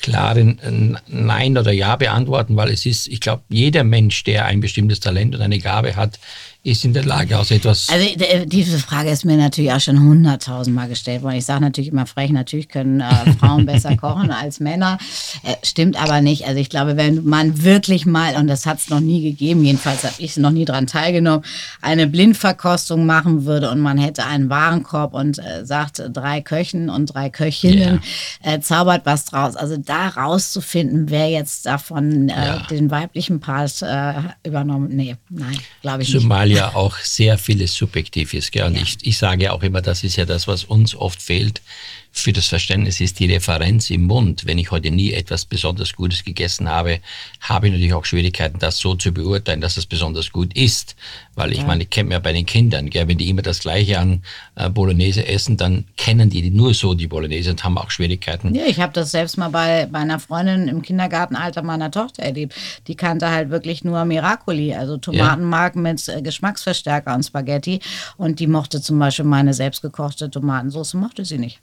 klaren 0.00 0.96
Nein 1.08 1.58
oder 1.58 1.72
Ja 1.72 1.96
beantworten, 1.96 2.56
weil 2.56 2.70
es 2.70 2.86
ist, 2.86 3.08
ich 3.08 3.20
glaube, 3.20 3.42
jeder 3.48 3.82
Mensch, 3.82 4.22
der 4.22 4.44
ein 4.44 4.60
bestimmtes 4.60 5.00
Talent 5.00 5.34
und 5.34 5.40
eine 5.40 5.58
Gabe 5.58 5.96
hat, 5.96 6.20
ist 6.68 6.84
in 6.84 6.92
der 6.92 7.04
Lage, 7.04 7.38
aus 7.38 7.50
etwas. 7.50 7.88
Also 7.88 8.06
diese 8.44 8.78
Frage 8.78 9.10
ist 9.10 9.24
mir 9.24 9.36
natürlich 9.36 9.72
auch 9.72 9.80
schon 9.80 9.98
hunderttausendmal 9.98 10.88
gestellt 10.88 11.22
worden. 11.22 11.36
Ich 11.36 11.46
sage 11.46 11.62
natürlich 11.62 11.90
immer 11.90 12.06
frech, 12.06 12.30
natürlich 12.30 12.68
können 12.68 13.00
äh, 13.00 13.32
Frauen 13.38 13.64
besser 13.66 13.96
kochen 14.00 14.30
als 14.30 14.60
Männer. 14.60 14.98
Äh, 15.42 15.54
stimmt 15.62 16.00
aber 16.00 16.20
nicht. 16.20 16.46
Also 16.46 16.60
ich 16.60 16.68
glaube, 16.68 16.96
wenn 16.96 17.24
man 17.24 17.62
wirklich 17.62 18.04
mal, 18.06 18.36
und 18.36 18.48
das 18.48 18.66
hat 18.66 18.78
es 18.78 18.90
noch 18.90 19.00
nie 19.00 19.22
gegeben, 19.22 19.64
jedenfalls 19.64 20.04
habe 20.04 20.14
ich 20.18 20.36
noch 20.36 20.50
nie 20.50 20.64
daran 20.64 20.86
teilgenommen, 20.86 21.44
eine 21.80 22.06
Blindverkostung 22.06 23.06
machen 23.06 23.44
würde 23.44 23.70
und 23.70 23.80
man 23.80 23.96
hätte 23.96 24.26
einen 24.26 24.50
Warenkorb 24.50 25.14
und 25.14 25.38
äh, 25.38 25.64
sagt 25.64 26.02
drei 26.12 26.40
Köchen 26.40 26.90
und 26.90 27.06
drei 27.06 27.30
Köchinnen, 27.30 28.00
yeah. 28.44 28.54
äh, 28.54 28.60
zaubert 28.60 29.06
was 29.06 29.24
draus. 29.24 29.56
Also 29.56 29.76
da 29.76 30.08
rauszufinden, 30.08 31.08
wer 31.08 31.30
jetzt 31.30 31.66
davon 31.66 32.28
äh, 32.28 32.32
ja. 32.32 32.66
den 32.70 32.90
weiblichen 32.90 33.40
Part 33.40 33.82
äh, 33.82 34.14
übernommen, 34.44 34.88
nee, 34.90 35.16
nein, 35.30 35.58
glaube 35.82 36.02
ich 36.02 36.10
Zumal 36.10 36.48
nicht. 36.48 36.57
Ja 36.58 36.74
auch 36.74 36.96
sehr 36.98 37.38
vieles 37.38 37.74
subjektiv 37.74 38.34
ist. 38.34 38.52
Gell? 38.52 38.66
Und 38.66 38.76
ja. 38.76 38.82
ich, 38.82 38.98
ich 39.02 39.18
sage 39.18 39.44
ja 39.44 39.52
auch 39.52 39.62
immer, 39.62 39.80
das 39.80 40.04
ist 40.04 40.16
ja 40.16 40.24
das, 40.24 40.46
was 40.46 40.64
uns 40.64 40.94
oft 40.94 41.22
fehlt 41.22 41.62
für 42.10 42.32
das 42.32 42.46
Verständnis 42.46 43.00
ist 43.00 43.20
die 43.20 43.32
Referenz 43.32 43.90
im 43.90 44.02
Mund. 44.04 44.46
Wenn 44.46 44.58
ich 44.58 44.70
heute 44.70 44.90
nie 44.90 45.12
etwas 45.12 45.44
besonders 45.44 45.94
Gutes 45.94 46.24
gegessen 46.24 46.68
habe, 46.68 47.00
habe 47.40 47.66
ich 47.66 47.72
natürlich 47.72 47.94
auch 47.94 48.04
Schwierigkeiten, 48.04 48.58
das 48.58 48.78
so 48.78 48.94
zu 48.94 49.12
beurteilen, 49.12 49.60
dass 49.60 49.76
es 49.76 49.86
besonders 49.86 50.32
gut 50.32 50.56
ist. 50.56 50.96
Weil 51.36 51.52
ich 51.52 51.58
ja. 51.58 51.64
meine, 51.64 51.84
ich 51.84 51.90
kenne 51.90 52.12
ja 52.12 52.18
bei 52.18 52.32
den 52.32 52.44
Kindern, 52.44 52.90
gell, 52.90 53.06
wenn 53.06 53.18
die 53.18 53.28
immer 53.28 53.42
das 53.42 53.60
Gleiche 53.60 53.98
an 54.00 54.22
äh, 54.56 54.68
Bolognese 54.68 55.26
essen, 55.26 55.56
dann 55.56 55.84
kennen 55.96 56.30
die 56.30 56.50
nur 56.50 56.74
so 56.74 56.94
die 56.94 57.06
Bolognese 57.06 57.50
und 57.50 57.62
haben 57.62 57.78
auch 57.78 57.90
Schwierigkeiten. 57.90 58.54
Ja, 58.54 58.64
ich 58.66 58.80
habe 58.80 58.92
das 58.92 59.12
selbst 59.12 59.38
mal 59.38 59.50
bei, 59.50 59.86
bei 59.86 60.00
einer 60.00 60.18
Freundin 60.18 60.66
im 60.66 60.82
Kindergartenalter 60.82 61.62
meiner 61.62 61.90
Tochter 61.90 62.24
erlebt. 62.24 62.54
Die 62.88 62.96
kannte 62.96 63.30
halt 63.30 63.50
wirklich 63.50 63.84
nur 63.84 64.04
Miracoli, 64.04 64.74
also 64.74 64.96
Tomatenmark 64.96 65.76
ja. 65.76 65.80
mit 65.80 66.08
äh, 66.08 66.20
Geschmacksverstärker 66.22 67.14
und 67.14 67.22
Spaghetti. 67.22 67.80
Und 68.16 68.40
die 68.40 68.48
mochte 68.48 68.82
zum 68.82 68.98
Beispiel 68.98 69.24
meine 69.24 69.54
selbstgekochte 69.54 70.30
Tomatensauce, 70.30 70.94
mochte 70.94 71.24
sie 71.24 71.38
nicht. 71.38 71.60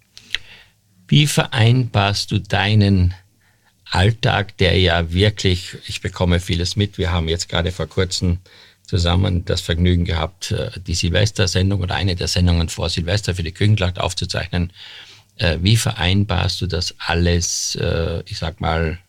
Wie 1.07 1.27
vereinbarst 1.27 2.31
du 2.31 2.39
deinen 2.39 3.13
Alltag, 3.91 4.57
der 4.57 4.77
ja 4.79 5.11
wirklich, 5.13 5.77
ich 5.87 6.01
bekomme 6.01 6.39
vieles 6.39 6.75
mit. 6.75 6.97
Wir 6.97 7.11
haben 7.11 7.29
jetzt 7.29 7.49
gerade 7.49 7.71
vor 7.71 7.87
kurzem 7.87 8.39
zusammen 8.83 9.45
das 9.45 9.61
Vergnügen 9.61 10.05
gehabt, 10.05 10.51
äh, 10.51 10.71
die 10.79 10.95
Silvestersendung 10.95 11.81
oder 11.81 11.95
eine 11.95 12.15
der 12.15 12.27
Sendungen 12.27 12.69
vor 12.69 12.89
Silvester 12.89 13.35
für 13.35 13.43
die 13.43 13.51
Küchenklacht 13.51 13.99
aufzuzeichnen. 13.99 14.73
Äh, 15.37 15.59
wie 15.61 15.77
vereinbarst 15.77 16.61
du 16.61 16.67
das 16.67 16.95
alles, 16.99 17.75
äh, 17.75 18.21
ich 18.25 18.37
sag 18.37 18.61
mal, 18.61 18.99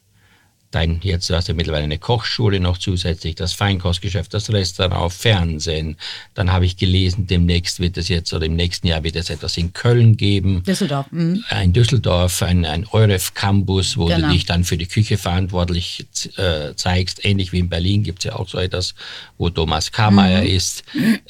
dein, 0.76 1.00
jetzt 1.02 1.30
hast 1.30 1.48
du 1.48 1.54
mittlerweile 1.54 1.84
eine 1.84 1.98
Kochschule 1.98 2.60
noch 2.60 2.76
zusätzlich, 2.76 3.34
das 3.34 3.54
Feinkostgeschäft, 3.54 4.32
das 4.34 4.52
Restaurant, 4.52 5.12
Fernsehen. 5.12 5.96
Dann 6.34 6.52
habe 6.52 6.66
ich 6.66 6.76
gelesen, 6.76 7.26
demnächst 7.26 7.80
wird 7.80 7.96
es 7.96 8.08
jetzt 8.08 8.32
oder 8.34 8.44
im 8.44 8.56
nächsten 8.56 8.86
Jahr 8.86 9.02
wird 9.02 9.16
es 9.16 9.30
etwas 9.30 9.56
in 9.56 9.72
Köln 9.72 10.16
geben. 10.18 10.62
Düsseldorf. 10.64 11.06
Mhm. 11.10 11.44
Ein 11.48 11.72
Düsseldorf, 11.72 12.42
ein, 12.42 12.66
ein 12.66 12.86
Euref 12.92 13.32
Campus, 13.32 13.96
wo 13.96 14.06
genau. 14.06 14.28
du 14.28 14.34
dich 14.34 14.44
dann 14.44 14.64
für 14.64 14.76
die 14.76 14.86
Küche 14.86 15.16
verantwortlich 15.16 16.06
äh, 16.36 16.74
zeigst. 16.74 17.24
Ähnlich 17.24 17.52
wie 17.52 17.60
in 17.60 17.70
Berlin 17.70 18.02
gibt 18.02 18.18
es 18.18 18.24
ja 18.24 18.36
auch 18.36 18.48
so 18.48 18.58
etwas, 18.58 18.94
wo 19.38 19.48
Thomas 19.48 19.90
Karmeier 19.92 20.42
mhm. 20.42 20.46
ist. 20.46 20.84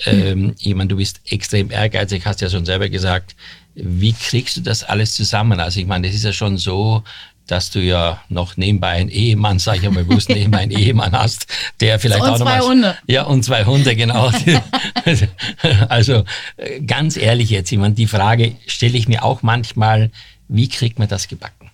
Ähm, 0.06 0.54
ich 0.59 0.74
meine, 0.74 0.88
du 0.88 0.96
bist 0.96 1.20
extrem 1.30 1.70
ehrgeizig, 1.70 2.26
hast 2.26 2.40
ja 2.40 2.50
schon 2.50 2.66
selber 2.66 2.88
gesagt. 2.88 3.37
Wie 3.74 4.12
kriegst 4.12 4.56
du 4.56 4.62
das 4.62 4.82
alles 4.82 5.14
zusammen? 5.14 5.61
Also 5.61 5.78
ich 5.78 5.87
meine, 5.87 6.09
das 6.09 6.16
ist 6.16 6.24
ja 6.24 6.32
schon 6.32 6.56
so, 6.56 7.04
dass 7.46 7.70
du 7.70 7.80
ja 7.80 8.20
noch 8.28 8.56
nebenbei 8.56 8.92
einen 8.92 9.09
Ehemann, 9.09 9.59
sag 9.59 9.76
ich 9.76 9.90
mal 9.90 10.04
bewusst, 10.04 10.28
nebenbei 10.28 10.59
einen 10.59 10.72
Ehemann 10.72 11.12
hast, 11.12 11.46
der 11.80 11.98
vielleicht 11.98 12.22
und 12.22 12.28
auch 12.28 12.38
noch 12.38 12.46
zwei 12.46 12.59
mal, 12.59 12.66
Hunde. 12.66 12.98
Ja, 13.06 13.22
und 13.22 13.44
zwei 13.44 13.64
Hunde, 13.64 13.94
genau. 13.96 14.30
also 15.88 16.24
ganz 16.87 17.16
ehrlich 17.16 17.50
jetzt, 17.50 17.70
ich 17.70 17.78
meine, 17.78 17.94
die 17.94 18.06
Frage 18.06 18.56
stelle 18.66 18.98
ich 18.98 19.09
mir 19.09 19.24
auch 19.24 19.42
manchmal, 19.42 20.11
wie 20.48 20.68
kriegt 20.68 20.98
man 20.98 21.09
das 21.09 21.28
gebacken? 21.28 21.65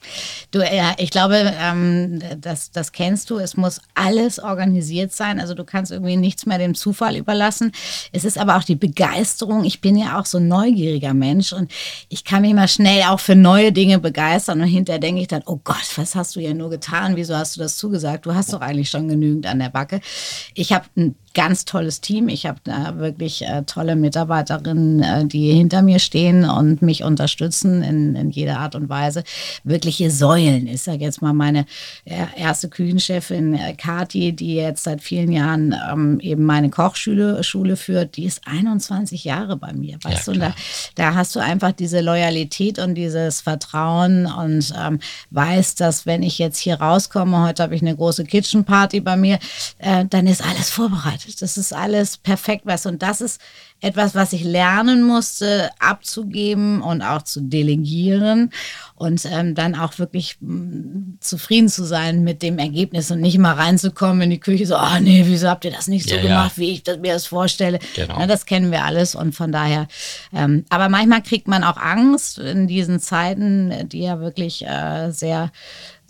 Du, 0.50 0.60
ja, 0.60 0.94
ich 0.98 1.10
glaube, 1.10 1.52
ähm, 1.58 2.20
das, 2.38 2.70
das 2.70 2.92
kennst 2.92 3.30
du. 3.30 3.38
Es 3.38 3.56
muss 3.56 3.80
alles 3.94 4.38
organisiert 4.38 5.12
sein. 5.12 5.40
Also 5.40 5.54
du 5.54 5.64
kannst 5.64 5.92
irgendwie 5.92 6.16
nichts 6.16 6.46
mehr 6.46 6.58
dem 6.58 6.74
Zufall 6.74 7.16
überlassen. 7.16 7.72
Es 8.12 8.24
ist 8.24 8.38
aber 8.38 8.56
auch 8.56 8.64
die 8.64 8.74
Begeisterung. 8.74 9.64
Ich 9.64 9.80
bin 9.80 9.96
ja 9.96 10.18
auch 10.18 10.26
so 10.26 10.38
ein 10.38 10.48
neugieriger 10.48 11.14
Mensch 11.14 11.52
und 11.52 11.70
ich 12.08 12.24
kann 12.24 12.42
mich 12.42 12.54
mal 12.54 12.68
schnell 12.68 13.04
auch 13.04 13.20
für 13.20 13.34
neue 13.34 13.72
Dinge 13.72 13.98
begeistern. 13.98 14.60
Und 14.60 14.68
hinterher 14.68 15.00
denke 15.00 15.22
ich 15.22 15.28
dann, 15.28 15.42
oh 15.46 15.60
Gott, 15.62 15.96
was 15.96 16.14
hast 16.14 16.36
du 16.36 16.40
ja 16.40 16.54
nur 16.54 16.70
getan? 16.70 17.16
Wieso 17.16 17.36
hast 17.36 17.56
du 17.56 17.60
das 17.60 17.76
zugesagt? 17.76 18.26
Du 18.26 18.34
hast 18.34 18.52
doch 18.52 18.60
eigentlich 18.60 18.90
schon 18.90 19.08
genügend 19.08 19.46
an 19.46 19.58
der 19.58 19.70
Backe. 19.70 20.00
Ich 20.54 20.72
habe 20.72 20.86
ein 20.96 21.14
ganz 21.34 21.64
tolles 21.64 22.00
Team. 22.00 22.28
Ich 22.28 22.46
habe 22.46 22.60
da 22.64 22.98
wirklich 22.98 23.42
äh, 23.42 23.62
tolle 23.62 23.96
Mitarbeiterinnen, 23.96 25.02
äh, 25.02 25.26
die 25.26 25.52
hinter 25.52 25.82
mir 25.82 25.98
stehen 25.98 26.44
und 26.44 26.82
mich 26.82 27.04
unterstützen 27.04 27.82
in, 27.82 28.14
in 28.14 28.30
jeder 28.30 28.58
Art 28.58 28.74
und 28.74 28.88
Weise. 28.88 29.24
Wirkliche 29.64 30.10
Säulen. 30.10 30.66
Ich 30.66 30.82
sage 30.82 30.98
jetzt 30.98 31.22
mal 31.22 31.32
meine 31.32 31.66
äh, 32.04 32.26
erste 32.36 32.68
Küchenchefin 32.68 33.54
äh, 33.54 33.74
Kati, 33.74 34.32
die 34.32 34.54
jetzt 34.54 34.84
seit 34.84 35.00
vielen 35.02 35.32
Jahren 35.32 35.74
ähm, 35.90 36.20
eben 36.20 36.44
meine 36.44 36.70
Kochschule 36.70 37.42
Schule 37.42 37.76
führt, 37.76 38.16
die 38.16 38.24
ist 38.24 38.42
21 38.46 39.24
Jahre 39.24 39.56
bei 39.56 39.72
mir. 39.72 39.98
Weißt 40.02 40.26
ja, 40.26 40.32
du, 40.32 40.38
da, 40.38 40.54
da, 40.94 41.14
hast 41.14 41.34
du 41.36 41.40
einfach 41.40 41.72
diese 41.72 42.00
Loyalität 42.00 42.78
und 42.78 42.94
dieses 42.94 43.40
Vertrauen 43.40 44.26
und 44.26 44.72
ähm, 44.78 44.98
weißt, 45.30 45.80
dass 45.80 46.06
wenn 46.06 46.22
ich 46.22 46.38
jetzt 46.38 46.58
hier 46.58 46.76
rauskomme, 46.76 47.46
heute 47.46 47.62
habe 47.62 47.74
ich 47.74 47.82
eine 47.82 47.96
große 47.96 48.24
Kitchen 48.24 48.64
Party 48.64 49.00
bei 49.00 49.16
mir, 49.16 49.38
äh, 49.78 50.04
dann 50.06 50.26
ist 50.26 50.44
alles 50.44 50.70
vorbereitet. 50.70 51.21
Das 51.40 51.56
ist 51.56 51.72
alles 51.72 52.16
perfekt 52.16 52.66
was. 52.66 52.86
Und 52.86 53.02
das 53.02 53.20
ist 53.20 53.40
etwas, 53.82 54.14
was 54.14 54.32
ich 54.32 54.44
lernen 54.44 55.02
musste, 55.02 55.70
abzugeben 55.80 56.80
und 56.80 57.02
auch 57.02 57.22
zu 57.22 57.40
delegieren 57.40 58.50
und 58.94 59.24
ähm, 59.24 59.56
dann 59.56 59.74
auch 59.74 59.98
wirklich 59.98 60.36
mh, 60.40 60.54
mm, 60.54 61.18
zufrieden 61.20 61.68
zu 61.68 61.84
sein 61.84 62.22
mit 62.22 62.42
dem 62.42 62.58
Ergebnis 62.58 63.10
und 63.10 63.20
nicht 63.20 63.38
mal 63.38 63.54
reinzukommen 63.54 64.22
in 64.22 64.30
die 64.30 64.40
Küche 64.40 64.66
so, 64.66 64.76
oh 64.76 65.00
nee, 65.00 65.24
wieso 65.26 65.48
habt 65.48 65.64
ihr 65.64 65.72
das 65.72 65.88
nicht 65.88 66.08
so 66.08 66.14
ja, 66.14 66.22
gemacht, 66.22 66.52
ja. 66.56 66.62
wie 66.62 66.70
ich 66.70 66.84
das, 66.84 66.98
mir 66.98 67.12
das 67.12 67.26
vorstelle. 67.26 67.80
Genau. 67.96 68.20
Ja, 68.20 68.26
das 68.28 68.46
kennen 68.46 68.70
wir 68.70 68.84
alles 68.84 69.16
und 69.16 69.34
von 69.34 69.50
daher, 69.50 69.88
ähm, 70.32 70.64
aber 70.70 70.88
manchmal 70.88 71.22
kriegt 71.22 71.48
man 71.48 71.64
auch 71.64 71.76
Angst 71.76 72.38
in 72.38 72.68
diesen 72.68 73.00
Zeiten, 73.00 73.88
die 73.88 74.02
ja 74.02 74.20
wirklich 74.20 74.64
äh, 74.64 75.10
sehr 75.10 75.50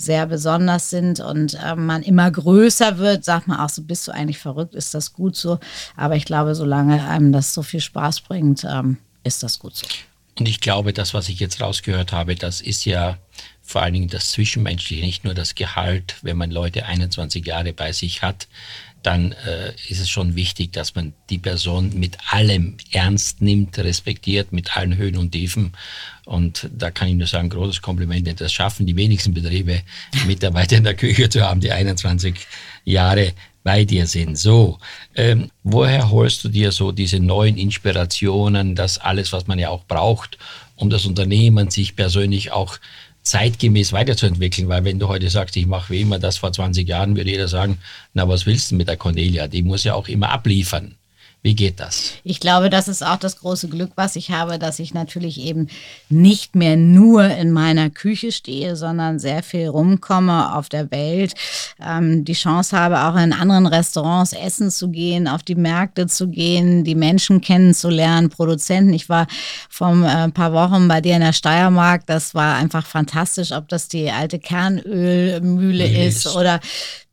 sehr 0.02 0.26
besonders 0.26 0.90
sind 0.90 1.20
und 1.20 1.54
äh, 1.54 1.76
man 1.76 2.02
immer 2.02 2.30
größer 2.30 2.98
wird, 2.98 3.24
sagt 3.24 3.46
man 3.46 3.60
auch 3.60 3.68
so, 3.68 3.82
bist 3.82 4.08
du 4.08 4.12
eigentlich 4.12 4.38
verrückt, 4.38 4.74
ist 4.74 4.94
das 4.94 5.12
gut 5.12 5.36
so. 5.36 5.58
Aber 5.96 6.16
ich 6.16 6.24
glaube, 6.24 6.54
solange 6.54 7.06
einem 7.06 7.32
das 7.32 7.54
so 7.54 7.61
viel 7.62 7.80
Spaß 7.80 8.22
bringt, 8.22 8.64
ähm, 8.64 8.98
ist 9.24 9.42
das 9.42 9.58
gut 9.58 9.76
so. 9.76 9.86
Und 10.38 10.48
ich 10.48 10.60
glaube, 10.60 10.92
das, 10.92 11.12
was 11.12 11.28
ich 11.28 11.40
jetzt 11.40 11.60
rausgehört 11.60 12.12
habe, 12.12 12.34
das 12.34 12.60
ist 12.60 12.84
ja 12.84 13.18
vor 13.60 13.82
allen 13.82 13.94
Dingen 13.94 14.08
das 14.08 14.30
Zwischenmenschliche, 14.32 15.04
nicht 15.04 15.24
nur 15.24 15.34
das 15.34 15.54
Gehalt, 15.54 16.16
wenn 16.22 16.36
man 16.36 16.50
Leute 16.50 16.86
21 16.86 17.46
Jahre 17.46 17.72
bei 17.72 17.92
sich 17.92 18.22
hat, 18.22 18.48
dann 19.02 19.32
äh, 19.32 19.72
ist 19.88 20.00
es 20.00 20.08
schon 20.08 20.36
wichtig, 20.36 20.72
dass 20.72 20.94
man 20.94 21.12
die 21.28 21.38
Person 21.38 21.98
mit 21.98 22.18
allem 22.32 22.76
ernst 22.92 23.42
nimmt, 23.42 23.78
respektiert, 23.78 24.52
mit 24.52 24.76
allen 24.76 24.96
Höhen 24.96 25.16
und 25.16 25.32
Tiefen. 25.32 25.72
Und 26.24 26.70
da 26.72 26.90
kann 26.90 27.08
ich 27.08 27.14
nur 27.14 27.26
sagen, 27.26 27.48
großes 27.48 27.82
Kompliment, 27.82 28.26
denn 28.26 28.36
das 28.36 28.52
schaffen 28.52 28.86
die 28.86 28.96
wenigsten 28.96 29.34
Betriebe, 29.34 29.82
Mitarbeiter 30.26 30.76
in 30.76 30.84
der 30.84 30.94
Küche 30.94 31.28
zu 31.28 31.42
haben, 31.42 31.60
die 31.60 31.72
21 31.72 32.34
Jahre 32.84 33.32
bei 33.62 33.84
dir 33.84 34.06
sind. 34.06 34.38
So, 34.38 34.78
ähm, 35.14 35.50
woher 35.62 36.10
holst 36.10 36.44
du 36.44 36.48
dir 36.48 36.72
so 36.72 36.92
diese 36.92 37.20
neuen 37.20 37.56
Inspirationen, 37.56 38.74
das 38.74 38.98
alles, 38.98 39.32
was 39.32 39.46
man 39.46 39.58
ja 39.58 39.70
auch 39.70 39.84
braucht, 39.84 40.38
um 40.76 40.90
das 40.90 41.06
Unternehmen 41.06 41.70
sich 41.70 41.96
persönlich 41.96 42.52
auch 42.52 42.78
zeitgemäß 43.22 43.92
weiterzuentwickeln, 43.92 44.68
weil 44.68 44.84
wenn 44.84 44.98
du 44.98 45.08
heute 45.08 45.30
sagst, 45.30 45.56
ich 45.56 45.66
mache 45.66 45.92
wie 45.92 46.00
immer 46.00 46.18
das 46.18 46.38
vor 46.38 46.52
20 46.52 46.88
Jahren, 46.88 47.16
würde 47.16 47.30
jeder 47.30 47.48
sagen, 47.48 47.78
na 48.14 48.28
was 48.28 48.46
willst 48.46 48.72
du 48.72 48.74
mit 48.74 48.88
der 48.88 48.96
Cornelia? 48.96 49.46
Die 49.46 49.62
muss 49.62 49.84
ja 49.84 49.94
auch 49.94 50.08
immer 50.08 50.30
abliefern. 50.30 50.96
Wie 51.44 51.56
geht 51.56 51.80
das? 51.80 52.12
Ich 52.22 52.38
glaube, 52.38 52.70
das 52.70 52.86
ist 52.86 53.04
auch 53.04 53.16
das 53.16 53.40
große 53.40 53.66
Glück, 53.66 53.90
was 53.96 54.14
ich 54.14 54.30
habe, 54.30 54.60
dass 54.60 54.78
ich 54.78 54.94
natürlich 54.94 55.40
eben 55.40 55.66
nicht 56.08 56.54
mehr 56.54 56.76
nur 56.76 57.24
in 57.24 57.50
meiner 57.50 57.90
Küche 57.90 58.30
stehe, 58.30 58.76
sondern 58.76 59.18
sehr 59.18 59.42
viel 59.42 59.66
rumkomme 59.66 60.54
auf 60.54 60.68
der 60.68 60.92
Welt, 60.92 61.34
ähm, 61.84 62.24
die 62.24 62.34
Chance 62.34 62.78
habe, 62.78 63.02
auch 63.02 63.16
in 63.16 63.32
anderen 63.32 63.66
Restaurants 63.66 64.34
essen 64.34 64.70
zu 64.70 64.90
gehen, 64.90 65.26
auf 65.26 65.42
die 65.42 65.56
Märkte 65.56 66.06
zu 66.06 66.28
gehen, 66.28 66.84
die 66.84 66.94
Menschen 66.94 67.40
kennenzulernen, 67.40 68.30
Produzenten. 68.30 68.92
Ich 68.92 69.08
war 69.08 69.26
vor 69.68 69.88
äh, 69.88 70.06
ein 70.06 70.32
paar 70.32 70.52
Wochen 70.52 70.86
bei 70.86 71.00
dir 71.00 71.16
in 71.16 71.22
der 71.22 71.32
Steiermark, 71.32 72.06
das 72.06 72.36
war 72.36 72.54
einfach 72.54 72.86
fantastisch, 72.86 73.50
ob 73.50 73.68
das 73.68 73.88
die 73.88 74.12
alte 74.12 74.38
Kernölmühle 74.38 76.06
ist 76.06 76.36
oder 76.36 76.60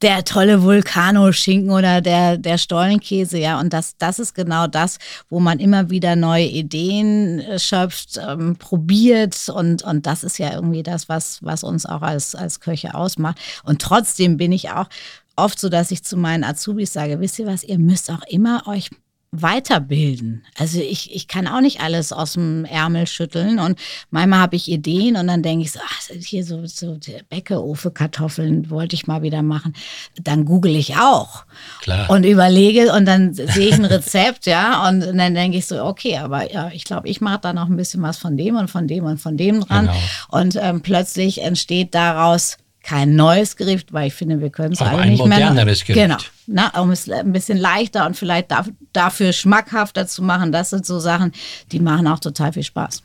der 0.02 0.24
tolle 0.24 0.64
Vulkano-Schinken 0.64 1.72
oder 1.72 2.02
der, 2.02 2.38
der 2.38 2.58
Stollenkäse, 2.58 3.38
ja. 3.38 3.60
Und 3.60 3.74
das, 3.74 3.96
das 3.98 4.19
ist 4.20 4.36
genau 4.36 4.68
das, 4.68 4.98
wo 5.30 5.40
man 5.40 5.60
immer 5.60 5.90
wieder 5.90 6.16
neue 6.16 6.46
Ideen 6.46 7.40
äh, 7.40 7.60
schöpft, 7.60 8.20
ähm, 8.26 8.56
probiert. 8.58 9.50
Und, 9.50 9.84
und 9.84 10.06
das 10.06 10.24
ist 10.24 10.38
ja 10.38 10.54
irgendwie 10.54 10.84
das, 10.84 11.10
was, 11.10 11.44
was 11.44 11.64
uns 11.64 11.86
auch 11.86 12.02
als, 12.02 12.36
als 12.36 12.60
Köche 12.60 12.96
ausmacht. 12.96 13.40
Und 13.64 13.82
trotzdem 13.82 14.38
bin 14.38 14.52
ich 14.52 14.70
auch 14.72 14.88
oft 15.36 15.60
so, 15.60 15.70
dass 15.70 15.92
ich 15.92 16.04
zu 16.04 16.18
meinen 16.18 16.44
Azubis 16.44 16.94
sage, 16.94 17.20
wisst 17.20 17.40
ihr 17.40 17.48
was, 17.48 17.64
ihr 17.64 17.80
müsst 17.80 18.12
auch 18.12 18.24
immer 18.28 18.68
euch 18.68 18.90
weiterbilden. 19.32 20.44
Also 20.58 20.80
ich, 20.80 21.14
ich 21.14 21.28
kann 21.28 21.48
auch 21.48 21.62
nicht 21.62 21.82
alles 21.82 22.12
aus 22.12 22.34
dem 22.34 22.66
Ärmel 22.66 23.06
schütteln 23.06 23.60
und 23.60 23.78
manchmal 24.10 24.40
habe 24.40 24.56
ich 24.56 24.68
Ideen 24.68 25.16
und 25.18 25.28
dann 25.28 25.44
denke 25.44 25.66
ich 25.66 25.72
so, 25.72 25.80
ach, 25.84 26.02
hier 26.20 26.44
so, 26.44 26.66
so 26.66 26.98
Bäckeofe 27.30 27.92
Kartoffeln 27.92 28.72
wollte 28.72 28.96
ich 28.96 29.06
mal 29.06 29.22
wieder 29.22 29.44
machen. 29.44 29.74
Dann 30.20 30.46
google 30.46 30.76
ich 30.76 30.98
auch 30.98 31.46
Klar. 31.82 32.10
und 32.10 32.24
überlege 32.24 32.92
und 32.92 33.06
dann 33.06 33.34
sehe 33.34 33.70
ich 33.70 33.76
ein 33.76 33.86
Rezept, 33.86 34.48
ja, 34.48 34.88
und 34.90 35.02
dann 35.02 35.36
denke 35.36 35.60
ich 35.60 35.68
so, 35.68 35.84
okay, 35.84 36.18
aber 36.18 36.52
ja, 36.52 36.72
ich 36.74 36.84
glaube, 36.84 37.08
ich 37.08 37.22
mache 37.22 37.42
da 37.42 37.54
noch 37.54 37.70
ein 37.70 37.78
bisschen 37.78 38.02
was 38.02 38.18
von 38.18 38.36
dem 38.36 38.56
und 38.56 38.70
von 38.70 38.88
dem 38.88 39.06
und 39.06 39.20
von 39.20 39.38
dem 39.38 39.62
dran 39.62 39.86
genau. 39.86 39.98
und 40.30 40.56
ähm, 40.56 40.82
plötzlich 40.82 41.44
entsteht 41.44 41.94
daraus 41.94 42.58
kein 42.90 43.16
neues 43.16 43.56
Gericht, 43.56 43.94
weil 43.94 44.08
ich 44.08 44.16
finde, 44.16 44.42
wir 44.42 44.50
können 44.50 44.74
es 44.74 44.82
alle 44.82 44.98
ein 44.98 45.10
nicht 45.12 45.20
moderneres 45.20 45.88
mehr. 45.88 46.08
Gericht. 46.08 46.32
Genau, 46.48 46.64
na, 46.72 46.82
um 46.82 46.90
es 46.90 47.08
ein 47.08 47.32
bisschen 47.32 47.60
leichter 47.60 48.08
und 48.08 48.18
vielleicht 48.18 48.48
dafür 48.94 49.32
schmackhafter 49.32 50.08
zu 50.08 50.24
machen. 50.24 50.52
Das 50.52 50.72
sind 50.72 50.88
so 50.88 51.00
Sachen, 51.00 51.32
die 51.72 51.80
machen 51.80 52.08
auch 52.08 52.18
total 52.18 52.52
viel 52.52 52.64
Spaß. 52.64 53.04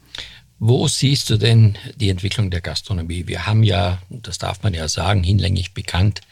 Wo 0.58 0.88
siehst 0.88 1.28
du 1.28 1.36
denn 1.36 1.76
die 1.96 2.08
Entwicklung 2.08 2.50
der 2.50 2.62
Gastronomie? 2.62 3.26
Wir 3.26 3.46
haben 3.46 3.62
ja, 3.62 3.98
das 4.08 4.38
darf 4.38 4.62
man 4.62 4.72
ja 4.72 4.88
sagen, 4.88 5.22
hinlänglich 5.22 5.74
bekannt, 5.74 6.22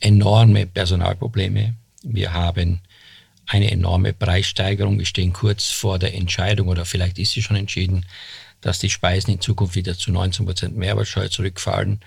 enorme 0.00 0.64
Personalprobleme. 0.64 1.74
Wir 2.04 2.32
haben 2.32 2.80
eine 3.46 3.70
enorme 3.70 4.14
Preissteigerung. 4.14 4.98
Wir 4.98 5.04
stehen 5.04 5.34
kurz 5.34 5.68
vor 5.68 5.98
der 5.98 6.14
Entscheidung 6.14 6.68
oder 6.68 6.86
vielleicht 6.86 7.18
ist 7.18 7.32
sie 7.32 7.42
schon 7.42 7.56
entschieden, 7.56 8.06
dass 8.62 8.78
die 8.78 8.88
Speisen 8.88 9.34
in 9.34 9.42
Zukunft 9.42 9.74
wieder 9.74 9.94
zu 9.94 10.10
19 10.10 10.46
Prozent 10.46 10.74
Mehrwertsteuer 10.74 11.28
zurückfallen. 11.28 12.00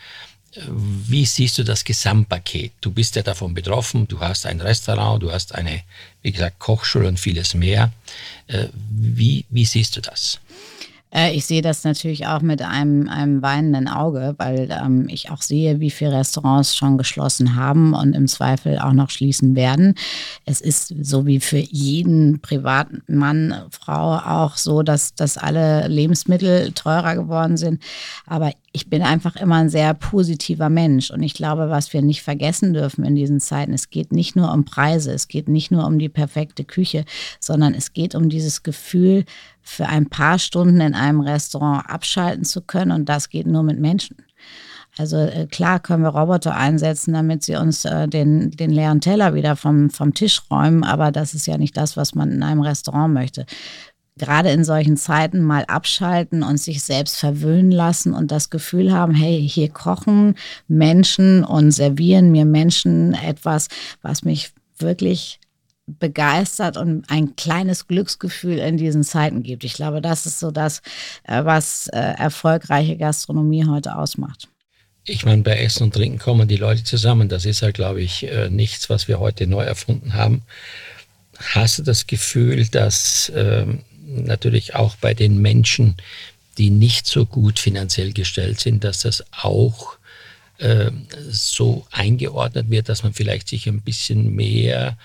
Wie 0.70 1.26
siehst 1.26 1.58
du 1.58 1.64
das 1.64 1.84
Gesamtpaket? 1.84 2.74
Du 2.82 2.92
bist 2.92 3.16
ja 3.16 3.24
davon 3.24 3.54
betroffen, 3.54 4.08
du 4.08 4.20
hast 4.20 4.46
ein 4.46 4.62
Restaurant, 4.62 5.22
du 5.22 5.32
hast 5.32 5.54
eine, 5.54 5.84
wie 6.22 6.32
gesagt, 6.32 6.60
Kochschule 6.60 7.08
und 7.08 7.20
vieles 7.20 7.54
mehr. 7.54 7.92
Äh, 8.48 8.68
wie, 8.90 9.46
wie 9.50 9.66
siehst 9.66 9.96
du 9.96 10.02
das? 10.02 10.40
Äh, 11.14 11.36
ich 11.36 11.46
sehe 11.46 11.62
das 11.62 11.84
natürlich 11.84 12.28
auch 12.28 12.42
mit 12.42 12.62
einem, 12.62 13.08
einem 13.10 13.42
weinenden 13.42 13.88
Auge, 13.88 14.36
weil 14.38 14.70
ähm, 14.72 15.08
ich 15.10 15.30
auch 15.32 15.42
sehe, 15.42 15.80
wie 15.80 15.90
viele 15.90 16.14
Restaurants 16.14 16.76
schon 16.76 16.98
geschlossen 16.98 17.56
haben 17.56 17.94
und 17.94 18.14
im 18.14 18.28
Zweifel 18.28 18.80
auch 18.80 18.94
noch 18.94 19.10
schließen 19.10 19.56
werden. 19.56 19.96
Es 20.46 20.62
ist 20.62 20.94
so 21.02 21.26
wie 21.26 21.40
für 21.40 21.58
jeden 21.58 22.42
privaten 22.42 23.04
Mann, 23.08 23.54
Frau 23.72 24.18
auch 24.18 24.58
so, 24.58 24.84
dass, 24.84 25.16
dass 25.16 25.38
alle 25.38 25.88
Lebensmittel 25.88 26.72
teurer 26.74 27.16
geworden 27.16 27.58
sind. 27.58 27.82
Aber 28.26 28.52
ich 28.74 28.90
bin 28.90 29.02
einfach 29.02 29.36
immer 29.36 29.56
ein 29.56 29.70
sehr 29.70 29.94
positiver 29.94 30.70
Mensch. 30.70 31.10
Und 31.10 31.24
ich 31.24 31.34
glaube, 31.34 31.70
was 31.70 31.94
wir 31.94 32.02
nicht 32.02 32.22
vergessen 32.22 32.74
dürfen 32.74 33.04
in 33.04 33.16
diesen 33.16 33.40
Zeiten, 33.40 33.74
es 33.74 33.90
geht 33.90 34.12
nicht 34.12 34.36
nur 34.36 34.54
um 34.54 34.66
Preise, 34.66 35.12
es 35.14 35.28
geht 35.28 35.48
nicht 35.48 35.72
nur 35.72 35.86
um 35.86 35.98
die 35.98 36.10
perfekte 36.10 36.64
Küche, 36.64 37.06
sondern 37.40 37.74
es 37.74 37.94
geht 37.94 38.14
um 38.14 38.30
dieses 38.30 38.62
Gefühl, 38.62 39.26
für 39.68 39.88
ein 39.88 40.08
paar 40.08 40.40
Stunden 40.40 40.80
in 40.80 40.96
einem 40.96 41.20
Restaurant 41.20 41.90
abschalten 41.90 42.46
zu 42.46 42.62
können. 42.62 42.92
Und 42.92 43.10
das 43.10 43.30
geht 43.30 43.48
nur 43.48 43.64
mit 43.64 43.80
Menschen. 43.80 44.18
Also 44.98 45.18
äh, 45.18 45.46
klar 45.46 45.80
können 45.80 46.04
wir 46.04 46.10
Roboter 46.10 46.56
einsetzen, 46.56 47.14
damit 47.14 47.44
sie 47.44 47.56
uns 47.56 47.86
äh, 47.86 48.08
den, 48.08 48.52
den 48.52 48.72
leeren 48.72 49.02
Teller 49.02 49.34
wieder 49.36 49.56
vom, 49.56 49.90
vom 49.90 50.14
Tisch 50.14 50.42
räumen, 50.50 50.84
aber 50.84 51.12
das 51.12 51.34
ist 51.34 51.46
ja 51.46 51.58
nicht 51.58 51.78
das, 51.78 51.98
was 51.98 52.16
man 52.16 52.32
in 52.32 52.44
einem 52.44 52.62
Restaurant 52.62 53.14
möchte 53.14 53.46
gerade 54.18 54.50
in 54.50 54.64
solchen 54.64 54.98
Zeiten 54.98 55.42
mal 55.42 55.64
abschalten 55.68 56.42
und 56.42 56.58
sich 56.58 56.84
selbst 56.84 57.18
verwöhnen 57.18 57.72
lassen 57.72 58.14
und 58.14 58.32
das 58.32 58.50
Gefühl 58.50 58.92
haben, 58.92 59.14
hey, 59.14 59.48
hier 59.48 59.70
kochen 59.70 60.34
Menschen 60.68 61.44
und 61.44 61.70
servieren 61.72 62.32
mir 62.32 62.46
Menschen 62.46 63.14
etwas, 63.14 63.68
was 64.02 64.24
mich 64.24 64.54
wirklich 64.80 65.40
begeistert 65.88 66.78
und 66.78 67.10
ein 67.10 67.36
kleines 67.36 67.88
Glücksgefühl 67.88 68.60
in 68.60 68.78
diesen 68.78 69.04
Zeiten 69.04 69.42
gibt. 69.42 69.64
Ich 69.64 69.74
glaube, 69.74 70.02
das 70.02 70.26
ist 70.26 70.40
so 70.40 70.52
das, 70.52 70.82
äh, 71.24 71.44
was 71.46 71.88
äh, 71.88 71.98
erfolgreiche 71.98 72.98
Gastronomie 72.98 73.66
heute 73.66 73.96
ausmacht. 73.96 74.50
ich 75.06 75.24
meine, 75.24 75.44
bei 75.44 75.58
Essen 75.58 75.84
und 75.84 75.94
Trinken 75.94 76.20
kommen 76.20 76.48
die 76.48 76.58
Leute 76.58 76.84
zusammen. 76.84 77.30
Das 77.30 77.46
ist 77.46 77.62
ja, 77.62 77.72
glaube 77.72 78.02
ich, 78.02 78.24
äh, 78.24 78.50
nichts, 78.50 78.90
was 78.90 79.08
wir 79.08 79.20
heute 79.20 79.48
neu 79.48 79.64
erfunden 79.64 80.14
haben. 80.14 80.42
Hast 81.38 81.80
du 81.80 81.84
das 81.84 82.08
Gefühl, 82.08 82.66
dass 82.68 83.32
ähm, 83.34 83.84
natürlich 84.06 84.76
auch 84.76 84.96
bei 84.98 85.14
den 85.14 85.42
Menschen, 85.42 85.96
die 86.58 86.70
nicht 86.70 87.08
so 87.08 87.26
gut 87.26 87.60
finanziell 87.60 88.12
gestellt 88.12 88.60
sind, 88.60 88.84
dass 88.84 89.00
das 89.00 89.24
auch 89.32 89.98
äh, 90.58 90.92
so 91.30 91.86
eingeordnet 91.92 92.70
wird, 92.70 92.90
dass 92.90 93.04
man 93.04 93.14
vielleicht 93.14 93.48
sich 93.48 93.68
ein 93.68 93.82
bisschen 93.82 94.34
mehr 94.34 94.98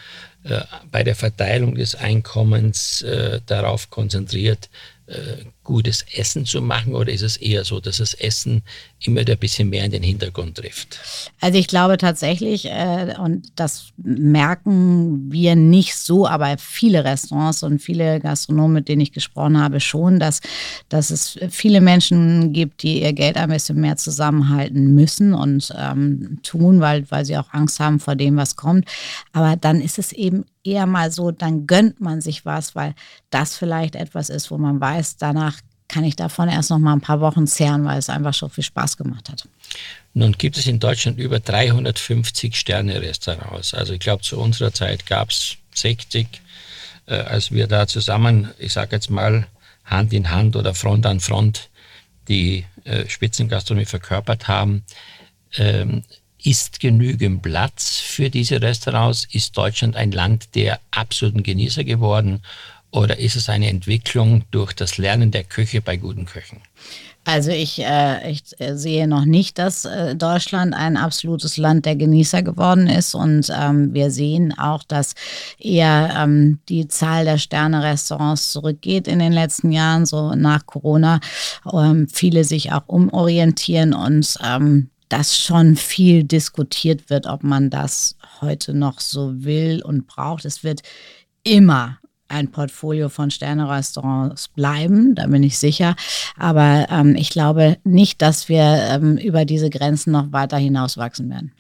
bei 0.91 1.03
der 1.03 1.15
Verteilung 1.15 1.75
des 1.75 1.95
Einkommens 1.95 3.03
äh, 3.03 3.41
darauf 3.47 3.91
konzentriert, 3.91 4.71
äh, 5.07 5.45
gutes 5.65 6.05
Essen 6.15 6.45
zu 6.45 6.61
machen 6.61 6.95
oder 6.95 7.13
ist 7.13 7.23
es 7.23 7.37
eher 7.37 7.65
so, 7.65 7.81
dass 7.81 7.99
das 7.99 8.15
Essen 8.15 8.63
immer 9.01 9.21
ein 9.21 9.39
bisschen 9.39 9.69
mehr 9.69 9.85
in 9.85 9.93
den 9.93 10.03
Hintergrund 10.03 10.57
trifft? 10.57 10.99
Also 11.41 11.59
ich 11.59 11.67
glaube 11.67 11.99
tatsächlich, 11.99 12.67
äh, 12.67 13.15
und 13.19 13.53
das 13.57 13.93
merken 13.97 15.31
wir 15.31 15.55
nicht 15.57 15.97
so, 15.97 16.27
aber 16.27 16.57
viele 16.59 17.05
Restaurants 17.05 17.63
und 17.63 17.81
viele 17.81 18.21
Gastronomen, 18.21 18.75
mit 18.75 18.89
denen 18.89 19.03
ich 19.03 19.13
gesprochen 19.13 19.61
habe, 19.61 19.81
schon, 19.81 20.19
dass, 20.19 20.41
dass 20.89 21.11
es 21.11 21.39
viele 21.51 21.81
Menschen 21.81 22.53
gibt, 22.53 22.83
die 22.83 23.03
ihr 23.03 23.13
Geld 23.13 23.37
ein 23.37 23.51
bisschen 23.51 23.81
mehr 23.81 23.97
zusammenhalten 23.97 24.95
müssen 24.95 25.35
und 25.35 25.73
ähm, 25.79 26.39
tun, 26.43 26.81
weil, 26.81 27.09
weil 27.11 27.25
sie 27.25 27.37
auch 27.37 27.53
Angst 27.53 27.81
haben 27.81 28.01
vor 28.01 28.17
dem, 28.17 28.37
was 28.37 28.57
kommt. 28.57 28.87
Aber 29.33 29.57
dann 29.57 29.81
ist 29.81 29.99
es 29.99 30.13
eben 30.13 30.45
eher 30.65 30.87
mal 30.87 31.11
so, 31.11 31.31
dann 31.31 31.67
gönnt 31.67 32.01
man 32.01 32.21
sich 32.21 32.45
was, 32.45 32.75
weil 32.75 32.95
das 33.31 33.57
vielleicht 33.57 33.97
etwas 33.97 34.31
ist, 34.31 34.51
wo 34.51 34.59
man 34.59 34.81
weiß, 34.81 35.17
danach 35.17 35.61
kann 35.93 36.05
ich 36.05 36.17
davon 36.17 36.49
erst 36.49 36.71
noch 36.71 36.79
mal 36.79 36.95
ein 36.95 37.01
paar 37.01 37.21
Wochen 37.21 37.47
zehren, 37.47 37.85
weil 37.85 37.99
es 37.99 38.09
einfach 38.09 38.35
schon 38.35 38.51
viel 38.51 38.65
Spaß 38.65 38.97
gemacht 38.97 39.29
hat. 39.29 39.47
Nun 40.15 40.33
gibt 40.33 40.57
es 40.57 40.67
in 40.67 40.81
Deutschland 40.81 41.19
über 41.19 41.39
350 41.39 42.57
Sterne-Restaurants. 42.57 43.75
Also 43.75 43.93
ich 43.93 44.01
glaube, 44.01 44.23
zu 44.23 44.39
unserer 44.39 44.73
Zeit 44.73 45.07
gab 45.07 45.31
es 45.31 45.57
60, 45.75 46.27
äh, 47.07 47.15
als 47.15 47.53
wir 47.53 47.67
da 47.67 47.87
zusammen, 47.87 48.51
ich 48.59 48.73
sage 48.73 48.97
jetzt 48.97 49.11
mal, 49.11 49.47
Hand 49.85 50.13
in 50.13 50.31
Hand 50.31 50.57
oder 50.57 50.75
Front 50.75 51.07
an 51.07 51.21
Front 51.21 51.69
die 52.29 52.65
äh, 52.85 53.09
Spitzengastronomie 53.09 53.85
verkörpert 53.85 54.49
haben. 54.49 54.85
Ähm, 55.57 56.05
ist 56.43 56.81
genügend 56.81 57.43
Platz 57.43 57.99
für 57.99 58.31
diese 58.31 58.61
Restaurants? 58.63 59.29
Ist 59.31 59.57
Deutschland 59.57 59.97
ein 59.97 60.13
Land 60.13 60.55
der 60.55 60.81
absoluten 60.91 61.43
Genießer 61.43 61.85
geworden? 61.85 62.43
Oder 62.93 63.19
ist 63.19 63.37
es 63.37 63.49
eine 63.49 63.69
Entwicklung 63.69 64.45
durch 64.51 64.75
das 64.75 64.99
Lernen 64.99 65.31
der 65.31 65.45
Küche 65.45 65.81
bei 65.81 65.97
guten 65.97 66.27
Köchen? 66.27 66.61
Also 67.25 67.51
ich, 67.51 67.79
äh, 67.79 68.31
ich 68.31 68.43
äh, 68.59 68.77
sehe 68.77 69.07
noch 69.07 69.25
nicht, 69.25 69.59
dass 69.59 69.85
äh, 69.85 70.17
Deutschland 70.17 70.75
ein 70.75 70.97
absolutes 70.97 71.57
Land 71.57 71.87
der 71.87 71.97
Genießer 71.97 72.43
geworden 72.43 72.89
ist. 72.89 73.15
Und 73.15 73.51
ähm, 73.57 73.95
wir 73.95 74.11
sehen 74.11 74.59
auch, 74.59 74.83
dass 74.83 75.15
eher 75.59 76.15
ähm, 76.19 76.59
die 76.69 76.89
Zahl 76.89 77.25
der 77.25 77.39
Sterne-Restaurants 77.39 78.53
zurückgeht 78.53 79.07
in 79.07 79.21
den 79.21 79.33
letzten 79.33 79.71
Jahren, 79.71 80.05
so 80.05 80.35
nach 80.35 80.67
Corona. 80.67 81.21
Ähm, 81.73 82.09
viele 82.13 82.45
sich 82.45 82.73
auch 82.73 82.89
umorientieren 82.89 83.95
und 83.95 84.37
ähm, 84.45 84.91
dass 85.09 85.39
schon 85.39 85.77
viel 85.77 86.25
diskutiert 86.25 87.09
wird, 87.09 87.27
ob 87.27 87.45
man 87.45 87.71
das 87.71 88.17
heute 88.41 88.75
noch 88.75 89.01
so 89.01 89.45
will 89.45 89.81
und 89.83 90.07
braucht. 90.07 90.45
Es 90.45 90.65
wird 90.65 90.83
immer 91.45 91.99
ein 92.33 92.51
Portfolio 92.51 93.09
von 93.09 93.31
Sterne-Restaurants 93.31 94.49
bleiben, 94.49 95.15
da 95.15 95.27
bin 95.27 95.43
ich 95.43 95.59
sicher. 95.59 95.95
Aber 96.37 96.87
ähm, 96.91 97.15
ich 97.15 97.31
glaube 97.31 97.79
nicht, 97.85 98.23
dass 98.23 98.49
wir 98.49 98.89
ähm, 98.91 99.17
über 99.19 99.45
diese 99.45 99.71
Grenzen 99.71 100.13
noch 100.13 100.33
weiter 100.33 100.57
hinauswachsen 100.57 101.31
werden. 101.31 101.53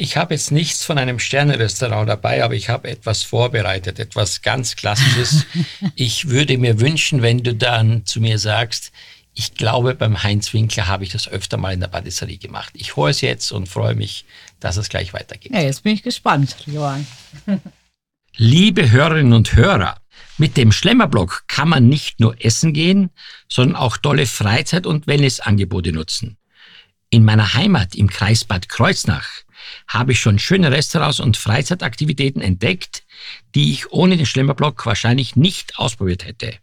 Ich 0.00 0.16
habe 0.16 0.34
jetzt 0.34 0.52
nichts 0.52 0.84
von 0.84 0.96
einem 0.96 1.18
Sterne-Restaurant 1.18 2.08
dabei, 2.08 2.44
aber 2.44 2.54
ich 2.54 2.68
habe 2.68 2.88
etwas 2.88 3.24
vorbereitet, 3.24 3.98
etwas 3.98 4.42
ganz 4.42 4.76
Klassisches. 4.76 5.44
ich 5.96 6.28
würde 6.28 6.56
mir 6.56 6.78
wünschen, 6.78 7.20
wenn 7.20 7.42
du 7.42 7.54
dann 7.54 8.06
zu 8.06 8.20
mir 8.20 8.38
sagst, 8.38 8.92
ich 9.34 9.54
glaube, 9.54 9.94
beim 9.94 10.22
Heinz 10.22 10.52
Winkler 10.52 10.88
habe 10.88 11.04
ich 11.04 11.10
das 11.10 11.28
öfter 11.28 11.56
mal 11.56 11.72
in 11.72 11.80
der 11.80 11.88
Patisserie 11.88 12.38
gemacht. 12.38 12.70
Ich 12.74 12.96
hole 12.96 13.10
es 13.10 13.20
jetzt 13.20 13.52
und 13.52 13.68
freue 13.68 13.94
mich, 13.94 14.24
dass 14.60 14.76
es 14.76 14.88
gleich 14.88 15.12
weitergeht. 15.14 15.52
Ja, 15.52 15.60
jetzt 15.60 15.82
bin 15.82 15.94
ich 15.94 16.02
gespannt, 16.02 16.56
Johann. 16.66 17.06
Liebe 18.40 18.92
Hörerinnen 18.92 19.32
und 19.32 19.56
Hörer, 19.56 19.96
mit 20.36 20.56
dem 20.56 20.70
Schlemmerblock 20.70 21.48
kann 21.48 21.68
man 21.68 21.88
nicht 21.88 22.20
nur 22.20 22.36
essen 22.38 22.72
gehen, 22.72 23.10
sondern 23.48 23.74
auch 23.74 23.96
tolle 23.96 24.26
Freizeit- 24.26 24.86
und 24.86 25.08
Wellnessangebote 25.08 25.90
nutzen. 25.92 26.36
In 27.10 27.24
meiner 27.24 27.54
Heimat 27.54 27.96
im 27.96 28.08
Kreis 28.08 28.44
Bad 28.44 28.68
Kreuznach 28.68 29.28
habe 29.88 30.12
ich 30.12 30.20
schon 30.20 30.38
schöne 30.38 30.70
Restaurants 30.70 31.18
und 31.18 31.36
Freizeitaktivitäten 31.36 32.40
entdeckt, 32.40 33.02
die 33.56 33.72
ich 33.72 33.90
ohne 33.90 34.16
den 34.16 34.24
Schlemmerblock 34.24 34.86
wahrscheinlich 34.86 35.34
nicht 35.34 35.76
ausprobiert 35.76 36.24
hätte. 36.24 36.54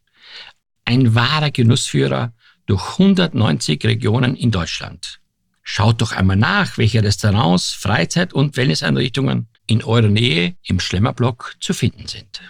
Ein 0.86 1.14
wahrer 1.14 1.52
Genussführer 1.52 2.32
durch 2.68 2.94
190 2.94 3.84
Regionen 3.84 4.38
in 4.38 4.52
Deutschland. 4.52 5.20
Schaut 5.62 6.00
doch 6.00 6.14
einmal 6.14 6.38
nach, 6.38 6.78
welche 6.78 7.04
Restaurants, 7.04 7.74
Freizeit- 7.74 8.32
und 8.32 8.56
Wellnesseinrichtungen 8.56 9.50
in 9.68 9.84
eurer 9.84 10.08
Nähe 10.08 10.56
im 10.64 10.80
Schlemmerblock 10.80 11.56
zu 11.60 11.74
finden 11.74 12.08
sind. 12.08 12.42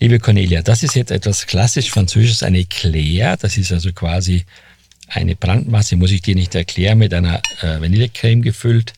Liebe 0.00 0.20
Cornelia, 0.20 0.62
das 0.62 0.82
ist 0.82 0.94
jetzt 0.94 1.10
etwas 1.10 1.46
klassisch 1.46 1.90
Französisches, 1.90 2.42
eine 2.42 2.58
Eclair. 2.58 3.36
Das 3.36 3.58
ist 3.58 3.72
also 3.72 3.92
quasi 3.92 4.44
eine 5.08 5.34
Brandmasse, 5.34 5.96
muss 5.96 6.12
ich 6.12 6.22
dir 6.22 6.34
nicht 6.34 6.54
erklären, 6.54 6.98
mit 6.98 7.12
einer 7.12 7.42
äh, 7.62 7.80
Vanillecreme 7.80 8.42
gefüllt. 8.42 8.92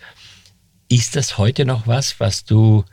Ist 0.88 1.16
das 1.16 1.38
heute 1.38 1.64
noch 1.64 1.86
was, 1.86 2.20
was 2.20 2.44
du 2.44 2.84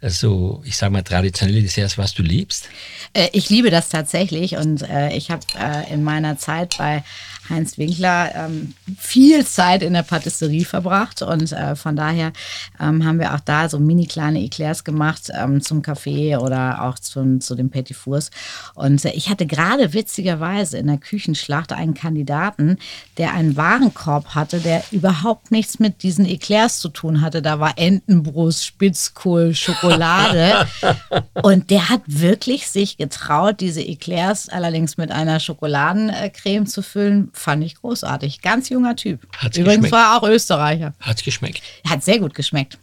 so, 0.00 0.62
ich 0.64 0.76
sage 0.76 0.92
mal, 0.92 1.02
traditionelle 1.02 1.60
Desserts, 1.60 1.98
was 1.98 2.14
du 2.14 2.22
liebst? 2.22 2.68
Äh, 3.14 3.28
ich 3.32 3.50
liebe 3.50 3.70
das 3.70 3.88
tatsächlich 3.88 4.56
und 4.56 4.82
äh, 4.82 5.12
ich 5.12 5.30
habe 5.30 5.42
äh, 5.58 5.92
in 5.92 6.04
meiner 6.04 6.38
Zeit 6.38 6.76
bei 6.78 7.02
Heinz 7.48 7.78
Winkler 7.78 8.34
ähm, 8.34 8.74
viel 8.98 9.44
Zeit 9.46 9.82
in 9.82 9.92
der 9.92 10.02
Patisserie 10.02 10.64
verbracht 10.64 11.22
und 11.22 11.52
äh, 11.52 11.76
von 11.76 11.96
daher 11.96 12.32
ähm, 12.80 13.04
haben 13.04 13.18
wir 13.18 13.34
auch 13.34 13.40
da 13.40 13.68
so 13.68 13.78
mini 13.78 14.06
kleine 14.06 14.42
Eclairs 14.42 14.84
gemacht 14.84 15.30
ähm, 15.34 15.60
zum 15.60 15.82
Kaffee 15.82 16.36
oder 16.36 16.84
auch 16.84 16.98
zum, 16.98 17.40
zu 17.40 17.54
den 17.54 17.70
Petit 17.70 17.96
Fours. 17.96 18.30
Und 18.74 19.04
äh, 19.04 19.10
ich 19.10 19.28
hatte 19.28 19.46
gerade 19.46 19.92
witzigerweise 19.94 20.78
in 20.78 20.86
der 20.86 20.98
Küchenschlacht 20.98 21.72
einen 21.72 21.94
Kandidaten, 21.94 22.78
der 23.16 23.34
einen 23.34 23.56
Warenkorb 23.56 24.34
hatte, 24.34 24.60
der 24.60 24.82
überhaupt 24.90 25.50
nichts 25.50 25.78
mit 25.78 26.02
diesen 26.02 26.26
Eclairs 26.26 26.78
zu 26.80 26.88
tun 26.88 27.20
hatte. 27.20 27.42
Da 27.42 27.60
war 27.60 27.74
Entenbrust, 27.76 28.64
Spitzkohl, 28.64 29.54
Schokolade 29.54 30.66
und 31.42 31.70
der 31.70 31.88
hat 31.88 32.02
wirklich 32.06 32.68
sich 32.68 32.96
getraut, 32.96 33.60
diese 33.60 33.82
Eclairs 33.82 34.48
allerdings 34.48 34.96
mit 34.96 35.10
einer 35.10 35.40
Schokoladencreme 35.40 36.66
zu 36.66 36.82
füllen 36.82 37.30
fand 37.38 37.64
ich 37.64 37.76
großartig. 37.76 38.40
Ganz 38.40 38.68
junger 38.68 38.96
Typ. 38.96 39.26
Hat's 39.36 39.56
Übrigens 39.56 39.84
geschmeckt? 39.84 39.92
war 39.92 40.16
auch 40.16 40.28
Österreicher. 40.28 40.94
Hat 41.00 41.22
geschmeckt? 41.24 41.62
Hat 41.88 42.04
sehr 42.04 42.18
gut 42.18 42.34
geschmeckt. 42.34 42.78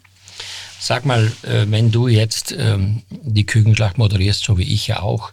Sag 0.80 1.06
mal, 1.06 1.32
äh, 1.44 1.66
wenn 1.68 1.92
du 1.92 2.08
jetzt 2.08 2.52
ähm, 2.52 3.04
die 3.10 3.46
Küchenschlacht 3.46 3.98
moderierst, 3.98 4.44
so 4.44 4.58
wie 4.58 4.72
ich 4.72 4.88
ja 4.88 5.00
auch, 5.02 5.32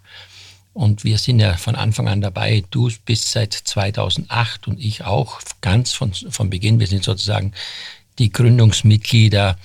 und 0.73 1.05
wir 1.05 1.18
sind 1.18 1.39
ja 1.39 1.57
von 1.57 1.75
Anfang 1.75 2.09
an 2.09 2.23
dabei, 2.23 2.64
du 2.70 2.91
bist 3.05 3.31
seit 3.31 3.53
2008 3.53 4.68
und 4.68 4.81
ich 4.81 5.05
auch 5.05 5.41
ganz 5.61 5.93
von, 5.93 6.14
von 6.14 6.49
Beginn, 6.49 6.81
wir 6.81 6.87
sind 6.87 7.05
sozusagen 7.05 7.53
die 8.18 8.33
Gründungsmitglieder. 8.33 9.59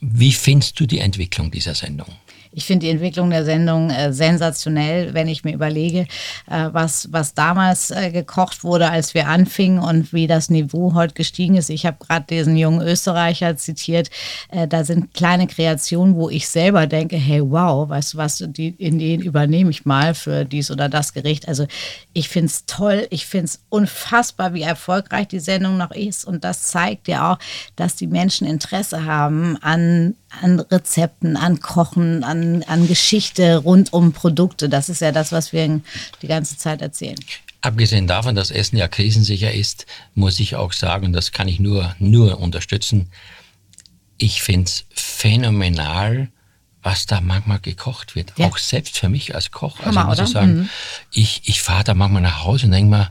Wie 0.00 0.32
findest 0.32 0.78
du 0.78 0.86
die 0.86 0.98
Entwicklung 0.98 1.50
dieser 1.50 1.74
Sendung? 1.74 2.08
Ich 2.54 2.66
finde 2.66 2.86
die 2.86 2.90
Entwicklung 2.90 3.30
der 3.30 3.44
Sendung 3.44 3.90
äh, 3.90 4.12
sensationell, 4.12 5.14
wenn 5.14 5.26
ich 5.26 5.42
mir 5.42 5.54
überlege, 5.54 6.00
äh, 6.50 6.68
was, 6.72 7.10
was 7.10 7.32
damals 7.32 7.90
äh, 7.90 8.10
gekocht 8.10 8.62
wurde, 8.62 8.90
als 8.90 9.14
wir 9.14 9.28
anfingen 9.28 9.78
und 9.78 10.12
wie 10.12 10.26
das 10.26 10.50
Niveau 10.50 10.92
heute 10.94 11.14
gestiegen 11.14 11.56
ist. 11.56 11.70
Ich 11.70 11.86
habe 11.86 11.96
gerade 11.98 12.26
diesen 12.28 12.56
jungen 12.56 12.86
Österreicher 12.86 13.56
zitiert. 13.56 14.10
Äh, 14.50 14.68
da 14.68 14.84
sind 14.84 15.14
kleine 15.14 15.46
Kreationen, 15.46 16.14
wo 16.14 16.28
ich 16.28 16.46
selber 16.48 16.86
denke, 16.86 17.16
hey, 17.16 17.40
wow, 17.42 17.88
weißt 17.88 18.14
du 18.14 18.18
was, 18.18 18.44
die, 18.46 18.68
in 18.78 18.98
denen 18.98 19.22
übernehme 19.22 19.70
ich 19.70 19.86
mal 19.86 20.14
für 20.14 20.44
dies 20.44 20.70
oder 20.70 20.90
das 20.90 21.14
Gericht. 21.14 21.48
Also 21.48 21.66
ich 22.12 22.28
finde 22.28 22.46
es 22.46 22.66
toll, 22.66 23.06
ich 23.08 23.26
finde 23.26 23.46
es 23.46 23.64
unfassbar, 23.70 24.52
wie 24.52 24.62
erfolgreich 24.62 25.28
die 25.28 25.40
Sendung 25.40 25.78
noch 25.78 25.92
ist. 25.92 26.26
Und 26.26 26.44
das 26.44 26.64
zeigt 26.64 27.08
ja 27.08 27.32
auch, 27.32 27.38
dass 27.76 27.96
die 27.96 28.06
Menschen 28.06 28.46
Interesse 28.46 29.06
haben 29.06 29.56
an 29.62 30.16
an 30.40 30.60
Rezepten, 30.60 31.36
an 31.36 31.60
Kochen, 31.60 32.24
an, 32.24 32.62
an 32.64 32.88
Geschichte 32.88 33.58
rund 33.58 33.92
um 33.92 34.12
Produkte. 34.12 34.68
Das 34.68 34.88
ist 34.88 35.00
ja 35.00 35.12
das, 35.12 35.32
was 35.32 35.52
wir 35.52 35.80
die 36.22 36.26
ganze 36.26 36.56
Zeit 36.56 36.82
erzählen. 36.82 37.18
Abgesehen 37.60 38.06
davon, 38.06 38.34
dass 38.34 38.50
Essen 38.50 38.76
ja 38.76 38.88
krisensicher 38.88 39.52
ist, 39.52 39.86
muss 40.14 40.40
ich 40.40 40.56
auch 40.56 40.72
sagen, 40.72 41.12
das 41.12 41.30
kann 41.30 41.46
ich 41.46 41.60
nur, 41.60 41.94
nur 41.98 42.40
unterstützen. 42.40 43.10
Ich 44.18 44.42
finde 44.42 44.68
es 44.68 44.84
phänomenal, 44.90 46.28
was 46.82 47.06
da 47.06 47.20
manchmal 47.20 47.60
gekocht 47.60 48.16
wird. 48.16 48.32
Ja. 48.36 48.46
Auch 48.46 48.58
selbst 48.58 48.98
für 48.98 49.08
mich 49.08 49.34
als 49.34 49.52
Koch. 49.52 49.78
Hammer, 49.80 50.08
also 50.08 50.22
muss 50.22 50.30
ich 50.30 50.34
sagen, 50.34 50.54
mhm. 50.54 50.68
ich, 51.12 51.42
ich 51.44 51.62
fahre 51.62 51.84
da 51.84 51.94
manchmal 51.94 52.22
nach 52.22 52.42
Hause 52.42 52.66
und 52.66 52.72
denke 52.72 52.90
mal, 52.90 53.10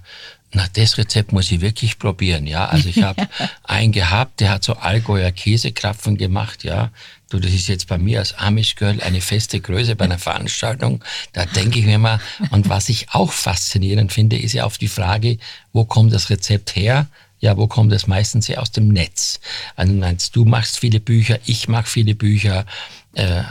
Na, 0.54 0.68
das 0.74 0.98
Rezept 0.98 1.32
muss 1.32 1.52
ich 1.52 1.62
wirklich 1.62 1.98
probieren, 1.98 2.46
ja. 2.46 2.66
Also 2.66 2.90
ich 2.90 3.02
habe 3.04 3.28
einen 3.64 3.94
gehabt, 3.94 4.42
der 4.42 4.50
hat 4.50 4.64
so 4.64 4.74
Allgäuer 4.74 5.32
Käsekrapfen 5.32 6.18
gemacht, 6.18 6.64
ja. 6.64 6.92
Du, 7.30 7.40
das 7.40 7.54
ist 7.54 7.70
jetzt 7.70 7.88
bei 7.88 7.98
mir 7.98 8.20
als 8.20 8.34
Amish 8.34 8.76
Girl 8.76 9.00
eine 9.02 9.22
feste 9.22 9.62
Größe 9.62 9.96
bei 9.96 10.04
einer 10.06 10.20
Veranstaltung. 10.20 11.02
Da 11.32 11.46
denke 11.46 11.80
ich 11.80 11.86
mir 11.86 11.98
mal, 11.98 12.20
und 12.50 12.68
was 12.68 12.90
ich 12.90 13.08
auch 13.12 13.32
faszinierend 13.32 14.12
finde, 14.12 14.38
ist 14.38 14.52
ja 14.52 14.66
auf 14.66 14.78
die 14.78 14.90
Frage, 14.90 15.38
wo 15.72 15.86
kommt 15.86 16.12
das 16.12 16.30
Rezept 16.30 16.76
her? 16.76 17.08
Ja, 17.40 17.56
wo 17.56 17.68
kommt 17.68 17.94
es 17.94 18.06
meistens 18.06 18.50
her? 18.50 18.62
Aus 18.62 18.72
dem 18.72 18.90
Netz. 18.90 19.40
Also 19.78 19.94
meinst, 19.94 20.36
du 20.36 20.44
machst 20.44 20.80
viele 20.80 21.00
Bücher, 21.00 21.40
ich 21.46 21.70
mache 21.70 21.88
viele 21.88 22.16
Bücher. 22.16 22.66
Äh, 23.14 23.44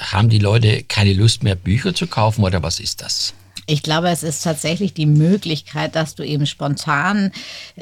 haben 0.00 0.28
die 0.28 0.38
Leute 0.38 0.82
keine 0.82 1.12
Lust 1.12 1.42
mehr, 1.42 1.54
Bücher 1.54 1.94
zu 1.94 2.06
kaufen 2.06 2.42
oder 2.42 2.62
was 2.62 2.80
ist 2.80 3.02
das? 3.02 3.34
Ich 3.70 3.84
glaube, 3.84 4.08
es 4.08 4.24
ist 4.24 4.42
tatsächlich 4.42 4.94
die 4.94 5.06
Möglichkeit, 5.06 5.94
dass 5.94 6.16
du 6.16 6.24
eben 6.24 6.44
spontan 6.44 7.30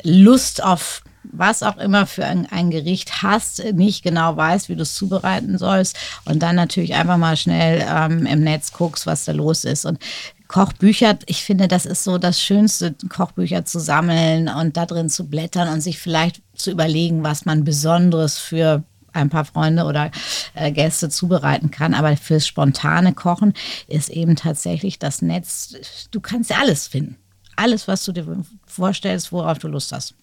Lust 0.02 0.62
auf 0.62 1.02
was 1.30 1.62
auch 1.62 1.78
immer 1.78 2.06
für 2.06 2.24
ein, 2.24 2.46
ein, 2.50 2.70
Gericht 2.70 3.22
hast, 3.22 3.62
nicht 3.72 4.02
genau 4.02 4.36
weißt, 4.36 4.68
wie 4.68 4.76
du 4.76 4.82
es 4.82 4.94
zubereiten 4.94 5.58
sollst 5.58 5.96
und 6.24 6.42
dann 6.42 6.56
natürlich 6.56 6.94
einfach 6.94 7.16
mal 7.16 7.36
schnell 7.36 7.84
ähm, 7.86 8.24
im 8.26 8.40
Netz 8.40 8.72
guckst, 8.72 9.06
was 9.06 9.24
da 9.24 9.32
los 9.32 9.64
ist. 9.64 9.84
Und 9.84 9.98
Kochbücher, 10.46 11.18
ich 11.26 11.42
finde, 11.42 11.68
das 11.68 11.86
ist 11.86 12.04
so 12.04 12.18
das 12.18 12.40
Schönste, 12.40 12.94
Kochbücher 13.08 13.64
zu 13.64 13.78
sammeln 13.78 14.48
und 14.48 14.76
da 14.76 14.86
drin 14.86 15.10
zu 15.10 15.28
blättern 15.28 15.68
und 15.68 15.80
sich 15.82 15.98
vielleicht 15.98 16.40
zu 16.54 16.70
überlegen, 16.70 17.22
was 17.22 17.44
man 17.44 17.64
Besonderes 17.64 18.38
für 18.38 18.84
ein 19.12 19.30
paar 19.30 19.44
Freunde 19.44 19.84
oder 19.84 20.10
äh, 20.54 20.70
Gäste 20.72 21.08
zubereiten 21.08 21.70
kann. 21.70 21.94
Aber 21.94 22.16
fürs 22.16 22.46
spontane 22.46 23.12
Kochen 23.12 23.54
ist 23.86 24.08
eben 24.10 24.36
tatsächlich 24.36 24.98
das 24.98 25.22
Netz, 25.22 25.74
du 26.10 26.20
kannst 26.20 26.50
ja 26.50 26.58
alles 26.58 26.86
finden. 26.86 27.16
Alles, 27.56 27.88
was 27.88 28.04
du 28.04 28.12
dir 28.12 28.44
vorstellst, 28.66 29.32
worauf 29.32 29.58
du 29.58 29.68
Lust 29.68 29.92
hast. 29.92 30.14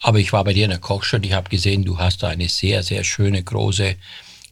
Aber 0.00 0.18
ich 0.18 0.32
war 0.32 0.44
bei 0.44 0.52
dir 0.52 0.64
in 0.64 0.70
der 0.70 0.78
Kochstunde, 0.78 1.28
ich 1.28 1.34
habe 1.34 1.50
gesehen, 1.50 1.84
du 1.84 1.98
hast 1.98 2.22
da 2.22 2.28
eine 2.28 2.48
sehr, 2.48 2.82
sehr 2.82 3.04
schöne, 3.04 3.42
große 3.42 3.96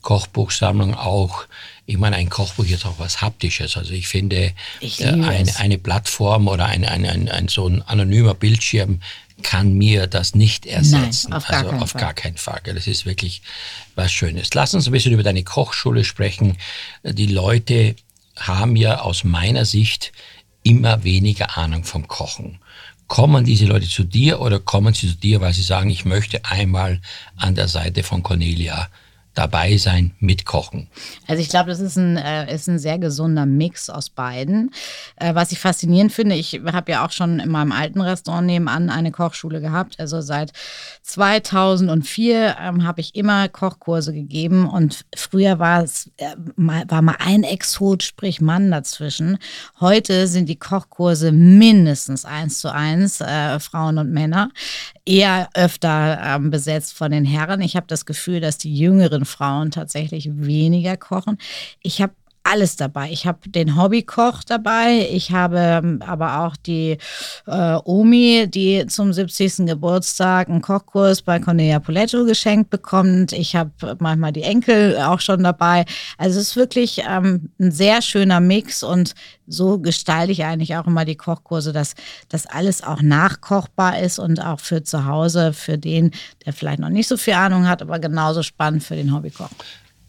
Kochbuchsammlung 0.02 0.94
auch. 0.94 1.46
Ich 1.86 1.96
meine, 1.96 2.16
ein 2.16 2.28
Kochbuch 2.28 2.66
ist 2.66 2.86
auch 2.86 2.98
was 2.98 3.20
Haptisches. 3.20 3.76
Also 3.76 3.94
ich 3.94 4.08
finde, 4.08 4.52
ich 4.80 5.00
äh, 5.00 5.06
eine, 5.06 5.56
eine 5.56 5.78
Plattform 5.78 6.48
oder 6.48 6.66
ein, 6.66 6.84
ein, 6.84 7.06
ein, 7.06 7.28
ein, 7.28 7.48
so 7.48 7.66
ein 7.66 7.82
anonymer 7.82 8.34
Bildschirm 8.34 9.00
kann 9.42 9.74
mir 9.74 10.06
das 10.06 10.34
nicht 10.34 10.66
ersetzen. 10.66 11.30
Nein, 11.30 11.38
auf 11.38 11.48
also 11.48 11.70
auf 11.70 11.90
Fall. 11.90 12.00
gar 12.00 12.14
keinen 12.14 12.36
Fall. 12.36 12.60
Das 12.64 12.86
ist 12.86 13.06
wirklich 13.06 13.42
was 13.94 14.12
Schönes. 14.12 14.54
Lass 14.54 14.74
uns 14.74 14.86
ein 14.86 14.92
bisschen 14.92 15.12
über 15.12 15.22
deine 15.22 15.44
Kochschule 15.44 16.04
sprechen. 16.04 16.56
Die 17.02 17.26
Leute 17.26 17.94
haben 18.36 18.76
ja 18.76 19.00
aus 19.00 19.24
meiner 19.24 19.64
Sicht 19.64 20.12
immer 20.62 21.04
weniger 21.04 21.56
Ahnung 21.56 21.84
vom 21.84 22.08
Kochen. 22.08 22.58
Kommen 23.06 23.44
diese 23.44 23.64
Leute 23.64 23.88
zu 23.88 24.04
dir 24.04 24.40
oder 24.40 24.60
kommen 24.60 24.92
sie 24.92 25.08
zu 25.08 25.14
dir, 25.14 25.40
weil 25.40 25.54
sie 25.54 25.62
sagen, 25.62 25.88
ich 25.88 26.04
möchte 26.04 26.44
einmal 26.44 27.00
an 27.36 27.54
der 27.54 27.68
Seite 27.68 28.02
von 28.02 28.22
Cornelia 28.22 28.88
dabei 29.38 29.76
sein, 29.76 30.10
mitkochen. 30.18 30.88
Also 31.28 31.40
ich 31.40 31.48
glaube, 31.48 31.70
das 31.70 31.78
ist 31.78 31.96
ein, 31.96 32.16
äh, 32.16 32.52
ist 32.52 32.68
ein 32.68 32.80
sehr 32.80 32.98
gesunder 32.98 33.46
Mix 33.46 33.88
aus 33.88 34.10
beiden. 34.10 34.72
Äh, 35.16 35.34
was 35.36 35.52
ich 35.52 35.60
faszinierend 35.60 36.12
finde, 36.12 36.34
ich 36.34 36.60
habe 36.72 36.90
ja 36.90 37.06
auch 37.06 37.12
schon 37.12 37.38
in 37.38 37.48
meinem 37.48 37.70
alten 37.70 38.00
Restaurant 38.00 38.48
nebenan 38.48 38.90
eine 38.90 39.12
Kochschule 39.12 39.60
gehabt. 39.60 40.00
Also 40.00 40.20
seit 40.20 40.52
2004 41.02 42.56
ähm, 42.60 42.84
habe 42.84 43.00
ich 43.00 43.14
immer 43.14 43.48
Kochkurse 43.48 44.12
gegeben 44.12 44.68
und 44.68 45.04
früher 45.14 45.60
war 45.60 45.84
es 45.84 46.10
äh, 46.16 46.34
mal, 46.56 46.84
war 46.88 47.02
mal 47.02 47.16
ein 47.20 47.44
Exot, 47.44 48.02
sprich 48.02 48.40
Mann 48.40 48.72
dazwischen. 48.72 49.38
Heute 49.78 50.26
sind 50.26 50.48
die 50.48 50.58
Kochkurse 50.58 51.30
mindestens 51.30 52.24
eins 52.24 52.58
zu 52.58 52.72
eins 52.72 53.20
äh, 53.20 53.60
Frauen 53.60 53.98
und 53.98 54.10
Männer, 54.10 54.50
eher 55.04 55.48
öfter 55.54 56.18
ähm, 56.24 56.50
besetzt 56.50 56.94
von 56.94 57.12
den 57.12 57.24
Herren. 57.24 57.60
Ich 57.60 57.76
habe 57.76 57.86
das 57.86 58.04
Gefühl, 58.04 58.40
dass 58.40 58.58
die 58.58 58.74
jüngeren 58.74 59.24
Frauen 59.28 59.70
tatsächlich 59.70 60.28
weniger 60.32 60.96
kochen. 60.96 61.38
Ich 61.82 62.02
habe 62.02 62.12
alles 62.50 62.76
dabei. 62.76 63.10
Ich 63.10 63.26
habe 63.26 63.48
den 63.48 63.76
Hobbykoch 63.76 64.42
dabei. 64.44 65.08
Ich 65.10 65.32
habe 65.32 65.58
ähm, 65.58 66.02
aber 66.04 66.40
auch 66.40 66.56
die 66.56 66.98
äh, 67.46 67.78
Omi, 67.84 68.46
die 68.48 68.86
zum 68.86 69.12
70. 69.12 69.66
Geburtstag 69.66 70.48
einen 70.48 70.62
Kochkurs 70.62 71.22
bei 71.22 71.38
Cornelia 71.38 71.78
Poletto 71.78 72.24
geschenkt 72.24 72.70
bekommt. 72.70 73.32
Ich 73.32 73.54
habe 73.54 73.70
manchmal 73.98 74.32
die 74.32 74.42
Enkel 74.42 74.96
auch 74.98 75.20
schon 75.20 75.42
dabei. 75.42 75.84
Also 76.16 76.40
es 76.40 76.48
ist 76.48 76.56
wirklich 76.56 77.02
ähm, 77.08 77.50
ein 77.60 77.70
sehr 77.70 78.02
schöner 78.02 78.40
Mix 78.40 78.82
und 78.82 79.14
so 79.46 79.78
gestalte 79.78 80.32
ich 80.32 80.44
eigentlich 80.44 80.76
auch 80.76 80.86
immer 80.86 81.04
die 81.04 81.16
Kochkurse, 81.16 81.72
dass 81.72 81.94
das 82.28 82.46
alles 82.46 82.82
auch 82.82 83.02
nachkochbar 83.02 83.98
ist 84.00 84.18
und 84.18 84.40
auch 84.40 84.60
für 84.60 84.82
zu 84.82 85.06
Hause, 85.06 85.52
für 85.52 85.78
den, 85.78 86.12
der 86.44 86.52
vielleicht 86.52 86.80
noch 86.80 86.90
nicht 86.90 87.08
so 87.08 87.16
viel 87.16 87.34
Ahnung 87.34 87.66
hat, 87.66 87.82
aber 87.82 87.98
genauso 87.98 88.42
spannend 88.42 88.82
für 88.82 88.96
den 88.96 89.14
Hobbykoch. 89.14 89.50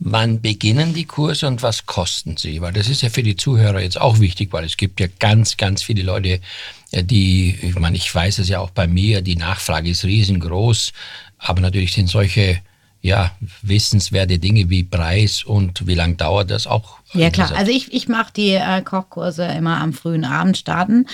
Wann 0.01 0.39
beginnen 0.41 0.93
die 0.93 1.03
Kurse 1.03 1.45
und 1.45 1.61
was 1.61 1.85
kosten 1.85 2.37
sie? 2.37 2.61
Weil 2.61 2.71
das 2.71 2.87
ist 2.87 3.01
ja 3.01 3.09
für 3.09 3.21
die 3.21 3.35
Zuhörer 3.35 3.81
jetzt 3.81 3.99
auch 3.99 4.19
wichtig, 4.19 4.53
weil 4.53 4.63
es 4.63 4.77
gibt 4.77 5.01
ja 5.01 5.07
ganz, 5.19 5.57
ganz 5.57 5.83
viele 5.83 6.03
Leute, 6.03 6.39
äh, 6.91 7.03
die, 7.03 7.57
ich 7.61 7.75
meine, 7.75 7.97
ich 7.97 8.13
weiß 8.13 8.39
es 8.39 8.47
ja 8.47 8.59
auch 8.59 8.69
bei 8.69 8.87
mir, 8.87 9.21
die 9.21 9.35
Nachfrage 9.35 9.89
ist 9.89 10.05
riesengroß, 10.05 10.93
aber 11.37 11.59
natürlich 11.59 11.93
sind 11.93 12.07
solche 12.07 12.61
ja, 13.01 13.35
wissenswerte 13.61 14.39
Dinge 14.39 14.69
wie 14.69 14.83
Preis 14.83 15.43
und 15.43 15.85
wie 15.85 15.95
lange 15.95 16.15
dauert 16.15 16.49
das 16.49 16.65
auch? 16.65 16.98
Ja 17.13 17.31
klar, 17.31 17.51
also 17.55 17.71
ich, 17.71 17.91
ich 17.91 18.07
mache 18.07 18.31
die 18.33 18.51
äh, 18.51 18.81
Kochkurse 18.83 19.43
immer 19.45 19.77
am 19.77 19.93
frühen 19.93 20.25
Abend 20.25 20.57
starten 20.57 21.07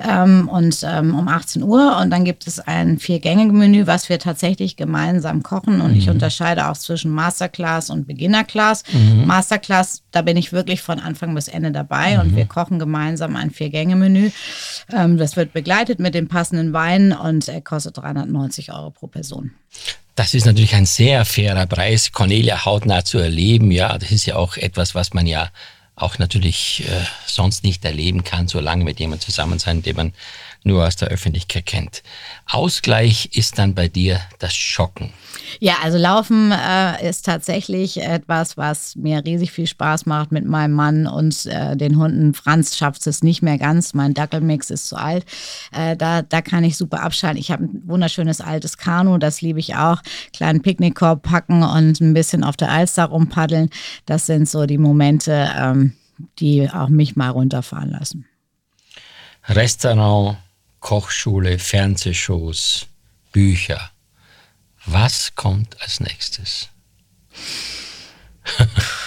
ähm, 0.00 0.48
und 0.48 0.82
ähm, 0.82 1.14
um 1.14 1.28
18 1.28 1.62
Uhr 1.62 1.98
und 2.00 2.10
dann 2.10 2.24
gibt 2.24 2.46
es 2.46 2.58
ein 2.58 2.98
Vier-Gänge-Menü, 2.98 3.86
was 3.86 4.08
wir 4.08 4.18
tatsächlich 4.18 4.76
gemeinsam 4.76 5.42
kochen 5.42 5.82
und 5.82 5.92
mhm. 5.92 5.98
ich 5.98 6.08
unterscheide 6.08 6.68
auch 6.68 6.76
zwischen 6.78 7.10
Masterclass 7.10 7.90
und 7.90 8.06
Beginnerclass. 8.06 8.84
Mhm. 8.92 9.26
Masterclass, 9.26 10.02
da 10.10 10.22
bin 10.22 10.38
ich 10.38 10.52
wirklich 10.52 10.80
von 10.80 10.98
Anfang 10.98 11.34
bis 11.34 11.48
Ende 11.48 11.70
dabei 11.70 12.14
mhm. 12.14 12.20
und 12.20 12.36
wir 12.36 12.46
kochen 12.46 12.78
gemeinsam 12.78 13.36
ein 13.36 13.50
Vier-Gänge-Menü. 13.50 14.30
Ähm, 14.90 15.18
das 15.18 15.36
wird 15.36 15.52
begleitet 15.52 15.98
mit 15.98 16.14
dem 16.14 16.28
passenden 16.28 16.72
Wein 16.72 17.12
und 17.12 17.48
er 17.48 17.60
kostet 17.60 17.98
390 17.98 18.72
Euro 18.72 18.90
pro 18.90 19.06
Person. 19.06 19.52
Das 20.14 20.34
ist 20.34 20.44
natürlich 20.44 20.74
ein 20.74 20.84
sehr 20.86 21.24
fairer 21.24 21.66
Preis, 21.66 22.12
Cornelia 22.12 22.64
hautnah 22.64 23.04
zu 23.04 23.18
erleben. 23.18 23.70
Ja, 23.70 23.96
das 23.96 24.10
ist 24.10 24.26
ja 24.26 24.36
auch 24.36 24.56
etwas, 24.56 24.94
was 24.94 25.14
man 25.14 25.26
ja 25.26 25.50
auch 25.96 26.18
natürlich 26.18 26.84
äh, 26.86 27.04
sonst 27.26 27.64
nicht 27.64 27.84
erleben 27.84 28.24
kann, 28.24 28.48
so 28.48 28.60
lange 28.60 28.84
mit 28.84 29.00
jemandem 29.00 29.24
zusammen 29.24 29.58
sein, 29.58 29.82
den 29.82 29.96
man 29.96 30.12
nur 30.64 30.86
aus 30.86 30.96
der 30.96 31.08
Öffentlichkeit 31.08 31.66
kennt. 31.66 32.02
Ausgleich 32.46 33.30
ist 33.32 33.58
dann 33.58 33.74
bei 33.74 33.88
dir 33.88 34.20
das 34.38 34.54
Schocken. 34.54 35.12
Ja, 35.60 35.76
also 35.82 35.98
Laufen 35.98 36.52
äh, 36.52 37.08
ist 37.08 37.26
tatsächlich 37.26 38.00
etwas, 38.00 38.56
was 38.56 38.96
mir 38.96 39.24
riesig 39.24 39.52
viel 39.52 39.66
Spaß 39.66 40.06
macht 40.06 40.32
mit 40.32 40.46
meinem 40.46 40.72
Mann 40.72 41.06
und 41.06 41.46
äh, 41.46 41.76
den 41.76 41.96
Hunden. 41.98 42.34
Franz 42.34 42.76
schafft 42.76 43.06
es 43.06 43.22
nicht 43.22 43.42
mehr 43.42 43.58
ganz. 43.58 43.94
Mein 43.94 44.14
Dackelmix 44.14 44.70
ist 44.70 44.88
zu 44.88 44.96
alt. 44.96 45.24
Äh, 45.72 45.96
da, 45.96 46.22
da 46.22 46.42
kann 46.42 46.64
ich 46.64 46.76
super 46.76 47.02
abschalten. 47.02 47.38
Ich 47.38 47.50
habe 47.50 47.64
ein 47.64 47.82
wunderschönes 47.84 48.40
altes 48.40 48.78
Kanu, 48.78 49.18
das 49.18 49.40
liebe 49.40 49.60
ich 49.60 49.76
auch. 49.76 50.02
Kleinen 50.32 50.62
Picknickkorb 50.62 51.22
packen 51.22 51.62
und 51.62 52.00
ein 52.00 52.14
bisschen 52.14 52.44
auf 52.44 52.56
der 52.56 52.70
Alster 52.70 53.06
rumpaddeln. 53.06 53.70
Das 54.06 54.26
sind 54.26 54.48
so 54.48 54.66
die 54.66 54.78
Momente, 54.78 55.50
ähm, 55.56 55.92
die 56.38 56.68
auch 56.70 56.88
mich 56.88 57.16
mal 57.16 57.30
runterfahren 57.30 57.90
lassen. 57.90 58.26
Restaurant, 59.48 60.38
Kochschule, 60.80 61.58
Fernsehshows, 61.58 62.86
Bücher. 63.32 63.91
Was 64.86 65.34
kommt 65.34 65.80
als 65.80 66.00
nächstes? 66.00 66.68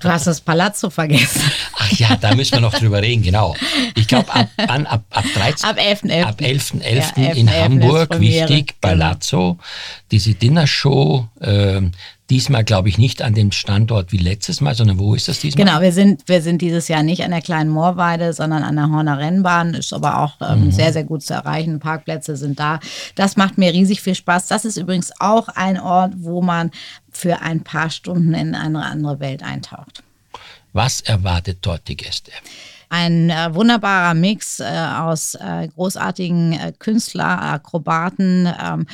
Du 0.00 0.08
hast 0.08 0.26
das 0.26 0.40
Palazzo 0.40 0.90
vergessen. 0.90 1.40
Ach 1.78 1.92
ja, 1.92 2.16
da 2.16 2.34
müssen 2.34 2.52
wir 2.52 2.60
noch 2.60 2.74
drüber 2.74 3.00
reden, 3.00 3.22
genau. 3.22 3.54
Ich 3.94 4.08
glaube, 4.08 4.32
ab, 4.34 4.48
ab, 4.56 5.04
ab 5.10 5.24
13. 5.34 5.68
Ab 5.68 5.78
11.11. 5.78 6.22
Ab 6.22 6.40
11.11. 6.40 6.82
.11. 6.82 7.20
Ja, 7.22 7.32
in 7.32 7.50
Hamburg, 7.50 8.20
wichtig, 8.20 8.74
genau. 8.80 8.94
Palazzo. 8.94 9.58
Diese 10.10 10.34
Dinnershow, 10.34 11.28
äh, 11.40 11.82
diesmal 12.30 12.64
glaube 12.64 12.88
ich 12.88 12.98
nicht 12.98 13.22
an 13.22 13.34
dem 13.34 13.52
Standort 13.52 14.12
wie 14.12 14.18
letztes 14.18 14.60
Mal, 14.60 14.74
sondern 14.74 14.98
wo 14.98 15.14
ist 15.14 15.28
das 15.28 15.40
diesmal? 15.40 15.64
Genau, 15.64 15.80
wir 15.80 15.92
sind, 15.92 16.28
wir 16.28 16.42
sind 16.42 16.60
dieses 16.62 16.88
Jahr 16.88 17.02
nicht 17.02 17.22
an 17.22 17.30
der 17.30 17.42
kleinen 17.42 17.70
Moorweide, 17.70 18.32
sondern 18.32 18.62
an 18.62 18.76
der 18.76 18.90
Horner 18.90 19.18
Rennbahn, 19.18 19.74
ist 19.74 19.92
aber 19.92 20.20
auch 20.20 20.34
ähm, 20.40 20.66
mhm. 20.66 20.72
sehr, 20.72 20.92
sehr 20.92 21.04
gut 21.04 21.22
zu 21.22 21.34
erreichen. 21.34 21.78
Parkplätze 21.78 22.36
sind 22.36 22.58
da. 22.58 22.80
Das 23.14 23.36
macht 23.36 23.58
mir 23.58 23.72
riesig 23.72 24.00
viel 24.00 24.14
Spaß. 24.14 24.48
Das 24.48 24.64
ist 24.64 24.76
übrigens 24.76 25.12
auch 25.20 25.48
ein 25.48 25.78
Ort, 25.78 26.14
wo 26.16 26.42
man 26.42 26.70
für 27.16 27.40
ein 27.40 27.62
paar 27.62 27.90
Stunden 27.90 28.34
in 28.34 28.54
eine 28.54 28.84
andere 28.84 29.20
Welt 29.20 29.42
eintaucht. 29.42 30.02
Was 30.72 31.00
erwartet 31.00 31.58
dort 31.62 31.88
die 31.88 31.96
Gäste? 31.96 32.32
ein 32.88 33.30
äh, 33.30 33.54
wunderbarer 33.54 34.14
Mix 34.14 34.60
äh, 34.60 34.64
aus 34.64 35.34
äh, 35.34 35.68
großartigen 35.68 36.52
äh, 36.52 36.72
Künstler, 36.78 37.42
Akrobaten, 37.42 38.48
ähm, 38.62 38.86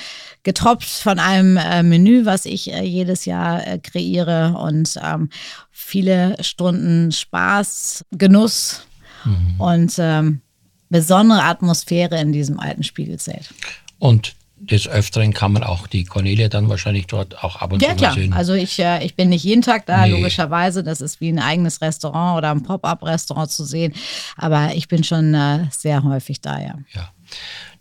getropft 0.43 0.89
von 0.89 1.19
einem 1.19 1.57
äh, 1.57 1.83
Menü, 1.83 2.25
was 2.25 2.47
ich 2.47 2.73
äh, 2.73 2.83
jedes 2.83 3.25
Jahr 3.25 3.79
kreiere 3.79 4.57
und 4.59 4.99
ähm, 5.03 5.29
viele 5.71 6.37
Stunden 6.43 7.13
Spaß, 7.13 8.05
Genuss 8.13 8.87
mhm. 9.25 9.61
und 9.61 9.95
ähm, 9.99 10.41
besondere 10.89 11.43
Atmosphäre 11.43 12.21
in 12.21 12.33
diesem 12.33 12.59
alten 12.59 12.83
Spiegelzelt. 12.83 13.53
Und 13.99 14.35
des 14.65 14.87
Öfteren 14.87 15.33
kann 15.35 15.53
man 15.53 15.65
auch 15.65 15.89
die 15.89 16.05
Cornelia 16.05 16.49
dann 16.49 16.69
wahrscheinlich 16.69 17.09
dort 17.09 17.43
auch 17.43 17.57
ab 17.57 17.73
und 17.73 17.83
ja, 17.83 17.91
zu 17.91 17.97
klar. 17.97 18.15
sehen. 18.15 18.33
Also 18.33 18.55
ich, 18.55 18.79
äh, 18.79 19.05
ich 19.05 19.17
bin 19.17 19.29
nicht 19.29 19.43
jeden 19.43 19.63
Tag 19.63 19.87
da, 19.87 20.07
Nee. 20.07 20.13
logischerweise. 20.13 20.85
Das 20.85 21.01
ist 21.01 21.21
wie 21.21 21.31
ein 21.31 21.41
eigenes 21.41 21.81
Restaurant 21.81 22.39
oder 22.39 22.53
ein 22.53 22.63
Pop-up-Restaurant 22.63 23.51
zu 23.51 23.65
sehen. 23.65 23.93
Aber 24.37 24.75
ich 24.75 24.87
bin 24.87 25.03
schon 25.03 25.35
äh, 25.35 25.67
sehr 25.71 26.05
häufig 26.05 26.41
da, 26.41 26.61
ja. 26.61 26.79
Ja. 26.95 27.11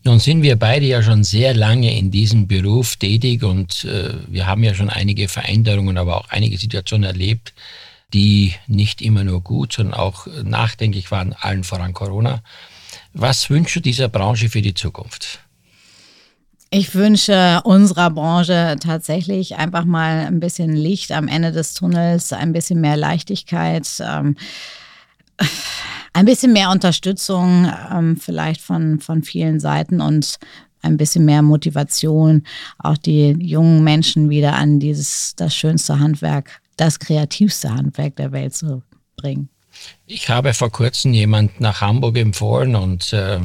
Nun 0.04 0.20
sind 0.20 0.42
wir 0.42 0.56
beide 0.56 0.88
ja 0.88 1.04
schon 1.04 1.24
sehr 1.24 1.54
lange 1.54 1.96
in 1.96 2.10
diesem 2.10 2.48
Beruf 2.48 2.96
tätig 2.96 3.44
und 3.44 3.86
äh, 3.86 4.14
wir 4.28 4.48
haben 4.48 4.64
ja 4.64 4.74
schon 4.74 4.90
einige 4.90 5.28
Veränderungen, 5.28 6.00
aber 6.00 6.18
auch 6.18 6.30
einige 6.30 6.58
Situationen 6.58 7.04
erlebt, 7.04 7.54
die 8.12 8.56
nicht 8.66 9.04
immer 9.04 9.24
nur 9.24 9.42
gut, 9.42 9.74
sondern 9.74 9.94
auch 9.94 10.26
nachdenklich 10.44 11.12
waren, 11.12 11.34
allen 11.40 11.64
voran 11.64 11.94
Corona. 11.94 12.42
Was 13.14 13.52
wünschst 13.52 13.76
du 13.76 13.80
dieser 13.82 14.10
Branche 14.10 14.50
für 14.50 14.64
die 14.64 14.74
Zukunft? 14.74 15.40
Ich 16.74 16.96
wünsche 16.96 17.60
unserer 17.66 18.10
Branche 18.10 18.78
tatsächlich 18.80 19.58
einfach 19.58 19.84
mal 19.84 20.26
ein 20.26 20.40
bisschen 20.40 20.74
Licht 20.74 21.12
am 21.12 21.28
Ende 21.28 21.52
des 21.52 21.74
Tunnels, 21.74 22.32
ein 22.32 22.54
bisschen 22.54 22.80
mehr 22.80 22.96
Leichtigkeit, 22.96 23.86
ähm, 24.00 24.38
ein 26.14 26.26
bisschen 26.26 26.54
mehr 26.54 26.70
Unterstützung 26.70 27.70
ähm, 27.92 28.16
vielleicht 28.16 28.62
von, 28.62 29.02
von 29.02 29.22
vielen 29.22 29.60
Seiten 29.60 30.00
und 30.00 30.40
ein 30.82 30.96
bisschen 30.96 31.26
mehr 31.26 31.42
Motivation, 31.42 32.44
auch 32.80 32.98
die 32.98 33.32
jungen 33.32 33.84
Menschen 33.84 34.30
wieder 34.30 34.54
an 34.54 34.80
dieses, 34.80 35.36
das 35.36 35.54
schönste 35.54 36.00
Handwerk, 36.00 36.62
das 36.78 37.00
kreativste 37.00 37.74
Handwerk 37.74 38.16
der 38.16 38.32
Welt 38.32 38.56
zu 38.56 38.82
bringen. 39.18 39.50
Ich 40.06 40.30
habe 40.30 40.54
vor 40.54 40.72
kurzem 40.72 41.14
jemand 41.14 41.60
nach 41.60 41.82
Hamburg 41.82 42.18
empfohlen 42.18 42.76
und 42.76 43.12
äh, 43.12 43.40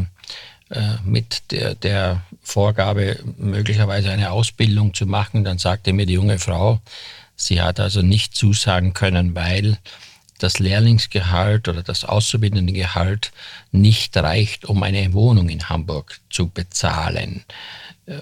mit 1.05 1.53
der, 1.53 1.77
der 1.77 2.23
Vorgabe, 2.43 3.21
möglicherweise 3.39 4.11
eine 4.11 4.33
Ausbildung 4.33 4.95
zu 4.95 5.07
machen. 5.07 5.45
Dann 5.45 5.59
sagte 5.59 5.93
mir 5.93 6.07
die 6.07 6.15
junge 6.15 6.39
Frau, 6.41 6.81
sie 7.37 7.61
hat 7.63 7.79
also 7.79 8.03
nicht 8.03 8.35
zusagen 8.35 8.93
können, 8.93 9.35
weil 9.35 9.79
das 10.39 10.59
Lehrlingsgehalt 10.59 11.69
oder 11.69 11.83
das 11.83 12.05
Auszubildendengehalt 12.05 13.33
nicht 13.73 14.17
reicht, 14.17 14.65
um 14.65 14.83
eine 14.83 15.13
Wohnung 15.13 15.49
in 15.49 15.69
Hamburg 15.69 16.21
zu 16.31 16.49
bezahlen. 16.49 17.45
Äh, 18.07 18.21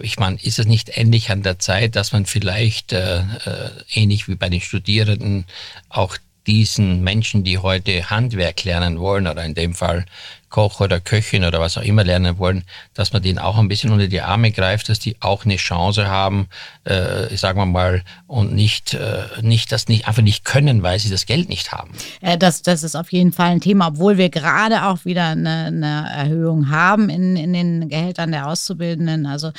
Ich 0.00 0.18
meine, 0.18 0.38
ist 0.42 0.58
es 0.58 0.66
nicht 0.66 0.90
endlich 0.90 1.30
an 1.30 1.42
der 1.42 1.58
Zeit, 1.58 1.94
dass 1.96 2.12
man 2.12 2.26
vielleicht 2.26 2.92
äh, 2.92 3.18
äh, 3.20 3.70
ähnlich 3.92 4.28
wie 4.28 4.34
bei 4.34 4.48
den 4.48 4.60
Studierenden 4.60 5.44
auch 5.88 6.16
diesen 6.46 7.04
Menschen, 7.04 7.44
die 7.44 7.58
heute 7.58 8.10
Handwerk 8.10 8.64
lernen 8.64 8.98
wollen 8.98 9.28
oder 9.28 9.44
in 9.44 9.54
dem 9.54 9.74
Fall 9.74 10.04
Koch 10.52 10.80
oder 10.80 11.00
Köchin 11.00 11.44
oder 11.44 11.58
was 11.58 11.78
auch 11.78 11.82
immer 11.82 12.04
lernen 12.04 12.38
wollen, 12.38 12.62
dass 12.94 13.12
man 13.12 13.22
denen 13.22 13.38
auch 13.38 13.58
ein 13.58 13.68
bisschen 13.68 13.90
unter 13.90 14.06
die 14.06 14.20
Arme 14.20 14.52
greift, 14.52 14.90
dass 14.90 14.98
die 14.98 15.16
auch 15.20 15.44
eine 15.44 15.56
Chance 15.56 16.06
haben, 16.08 16.46
äh, 16.84 17.34
sagen 17.36 17.58
wir 17.58 17.66
mal, 17.66 18.02
und 18.26 18.54
nicht, 18.54 18.94
äh, 18.94 19.24
nicht 19.40 19.72
das 19.72 19.88
nicht 19.88 20.06
einfach 20.06 20.22
nicht 20.22 20.44
können, 20.44 20.82
weil 20.82 20.98
sie 20.98 21.10
das 21.10 21.24
Geld 21.26 21.48
nicht 21.48 21.72
haben. 21.72 21.90
Äh, 22.20 22.36
Das, 22.36 22.60
das 22.62 22.82
ist 22.82 22.94
auf 22.94 23.10
jeden 23.12 23.32
Fall 23.32 23.50
ein 23.50 23.60
Thema, 23.60 23.88
obwohl 23.88 24.18
wir 24.18 24.28
gerade 24.28 24.84
auch 24.84 25.04
wieder 25.06 25.28
eine, 25.28 25.66
eine 25.66 26.06
Erhöhung 26.14 26.70
haben 26.70 27.08
in, 27.08 27.36
in 27.36 27.52
den 27.54 27.88
Gehältern 27.88 28.30
der 28.30 28.46
Auszubildenden. 28.46 29.24
Also 29.24 29.52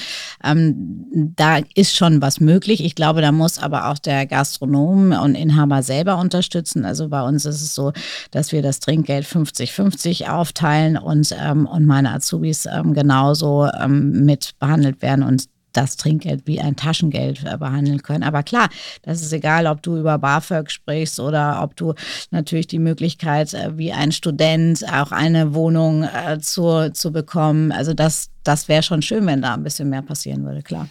ähm, 0.43 1.33
da 1.35 1.59
ist 1.73 1.95
schon 1.95 2.21
was 2.21 2.39
möglich. 2.39 2.83
Ich 2.83 2.93
glaube, 2.93 3.21
da 3.21 3.31
muss 3.31 3.57
aber 3.57 3.89
auch 3.89 3.97
der 3.97 4.27
Gastronom 4.27 5.11
und 5.11 5.33
Inhaber 5.33 5.81
selber 5.81 6.17
unterstützen. 6.17 6.85
Also 6.85 7.09
bei 7.09 7.23
uns 7.23 7.45
ist 7.45 7.61
es 7.61 7.73
so, 7.73 7.93
dass 8.29 8.51
wir 8.51 8.61
das 8.61 8.79
Trinkgeld 8.79 9.25
50-50 9.25 10.29
aufteilen 10.29 10.82
und, 10.97 11.35
ähm, 11.39 11.65
und 11.65 11.85
meine 11.85 12.11
Azubis 12.11 12.65
ähm, 12.65 12.93
genauso 12.93 13.67
ähm, 13.79 14.25
mit 14.25 14.51
behandelt 14.59 15.01
werden 15.01 15.23
und 15.23 15.47
das 15.73 15.97
Trinkgeld 15.97 16.47
wie 16.47 16.61
ein 16.61 16.75
Taschengeld 16.75 17.43
äh, 17.43 17.57
behandeln 17.57 18.01
können. 18.01 18.23
Aber 18.23 18.43
klar, 18.43 18.69
das 19.01 19.21
ist 19.21 19.33
egal, 19.33 19.67
ob 19.67 19.81
du 19.81 19.97
über 19.97 20.17
BAföG 20.17 20.69
sprichst 20.71 21.19
oder 21.19 21.61
ob 21.61 21.75
du 21.75 21.93
natürlich 22.31 22.67
die 22.67 22.79
Möglichkeit, 22.79 23.53
äh, 23.53 23.77
wie 23.77 23.91
ein 23.91 24.11
Student 24.11 24.85
auch 24.91 25.11
eine 25.11 25.53
Wohnung 25.53 26.03
äh, 26.03 26.39
zu, 26.39 26.91
zu 26.93 27.11
bekommen. 27.11 27.71
Also 27.71 27.93
das, 27.93 28.29
das 28.43 28.67
wäre 28.67 28.83
schon 28.83 29.01
schön, 29.01 29.25
wenn 29.25 29.41
da 29.41 29.55
ein 29.55 29.63
bisschen 29.63 29.89
mehr 29.89 30.03
passieren 30.03 30.45
würde, 30.45 30.61
klar. 30.61 30.87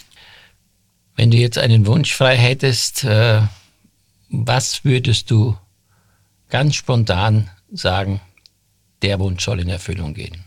Wenn 1.14 1.30
du 1.30 1.36
jetzt 1.36 1.58
einen 1.58 1.86
Wunsch 1.86 2.14
frei 2.14 2.36
hättest, 2.36 3.06
was 4.30 4.82
würdest 4.82 5.30
du 5.30 5.58
ganz 6.48 6.74
spontan 6.74 7.50
sagen, 7.70 8.22
der 9.02 9.20
Wunsch 9.20 9.44
soll 9.44 9.60
in 9.60 9.68
Erfüllung 9.68 10.14
gehen? 10.14 10.44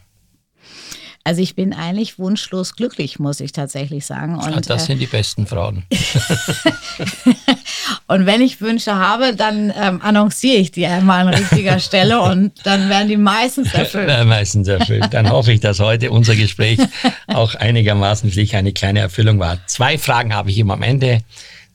Also 1.27 1.41
ich 1.41 1.55
bin 1.55 1.73
eigentlich 1.73 2.19
wunschlos 2.19 2.75
glücklich, 2.75 3.17
muss 3.17 3.39
ich 3.39 3.51
tatsächlich 3.51 4.05
sagen. 4.05 4.35
Und, 4.35 4.55
Ah, 4.55 4.61
das 4.61 4.83
äh, 4.83 4.85
sind 4.85 4.99
die 4.99 5.07
besten 5.07 5.47
Frauen. 5.47 5.83
und 8.07 8.27
wenn 8.27 8.41
ich 8.41 8.61
Wünsche 8.61 8.93
habe, 8.93 9.35
dann 9.35 9.73
ähm, 9.75 10.03
annonciere 10.03 10.57
ich 10.57 10.71
die 10.71 10.85
einmal 10.85 11.27
an 11.27 11.33
richtiger 11.33 11.79
Stelle 11.79 12.21
und 12.21 12.51
dann 12.63 12.89
werden 12.89 13.07
die 13.07 13.17
meistens 13.17 13.73
erfüllt. 13.73 14.07
Äh, 14.07 14.23
meistens 14.23 14.67
erfüllt. 14.67 15.07
Dann 15.11 15.31
hoffe 15.31 15.51
ich, 15.51 15.61
dass 15.61 15.79
heute 15.79 16.11
unser 16.11 16.35
Gespräch 16.35 16.77
auch 17.25 17.55
einigermaßen 17.55 18.29
dich 18.29 18.55
eine 18.55 18.71
kleine 18.71 18.99
Erfüllung 18.99 19.39
war. 19.39 19.57
Zwei 19.65 19.97
Fragen 19.97 20.35
habe 20.35 20.51
ich 20.51 20.59
immer 20.59 20.75
am 20.75 20.83
Ende. 20.83 21.23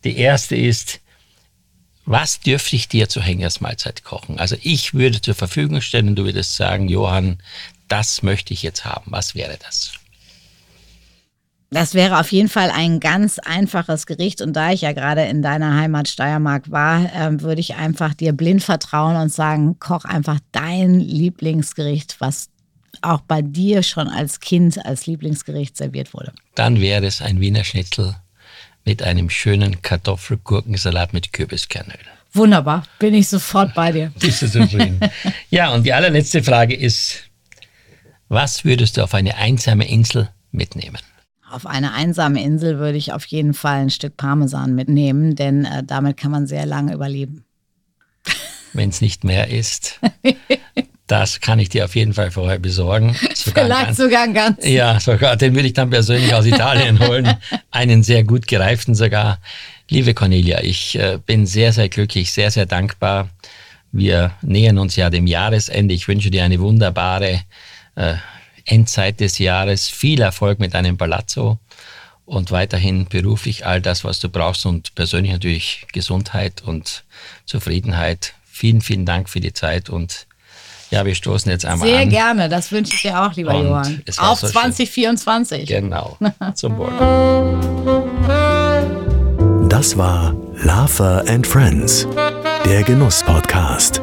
Die 0.04 0.16
erste 0.16 0.54
ist, 0.54 1.00
was 2.10 2.40
dürfte 2.40 2.74
ich 2.74 2.88
dir 2.88 3.08
zur 3.08 3.22
Henkersmahlzeit 3.22 4.02
kochen? 4.02 4.40
Also 4.40 4.56
ich 4.62 4.94
würde 4.94 5.20
zur 5.20 5.36
Verfügung 5.36 5.80
stellen 5.80 6.08
und 6.08 6.16
du 6.16 6.24
würdest 6.24 6.56
sagen, 6.56 6.88
Johann, 6.88 7.38
das 7.86 8.24
möchte 8.24 8.52
ich 8.52 8.64
jetzt 8.64 8.84
haben. 8.84 9.12
Was 9.12 9.36
wäre 9.36 9.56
das? 9.62 9.92
Das 11.70 11.94
wäre 11.94 12.18
auf 12.18 12.32
jeden 12.32 12.48
Fall 12.48 12.72
ein 12.72 12.98
ganz 12.98 13.38
einfaches 13.38 14.06
Gericht. 14.06 14.42
Und 14.42 14.54
da 14.54 14.72
ich 14.72 14.80
ja 14.80 14.92
gerade 14.92 15.22
in 15.26 15.40
deiner 15.40 15.76
Heimat 15.76 16.08
Steiermark 16.08 16.72
war, 16.72 17.12
ähm, 17.14 17.42
würde 17.42 17.60
ich 17.60 17.76
einfach 17.76 18.12
dir 18.12 18.32
blind 18.32 18.64
vertrauen 18.64 19.14
und 19.14 19.32
sagen, 19.32 19.78
koch 19.78 20.04
einfach 20.04 20.40
dein 20.50 20.98
Lieblingsgericht, 20.98 22.20
was 22.20 22.48
auch 23.02 23.20
bei 23.20 23.40
dir 23.40 23.84
schon 23.84 24.08
als 24.08 24.40
Kind 24.40 24.84
als 24.84 25.06
Lieblingsgericht 25.06 25.76
serviert 25.76 26.12
wurde. 26.12 26.32
Dann 26.56 26.80
wäre 26.80 27.06
es 27.06 27.22
ein 27.22 27.38
Wiener 27.38 27.62
Schnitzel 27.62 28.16
mit 28.84 29.02
einem 29.02 29.30
schönen 29.30 29.82
Kartoffelgurkensalat 29.82 31.12
mit 31.12 31.32
Kürbiskernöl. 31.32 31.98
Wunderbar, 32.32 32.84
bin 32.98 33.14
ich 33.14 33.28
sofort 33.28 33.74
bei 33.74 33.92
dir. 33.92 34.12
Bist 34.20 34.42
du 34.42 34.50
zufrieden? 34.50 35.00
ja, 35.50 35.72
und 35.72 35.84
die 35.84 35.92
allerletzte 35.92 36.42
Frage 36.42 36.76
ist, 36.76 37.24
was 38.28 38.64
würdest 38.64 38.96
du 38.96 39.02
auf 39.02 39.14
eine 39.14 39.36
einsame 39.36 39.88
Insel 39.88 40.30
mitnehmen? 40.52 40.98
Auf 41.50 41.66
eine 41.66 41.92
einsame 41.92 42.42
Insel 42.42 42.78
würde 42.78 42.96
ich 42.96 43.12
auf 43.12 43.26
jeden 43.26 43.54
Fall 43.54 43.80
ein 43.80 43.90
Stück 43.90 44.16
Parmesan 44.16 44.76
mitnehmen, 44.76 45.34
denn 45.34 45.64
äh, 45.64 45.82
damit 45.82 46.16
kann 46.16 46.30
man 46.30 46.46
sehr 46.46 46.64
lange 46.64 46.94
überleben. 46.94 47.44
Wenn 48.72 48.90
es 48.90 49.00
nicht 49.00 49.24
mehr 49.24 49.48
ist, 49.48 49.98
das 51.10 51.40
kann 51.40 51.58
ich 51.58 51.68
dir 51.68 51.84
auf 51.84 51.96
jeden 51.96 52.14
Fall 52.14 52.30
vorher 52.30 52.58
besorgen. 52.58 53.16
Sogar 53.34 53.64
Vielleicht 53.64 53.86
ganz- 53.86 53.96
sogar 53.96 54.22
ein 54.22 54.34
ganz. 54.34 54.64
Ja, 54.64 55.00
sogar, 55.00 55.36
den 55.36 55.54
würde 55.54 55.66
ich 55.66 55.74
dann 55.74 55.90
persönlich 55.90 56.32
aus 56.34 56.46
Italien 56.46 56.98
holen. 57.06 57.34
Einen 57.70 58.02
sehr 58.02 58.22
gut 58.24 58.46
gereiften 58.46 58.94
sogar. 58.94 59.38
Liebe 59.88 60.14
Cornelia, 60.14 60.62
ich 60.62 60.96
äh, 60.98 61.18
bin 61.24 61.46
sehr, 61.46 61.72
sehr 61.72 61.88
glücklich, 61.88 62.30
sehr, 62.30 62.50
sehr 62.50 62.66
dankbar. 62.66 63.28
Wir 63.92 64.32
nähern 64.42 64.78
uns 64.78 64.94
ja 64.94 65.10
dem 65.10 65.26
Jahresende. 65.26 65.94
Ich 65.94 66.06
wünsche 66.06 66.30
dir 66.30 66.44
eine 66.44 66.60
wunderbare 66.60 67.40
äh, 67.96 68.14
Endzeit 68.66 69.18
des 69.18 69.38
Jahres. 69.38 69.88
Viel 69.88 70.20
Erfolg 70.20 70.60
mit 70.60 70.74
deinem 70.74 70.96
Palazzo 70.96 71.58
und 72.24 72.52
weiterhin 72.52 73.06
beruflich 73.06 73.66
all 73.66 73.80
das, 73.80 74.04
was 74.04 74.20
du 74.20 74.28
brauchst 74.28 74.64
und 74.64 74.94
persönlich 74.94 75.32
natürlich 75.32 75.86
Gesundheit 75.92 76.62
und 76.62 77.02
Zufriedenheit. 77.46 78.34
Vielen, 78.44 78.80
vielen 78.80 79.06
Dank 79.06 79.28
für 79.28 79.40
die 79.40 79.52
Zeit 79.52 79.90
und 79.90 80.26
ja, 80.90 81.04
wir 81.04 81.14
stoßen 81.14 81.50
jetzt 81.50 81.64
einmal 81.64 81.88
Sehr 81.88 82.00
an. 82.00 82.08
gerne, 82.08 82.48
das 82.48 82.72
wünsche 82.72 82.94
ich 82.94 83.02
dir 83.02 83.20
auch, 83.22 83.32
lieber 83.34 83.54
Und 83.54 83.64
Johann. 83.68 84.02
Auf 84.18 84.40
so 84.40 84.46
schön. 84.48 84.54
2024. 84.54 85.68
Genau, 85.68 86.16
zum 86.54 86.76
Wohl. 86.78 86.90
Das 89.68 89.96
war 89.96 90.34
Laffer 90.62 91.24
and 91.28 91.46
Friends, 91.46 92.06
der 92.64 92.82
Genuss-Podcast. 92.82 94.02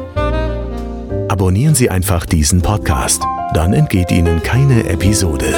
Abonnieren 1.28 1.74
Sie 1.74 1.90
einfach 1.90 2.24
diesen 2.26 2.62
Podcast, 2.62 3.22
dann 3.54 3.74
entgeht 3.74 4.10
Ihnen 4.10 4.42
keine 4.42 4.88
Episode. 4.88 5.54